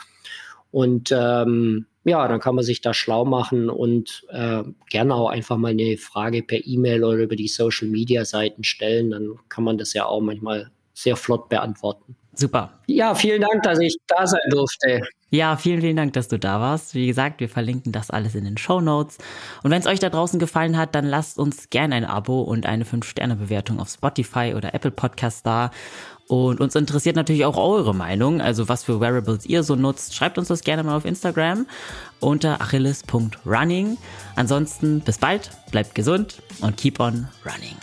Und 0.71 1.11
ähm, 1.17 1.87
ja, 2.05 2.29
dann 2.29 2.41
kann 2.41 2.55
man 2.55 2.65
sich 2.65 2.81
da 2.81 2.93
schlau 2.93 3.25
machen 3.25 3.71
und 3.71 4.27
äh, 4.29 4.63
gerne 4.91 5.15
auch 5.15 5.31
einfach 5.31 5.57
mal 5.57 5.71
eine 5.71 5.97
Frage 5.97 6.43
per 6.43 6.67
E-Mail 6.67 7.03
oder 7.03 7.19
über 7.19 7.37
die 7.37 7.49
Social 7.49 7.89
Media 7.89 8.25
Seiten 8.25 8.63
stellen. 8.63 9.11
Dann 9.11 9.39
kann 9.49 9.65
man 9.65 9.79
das 9.79 9.95
ja 9.95 10.05
auch 10.05 10.21
manchmal 10.21 10.71
sehr 10.93 11.17
flott 11.17 11.49
beantworten. 11.49 12.17
Super. 12.37 12.71
Ja, 12.87 13.15
vielen 13.15 13.43
Dank, 13.43 13.63
dass 13.63 13.79
ich 13.79 13.97
da 14.07 14.27
sein 14.27 14.41
durfte. 14.51 15.03
Ja, 15.31 15.57
vielen, 15.57 15.81
vielen 15.81 15.97
Dank, 15.97 16.13
dass 16.13 16.29
du 16.29 16.39
da 16.39 16.61
warst. 16.61 16.95
Wie 16.95 17.07
gesagt, 17.07 17.41
wir 17.41 17.49
verlinken 17.49 17.91
das 17.91 18.11
alles 18.11 18.35
in 18.37 18.45
den 18.45 18.57
Show 18.57 18.81
Notes. 18.81 19.19
Und 19.63 19.71
wenn 19.73 19.81
es 19.81 19.87
euch 19.87 19.99
da 19.99 20.09
draußen 20.09 20.39
gefallen 20.39 20.77
hat, 20.77 20.95
dann 20.95 21.05
lasst 21.05 21.39
uns 21.39 21.71
gerne 21.71 21.97
ein 21.97 22.05
Abo 22.05 22.43
und 22.43 22.67
eine 22.67 22.85
5-Sterne-Bewertung 22.85 23.81
auf 23.81 23.89
Spotify 23.89 24.55
oder 24.57 24.75
Apple 24.75 24.93
Podcast 24.93 25.45
da. 25.45 25.71
Und 26.29 26.61
uns 26.61 26.75
interessiert 26.75 27.17
natürlich 27.17 27.45
auch 27.45 27.57
eure 27.57 27.95
Meinung, 27.95 28.41
also 28.41 28.69
was 28.69 28.85
für 28.85 29.01
Wearables 29.01 29.45
ihr 29.45 29.63
so 29.63 29.75
nutzt. 29.75 30.15
Schreibt 30.15 30.39
uns 30.39 30.49
das 30.49 30.63
gerne 30.63 30.85
mal 30.85 30.97
auf 30.97 31.05
Instagram 31.05 31.67
unter 32.21 32.61
achilles.running. 32.61 33.99
Ansonsten 34.37 35.01
bis 35.01 35.19
bald, 35.19 35.51
bleibt 35.71 35.95
gesund 35.95 36.43
und 36.61 36.77
keep 36.77 37.01
on 37.01 37.29
running. 37.45 37.77